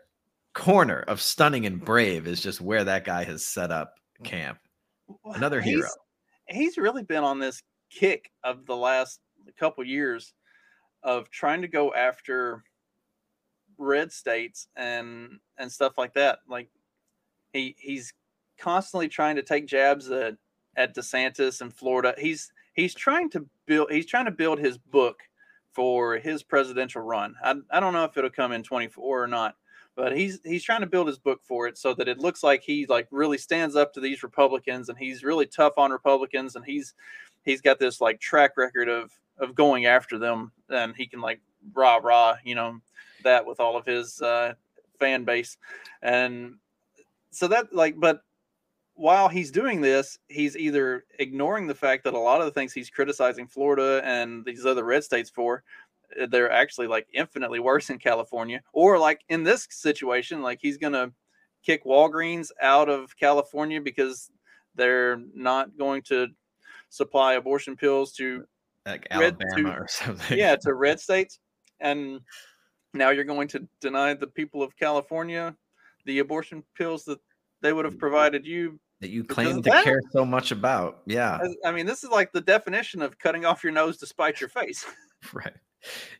corner 0.53 0.99
of 1.07 1.22
stunning 1.22 1.65
and 1.65 1.80
brave 1.80 2.27
is 2.27 2.41
just 2.41 2.60
where 2.60 2.84
that 2.84 3.06
guy 3.06 3.23
has 3.23 3.45
set 3.45 3.72
up 3.72 3.94
camp. 4.26 4.57
Another 5.23 5.61
hero. 5.61 5.88
He's, 6.48 6.57
he's 6.57 6.77
really 6.77 7.03
been 7.03 7.23
on 7.23 7.39
this 7.39 7.61
kick 7.89 8.30
of 8.44 8.65
the 8.65 8.76
last 8.76 9.22
couple 9.57 9.85
years 9.85 10.34
of 11.03 11.30
trying 11.30 11.61
to 11.61 11.68
go 11.68 11.94
after 11.94 12.64
red 13.78 14.11
states 14.11 14.68
and 14.76 15.40
and 15.57 15.72
stuff 15.72 15.98
like 15.98 16.14
that. 16.14 16.40
Like 16.48 16.69
he 17.53 17.76
he's 17.78 18.14
constantly 18.57 19.07
trying 19.07 19.36
to 19.36 19.44
take 19.44 19.68
jabs 19.68 20.10
at 20.10 20.36
at 20.76 20.95
DeSantis 20.95 21.61
and 21.61 21.74
Florida. 21.74 22.14
He's 22.18 22.52
he's 22.74 22.94
trying 22.94 23.30
to 23.32 23.45
build 23.65 23.91
he's 23.91 24.06
trying 24.06 24.26
to 24.26 24.32
build 24.32 24.60
his 24.60 24.78
book 24.78 25.22
for 25.74 26.18
his 26.18 26.41
presidential 26.41 27.02
run. 27.02 27.36
I, 27.44 27.56
I 27.72 27.80
don't 27.80 27.94
know 27.94 28.03
if 28.03 28.18
it'll 28.18 28.32
come 28.32 28.52
in 28.52 28.64
24 28.64 29.24
or 29.24 29.28
not, 29.28 29.56
but 29.95 30.15
he's 30.15 30.40
he's 30.44 30.64
trying 30.64 30.82
to 30.82 30.88
build 30.88 31.07
his 31.07 31.19
book 31.19 31.41
for 31.44 31.68
it 31.68 31.78
so 31.78 31.94
that 31.95 32.07
it 32.07 32.19
looks 32.19 32.44
like 32.44 32.64
he 32.64 32.86
like 32.88 33.07
really 33.11 33.38
stands 33.38 33.76
up 33.76 33.94
to 33.94 33.99
these 33.99 34.24
Republicans 34.24 34.90
and 34.90 34.98
he's 34.98 35.24
really 35.24 35.45
tough 35.45 35.74
on 35.78 35.91
Republicans 35.91 36.56
and 36.56 36.65
he's 36.65 36.94
he's 37.44 37.61
got 37.61 37.80
this 37.80 38.02
like 38.02 38.19
track 38.19 38.57
record 38.57 38.90
of 38.90 39.11
of 39.39 39.55
going 39.55 39.85
after 39.85 40.18
them 40.18 40.51
and 40.69 40.95
he 40.95 41.07
can 41.07 41.22
like 41.22 41.41
rah 41.73 41.97
rah 41.97 42.35
you 42.43 42.55
know 42.55 42.80
that 43.23 43.45
with 43.45 43.59
all 43.59 43.76
of 43.77 43.85
his 43.85 44.22
uh, 44.22 44.53
fan 44.99 45.23
base. 45.23 45.57
And 46.01 46.55
so 47.31 47.47
that 47.47 47.73
like 47.73 47.99
but 47.99 48.22
while 48.95 49.27
he's 49.27 49.51
doing 49.51 49.80
this 49.80 50.18
he's 50.27 50.57
either 50.57 51.05
ignoring 51.19 51.68
the 51.68 51.76
fact 51.76 52.03
that 52.03 52.15
a 52.15 52.19
lot 52.19 52.39
of 52.39 52.45
the 52.45 52.51
things 52.51 52.73
he's 52.73 52.89
criticizing 52.89 53.47
Florida 53.47 54.01
and 54.03 54.43
these 54.43 54.65
other 54.65 54.84
red 54.84 55.03
states 55.03 55.30
for 55.30 55.64
uh, 56.19 56.26
they're 56.27 56.51
actually 56.51 56.88
like 56.88 57.07
infinitely 57.14 57.59
worse 57.59 57.89
in 57.89 57.99
California. 57.99 58.61
Or 58.73 58.97
like 58.97 59.22
in 59.30 59.43
this 59.43 59.68
situation 59.69 60.41
like 60.41 60.59
he's 60.61 60.77
to 60.77 61.11
kick 61.64 61.84
Walgreens 61.85 62.49
out 62.61 62.89
of 62.89 63.15
California 63.18 63.81
because 63.81 64.31
they're 64.76 65.19
not 65.34 65.77
going 65.77 66.01
to 66.03 66.27
supply 66.89 67.34
abortion 67.34 67.76
pills 67.76 68.14
to 68.14 68.45
Like 68.88 69.07
Alabama 69.11 69.55
to- 69.73 69.77
or 69.81 69.88
something. 69.89 70.38
yeah 70.38 70.55
to 70.55 70.73
red 70.73 70.99
states 70.99 71.39
and 71.80 72.19
now 72.93 73.09
you're 73.11 73.23
going 73.26 73.47
to 73.49 73.68
deny 73.81 74.14
the 74.15 74.27
people 74.27 74.64
of 74.64 74.76
california 74.77 75.55
the 76.05 76.19
abortion 76.19 76.64
pills 76.76 77.03
that 77.05 77.19
they 77.61 77.73
would 77.73 77.85
have 77.85 77.99
provided 77.99 78.45
you 78.45 78.80
that 79.01 79.09
you 79.09 79.23
claim 79.23 79.61
to 79.61 79.69
that- 79.69 79.84
care 79.84 80.01
so 80.11 80.26
much 80.26 80.51
about. 80.51 81.01
Yeah. 81.05 81.38
I 81.64 81.72
mean, 81.72 81.85
this 81.85 82.03
is 82.03 82.09
like 82.09 82.31
the 82.31 82.41
definition 82.41 83.03
of 83.03 83.19
cutting 83.19 83.45
off 83.45 83.64
your 83.64 83.72
nose 83.72 83.97
to 83.97 84.07
spite 84.07 84.39
your 84.41 84.49
face. 84.49 84.84
Right. 85.34 85.53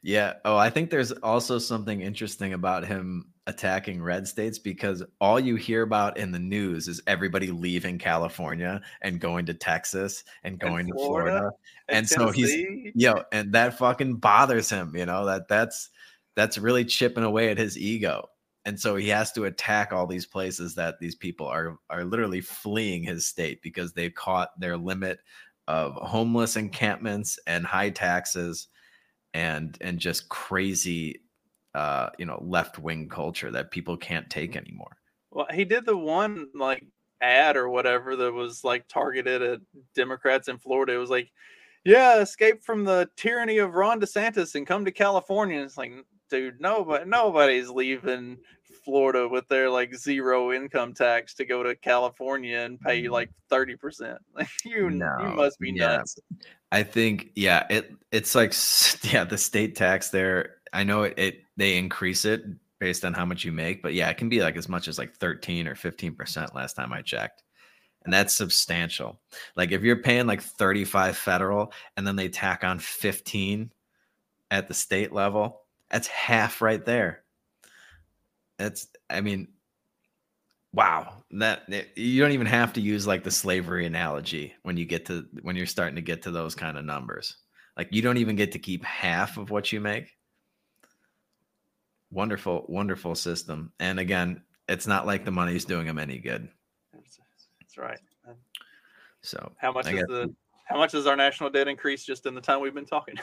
Yeah. 0.02 0.34
Oh, 0.46 0.58
I 0.58 0.70
think 0.70 0.90
there's 0.90 1.12
also 1.12 1.60
something 1.60 2.02
interesting 2.02 2.54
about 2.54 2.86
him 2.86 3.32
attacking 3.48 4.04
red 4.04 4.28
states 4.28 4.60
because 4.60 5.02
all 5.22 5.40
you 5.40 5.56
hear 5.56 5.82
about 5.82 6.18
in 6.18 6.32
the 6.32 6.40
news 6.40 6.90
is 6.90 7.02
everybody 7.08 7.48
leaving 7.48 7.98
California 7.98 8.82
and 9.02 9.22
going 9.22 9.46
to 9.46 9.54
Texas 9.54 10.26
and 10.44 10.60
going 10.60 10.88
to 10.88 10.94
Florida 10.94 11.30
Florida. 11.30 11.52
and 11.88 11.98
And 11.98 12.10
so 12.10 12.30
he's 12.32 12.94
yo, 12.94 13.24
and 13.32 13.54
that 13.54 13.78
fucking 13.78 14.16
bothers 14.16 14.70
him, 14.70 14.96
you 14.96 15.06
know, 15.06 15.26
that 15.26 15.48
that's 15.48 15.90
that's 16.36 16.58
really 16.58 16.86
chipping 16.86 17.24
away 17.24 17.50
at 17.50 17.58
his 17.58 17.78
ego. 17.78 18.30
And 18.66 18.78
so 18.78 18.98
he 18.98 19.08
has 19.10 19.32
to 19.32 19.46
attack 19.46 19.94
all 19.94 20.06
these 20.06 20.26
places 20.26 20.76
that 20.76 21.00
these 21.00 21.16
people 21.16 21.48
are 21.48 21.78
are 21.90 22.04
literally 22.04 22.42
fleeing 22.42 23.04
his 23.04 23.26
state 23.26 23.62
because 23.62 23.94
they've 23.94 24.14
caught 24.14 24.60
their 24.60 24.78
limit 24.78 25.20
of 25.70 25.94
homeless 25.94 26.58
encampments 26.58 27.40
and 27.48 27.66
high 27.66 27.90
taxes 27.90 28.68
and 29.38 29.78
and 29.82 30.00
just 30.00 30.30
crazy 30.30 31.22
uh 31.76 32.10
you 32.18 32.26
know 32.26 32.44
left-wing 32.44 33.08
culture 33.08 33.52
that 33.52 33.70
people 33.70 33.96
can't 33.96 34.30
take 34.32 34.56
anymore. 34.56 34.98
Well, 35.30 35.46
he 35.54 35.64
did 35.64 35.86
the 35.86 35.96
one 35.96 36.48
like 36.56 36.84
ad 37.22 37.56
or 37.56 37.70
whatever 37.70 38.16
that 38.16 38.34
was 38.34 38.64
like 38.64 38.88
targeted 38.88 39.44
at 39.44 39.60
Democrats 39.94 40.48
in 40.48 40.58
Florida. 40.58 40.94
It 40.94 40.98
was 40.98 41.12
like, 41.12 41.32
yeah, 41.86 42.20
escape 42.20 42.64
from 42.64 42.84
the 42.84 43.10
tyranny 43.16 43.60
of 43.60 43.76
Ron 43.76 44.02
DeSantis 44.02 44.56
and 44.56 44.66
come 44.66 44.86
to 44.86 44.92
California. 44.92 45.62
It's 45.62 45.78
like, 45.78 45.92
dude, 46.32 46.60
nobody, 46.60 47.06
nobody's 47.06 47.70
leaving 47.70 48.38
Florida 48.88 49.28
with 49.28 49.46
their 49.50 49.70
like 49.70 49.94
zero 49.94 50.54
income 50.54 50.94
tax 50.94 51.34
to 51.34 51.46
go 51.46 51.62
to 51.62 51.76
California 51.76 52.60
and 52.60 52.80
pay 52.80 53.04
mm-hmm. 53.04 53.12
like 53.12 53.30
percent. 53.82 54.18
Like 54.34 54.48
you, 54.66 54.88
you 54.90 55.30
must 55.36 55.60
be 55.60 55.72
yeah. 55.72 55.98
nuts. 55.98 56.18
I 56.72 56.84
think 56.84 57.32
yeah, 57.36 57.68
it 57.70 57.92
it's 58.14 58.34
like 58.34 58.54
yeah, 59.14 59.26
the 59.26 59.38
state 59.38 59.76
tax 59.76 60.10
there. 60.10 60.56
I 60.72 60.86
know 60.86 61.04
it, 61.04 61.20
it 61.20 61.42
they 61.58 61.78
increase 61.78 62.24
it 62.24 62.46
based 62.80 63.04
on 63.04 63.14
how 63.14 63.26
much 63.26 63.44
you 63.44 63.52
make, 63.52 63.84
but 63.84 63.94
yeah, 63.94 64.10
it 64.10 64.18
can 64.18 64.30
be 64.30 64.42
like 64.42 64.56
as 64.56 64.70
much 64.70 64.88
as 64.88 64.98
like 64.98 65.14
13 65.16 65.68
or 65.68 65.76
15% 65.76 66.56
last 66.56 66.76
time 66.76 66.94
I 66.94 67.02
checked. 67.02 67.44
And 68.06 68.14
that's 68.14 68.34
substantial. 68.34 69.20
Like 69.58 69.72
if 69.72 69.82
you're 69.82 70.02
paying 70.02 70.28
like 70.28 70.42
35 70.42 71.18
federal 71.18 71.74
and 71.98 72.08
then 72.08 72.16
they 72.16 72.30
tack 72.30 72.64
on 72.64 72.80
15 72.80 73.72
at 74.50 74.68
the 74.70 74.74
state 74.74 75.12
level, 75.12 75.64
that's 75.90 76.08
half 76.08 76.62
right 76.62 76.86
there. 76.86 77.24
That's 78.58 78.88
I 79.10 79.22
mean 79.22 79.48
wow. 80.74 81.24
That 81.32 81.64
you 81.98 82.22
don't 82.22 82.32
even 82.32 82.48
have 82.48 82.74
to 82.74 82.82
use 82.82 83.08
like 83.08 83.24
the 83.24 83.32
slavery 83.32 83.86
analogy 83.86 84.54
when 84.64 84.78
you 84.78 84.86
get 84.86 85.06
to 85.08 85.26
when 85.42 85.56
you're 85.56 85.66
starting 85.66 85.96
to 85.96 86.02
get 86.02 86.22
to 86.24 86.32
those 86.32 86.56
kind 86.56 86.78
of 86.78 86.86
numbers. 86.86 87.38
Like 87.76 87.90
you 87.92 88.02
don't 88.02 88.18
even 88.18 88.36
get 88.36 88.52
to 88.54 88.60
keep 88.60 88.84
half 88.84 89.38
of 89.38 89.50
what 89.52 89.72
you 89.72 89.80
make. 89.80 90.16
Wonderful 92.12 92.66
wonderful 92.70 93.16
system. 93.16 93.72
And 93.80 94.00
again 94.00 94.42
it's 94.70 94.88
not 94.88 95.06
like 95.06 95.24
the 95.26 95.32
money's 95.32 95.66
doing 95.66 95.86
them 95.88 95.98
any 96.00 96.20
good. 96.20 96.50
That's, 96.94 97.20
that's 97.62 97.78
right. 97.78 98.00
So 99.22 99.52
How 99.58 99.72
much 99.72 99.88
I 99.88 99.90
is 99.92 99.96
guess- 99.96 100.08
the 100.08 100.34
how 100.66 100.78
much 100.78 100.92
does 100.92 101.08
our 101.08 101.16
national 101.16 101.50
debt 101.50 101.70
increase 101.70 102.04
just 102.04 102.26
in 102.26 102.36
the 102.36 102.42
time 102.42 102.60
we've 102.60 102.74
been 102.74 102.86
talking? 102.86 103.16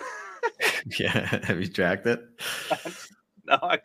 yeah 0.98 1.40
have 1.44 1.60
you 1.60 1.66
tracked 1.68 2.06
it 2.06 2.22
No, 3.46 3.58
I, 3.62 3.78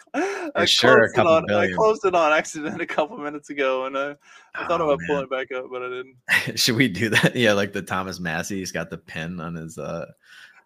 I 0.56 0.64
sure, 0.66 1.12
closed 1.14 1.18
it 1.18 1.28
on. 1.28 1.52
I 1.52 1.72
closed 1.74 2.06
it 2.06 2.16
on 2.16 2.32
accident 2.32 2.82
a 2.82 2.86
couple 2.86 3.18
minutes 3.18 3.50
ago, 3.50 3.86
and 3.88 3.98
uh, 3.98 4.16
I 4.56 4.68
thought 4.68 4.80
Oh, 4.80 4.86
about 4.86 5.00
man. 5.00 5.08
pulling 5.08 5.24
it 5.24 5.30
back 5.30 5.52
up, 5.58 5.66
but 5.70 5.82
I 5.84 5.90
didn't. 5.90 6.58
should 6.60 6.76
we 6.78 6.88
do 6.88 7.10
that 7.10 7.36
yeah 7.36 7.52
like 7.54 7.74
the 7.74 7.82
thomas 7.82 8.20
massie 8.20 8.58
he's 8.60 8.72
got 8.72 8.90
the 8.90 8.98
pin 8.98 9.40
on 9.42 9.56
his 9.56 9.78
uh 9.78 10.06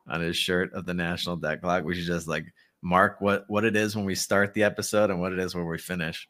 on 0.08 0.22
his 0.22 0.38
shirt 0.38 0.72
of 0.74 0.86
the 0.86 0.94
national 0.94 1.38
debt 1.38 1.62
clock 1.62 1.84
we 1.84 1.96
should 1.96 2.06
just 2.06 2.28
like 2.28 2.46
mark 2.84 3.20
what 3.20 3.46
what 3.48 3.64
it 3.66 3.76
is 3.76 3.96
when 3.96 4.06
we 4.06 4.14
start 4.16 4.54
the 4.54 4.64
episode 4.64 5.10
and 5.10 5.20
what 5.20 5.34
it 5.34 5.40
is 5.40 5.56
when 5.56 5.66
we 5.66 5.78
finish 5.78 6.30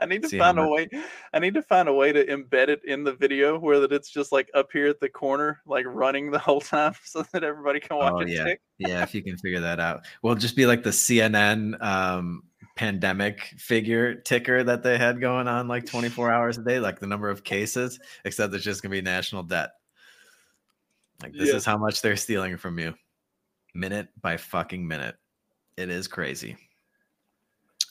I 0.00 0.06
need 0.06 0.22
to 0.22 0.28
See 0.28 0.38
find 0.38 0.58
a 0.58 0.66
way. 0.66 0.88
I 1.34 1.38
need 1.38 1.54
to 1.54 1.62
find 1.62 1.88
a 1.88 1.92
way 1.92 2.12
to 2.12 2.24
embed 2.26 2.68
it 2.68 2.80
in 2.84 3.04
the 3.04 3.12
video 3.12 3.58
where 3.58 3.80
that 3.80 3.92
it's 3.92 4.10
just 4.10 4.32
like 4.32 4.50
up 4.54 4.70
here 4.72 4.86
at 4.88 5.00
the 5.00 5.08
corner, 5.08 5.60
like 5.66 5.84
running 5.86 6.30
the 6.30 6.38
whole 6.38 6.60
time, 6.60 6.94
so 7.04 7.22
that 7.32 7.44
everybody 7.44 7.80
can 7.80 7.96
watch 7.96 8.12
Oh, 8.16 8.20
it 8.20 8.28
yeah. 8.28 8.44
tick. 8.44 8.60
yeah 8.78 9.02
if 9.02 9.14
you 9.14 9.22
can 9.22 9.36
figure 9.36 9.60
that 9.60 9.78
out 9.80 10.06
well 10.22 10.34
just 10.34 10.56
be 10.56 10.64
like 10.66 10.82
the 10.82 10.90
cnn 10.90 11.80
um 11.82 12.42
pandemic 12.76 13.42
figure 13.58 14.14
ticker 14.14 14.64
that 14.64 14.82
they 14.82 14.96
had 14.96 15.20
going 15.20 15.46
on 15.48 15.68
like 15.68 15.84
24 15.84 16.30
hours 16.32 16.56
a 16.56 16.62
day 16.62 16.80
like 16.80 16.98
the 16.98 17.06
number 17.06 17.28
of 17.28 17.44
cases 17.44 17.98
except 18.24 18.54
it's 18.54 18.64
just 18.64 18.80
gonna 18.82 18.90
be 18.92 19.02
national 19.02 19.42
debt 19.42 19.70
like 21.22 21.32
this 21.34 21.50
Yeah. 21.50 21.56
is 21.56 21.64
how 21.66 21.76
much 21.76 22.00
they're 22.00 22.16
stealing 22.16 22.56
from 22.56 22.78
you 22.78 22.94
minute 23.74 24.08
by 24.22 24.36
fucking 24.38 24.86
minute 24.86 25.16
it 25.76 25.90
is 25.90 26.08
crazy 26.08 26.56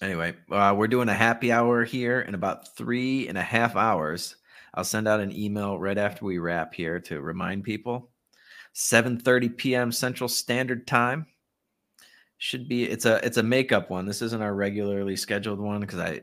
anyway 0.02 0.34
uh, 0.52 0.74
we're 0.78 0.88
doing 0.88 1.10
a 1.10 1.14
happy 1.14 1.52
hour 1.52 1.84
here 1.84 2.22
in 2.22 2.36
about 2.36 2.76
three 2.76 3.28
and 3.28 3.38
a 3.38 3.42
half 3.42 3.76
hours 3.76 4.36
i'll 4.74 4.84
send 4.84 5.08
out 5.08 5.20
an 5.20 5.36
email 5.36 5.80
right 5.80 5.98
after 5.98 6.26
we 6.26 6.38
wrap 6.38 6.74
here 6.74 7.00
to 7.00 7.22
remind 7.22 7.64
people 7.64 8.10
7:30 8.80 9.58
p.m. 9.58 9.92
Central 9.92 10.28
Standard 10.28 10.88
Time. 10.88 11.28
Should 12.38 12.70
be 12.70 12.86
it's 12.86 13.06
a 13.06 13.24
it's 13.26 13.38
a 13.38 13.44
makeup 13.44 13.90
one. 13.90 14.06
This 14.06 14.22
isn't 14.22 14.42
our 14.42 14.54
regularly 14.54 15.18
scheduled 15.18 15.60
one 15.60 15.82
because 15.82 16.00
I 16.00 16.22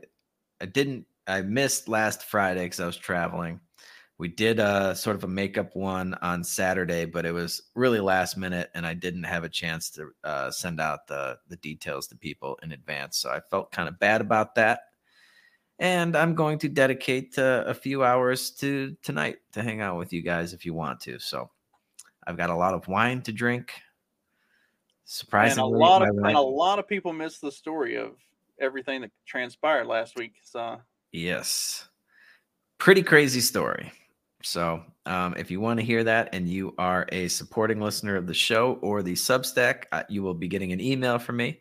I 0.59 0.65
didn't 0.65 1.05
I 1.27 1.41
missed 1.41 1.87
last 1.87 2.23
Friday 2.23 2.65
because 2.65 2.79
I 2.79 2.87
was 2.87 2.97
traveling. 2.97 3.59
We 4.19 4.27
did 4.29 4.59
a 4.59 4.95
sort 4.95 5.15
of 5.15 5.23
a 5.23 5.27
makeup 5.27 5.75
one 5.75 6.15
on 6.15 6.43
Saturday, 6.43 7.05
but 7.05 7.25
it 7.25 7.31
was 7.31 7.61
really 7.75 7.99
last 7.99 8.35
minute, 8.35 8.71
and 8.73 8.85
I 8.85 8.95
didn't 8.95 9.23
have 9.25 9.43
a 9.43 9.49
chance 9.49 9.91
to 9.91 10.09
uh, 10.23 10.49
send 10.49 10.81
out 10.81 11.05
the 11.07 11.37
the 11.49 11.57
details 11.57 12.07
to 12.07 12.15
people 12.15 12.57
in 12.63 12.71
advance. 12.71 13.17
So 13.17 13.29
I 13.29 13.41
felt 13.41 13.71
kind 13.71 13.87
of 13.87 13.99
bad 13.99 14.21
about 14.21 14.55
that. 14.55 14.81
And 15.79 16.15
I'm 16.15 16.33
going 16.33 16.57
to 16.59 16.69
dedicate 16.69 17.37
uh, 17.37 17.63
a 17.67 17.73
few 17.75 18.03
hours 18.03 18.49
to 18.51 18.95
tonight 19.03 19.37
to 19.51 19.61
hang 19.61 19.81
out 19.81 19.97
with 19.99 20.11
you 20.11 20.23
guys 20.23 20.53
if 20.53 20.65
you 20.65 20.73
want 20.73 20.99
to. 21.01 21.19
So 21.19 21.51
I've 22.25 22.37
got 22.37 22.49
a 22.49 22.55
lot 22.55 22.73
of 22.73 22.87
wine 22.87 23.21
to 23.21 23.31
drink. 23.31 23.73
And 23.75 23.83
Surprisingly, 25.05 25.79
a 25.79 25.83
lot 25.83 26.01
of 26.01 26.15
wife- 26.15 26.29
and 26.29 26.35
a 26.37 26.41
lot 26.41 26.79
of 26.79 26.87
people 26.87 27.13
missed 27.13 27.41
the 27.41 27.51
story 27.51 27.95
of 27.95 28.15
everything 28.59 29.01
that 29.01 29.11
transpired 29.27 29.85
last 29.85 30.17
week. 30.17 30.33
So 30.43 30.81
Yes. 31.11 31.87
Pretty 32.79 33.03
crazy 33.03 33.39
story. 33.41 33.91
So, 34.43 34.83
um, 35.05 35.33
if 35.35 35.49
you 35.49 35.59
want 35.59 35.79
to 35.79 35.85
hear 35.85 36.03
that 36.03 36.29
and 36.33 36.47
you 36.47 36.73
are 36.77 37.07
a 37.11 37.27
supporting 37.27 37.81
listener 37.81 38.15
of 38.15 38.27
the 38.27 38.33
show 38.33 38.73
or 38.81 39.01
the 39.01 39.13
Substack, 39.13 39.85
uh, 39.91 40.03
you 40.09 40.21
will 40.21 40.33
be 40.33 40.47
getting 40.47 40.71
an 40.71 40.79
email 40.79 41.17
from 41.17 41.37
me. 41.37 41.59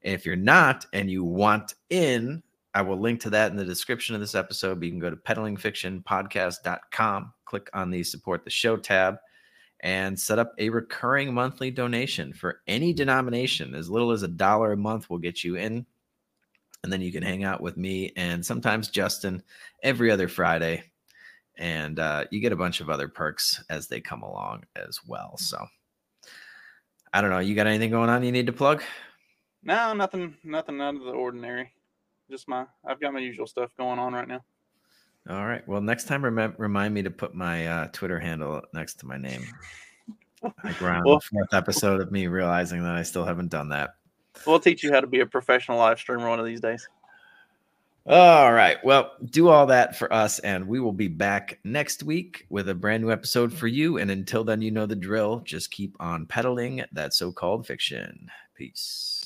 If 0.00 0.24
you're 0.24 0.36
not 0.36 0.86
and 0.92 1.10
you 1.10 1.24
want 1.24 1.74
in, 1.90 2.42
I 2.74 2.82
will 2.82 2.98
link 2.98 3.20
to 3.22 3.30
that 3.30 3.50
in 3.50 3.56
the 3.56 3.64
description 3.64 4.14
of 4.14 4.20
this 4.20 4.34
episode. 4.34 4.82
You 4.82 4.90
can 4.90 4.98
go 4.98 5.10
to 5.10 5.16
peddlingfictionpodcast.com, 5.16 7.32
click 7.44 7.70
on 7.74 7.90
the 7.90 8.02
support 8.02 8.44
the 8.44 8.50
show 8.50 8.76
tab, 8.76 9.16
and 9.80 10.18
set 10.18 10.38
up 10.38 10.52
a 10.58 10.70
recurring 10.70 11.34
monthly 11.34 11.70
donation 11.70 12.32
for 12.32 12.60
any 12.66 12.94
denomination. 12.94 13.74
As 13.74 13.90
little 13.90 14.10
as 14.10 14.22
a 14.22 14.28
dollar 14.28 14.72
a 14.72 14.76
month 14.76 15.10
will 15.10 15.18
get 15.18 15.44
you 15.44 15.56
in 15.56 15.86
and 16.86 16.92
then 16.92 17.00
you 17.00 17.10
can 17.10 17.22
hang 17.22 17.42
out 17.42 17.60
with 17.60 17.76
me 17.76 18.12
and 18.16 18.46
sometimes 18.46 18.88
Justin 18.88 19.42
every 19.82 20.08
other 20.08 20.28
Friday. 20.28 20.84
And 21.58 21.98
uh, 21.98 22.24
you 22.30 22.40
get 22.40 22.52
a 22.52 22.56
bunch 22.56 22.80
of 22.80 22.90
other 22.90 23.08
perks 23.08 23.64
as 23.70 23.88
they 23.88 24.00
come 24.00 24.22
along 24.22 24.64
as 24.76 25.00
well. 25.06 25.36
So 25.38 25.64
I 27.12 27.20
don't 27.20 27.30
know. 27.30 27.38
You 27.38 27.54
got 27.54 27.66
anything 27.66 27.90
going 27.90 28.10
on 28.10 28.22
you 28.22 28.32
need 28.32 28.46
to 28.46 28.52
plug? 28.52 28.82
no, 29.62 29.92
nothing, 29.94 30.36
nothing 30.44 30.80
out 30.80 30.94
of 30.94 31.02
the 31.02 31.10
ordinary. 31.10 31.72
Just 32.30 32.46
my, 32.48 32.66
I've 32.84 33.00
got 33.00 33.12
my 33.12 33.20
usual 33.20 33.46
stuff 33.46 33.70
going 33.76 33.98
on 33.98 34.12
right 34.12 34.28
now. 34.28 34.44
All 35.28 35.44
right. 35.46 35.66
Well, 35.66 35.80
next 35.80 36.04
time, 36.04 36.22
remem- 36.22 36.54
remind 36.58 36.94
me 36.94 37.02
to 37.02 37.10
put 37.10 37.34
my 37.34 37.66
uh, 37.66 37.88
Twitter 37.92 38.20
handle 38.20 38.62
next 38.74 38.94
to 39.00 39.06
my 39.06 39.16
name. 39.18 39.42
Like 40.62 40.80
around 40.82 41.02
Well- 41.04 41.16
the 41.16 41.24
fourth 41.32 41.54
episode 41.54 42.00
of 42.00 42.12
me 42.12 42.26
realizing 42.28 42.82
that 42.82 42.94
I 42.94 43.02
still 43.02 43.24
haven't 43.24 43.50
done 43.50 43.70
that. 43.70 43.94
We'll 44.46 44.60
teach 44.60 44.84
you 44.84 44.92
how 44.92 45.00
to 45.00 45.06
be 45.06 45.20
a 45.20 45.26
professional 45.26 45.78
live 45.78 45.98
streamer 45.98 46.28
one 46.28 46.38
of 46.38 46.44
these 46.46 46.60
days. 46.60 46.86
All 48.08 48.52
right. 48.52 48.76
Well, 48.84 49.10
do 49.24 49.48
all 49.48 49.66
that 49.66 49.96
for 49.96 50.12
us, 50.12 50.38
and 50.38 50.68
we 50.68 50.78
will 50.78 50.92
be 50.92 51.08
back 51.08 51.58
next 51.64 52.04
week 52.04 52.46
with 52.48 52.68
a 52.68 52.74
brand 52.74 53.02
new 53.02 53.10
episode 53.10 53.52
for 53.52 53.66
you. 53.66 53.98
And 53.98 54.12
until 54.12 54.44
then, 54.44 54.62
you 54.62 54.70
know 54.70 54.86
the 54.86 54.94
drill. 54.94 55.40
Just 55.40 55.72
keep 55.72 55.96
on 55.98 56.24
peddling 56.26 56.84
that 56.92 57.14
so 57.14 57.32
called 57.32 57.66
fiction. 57.66 58.28
Peace. 58.54 59.25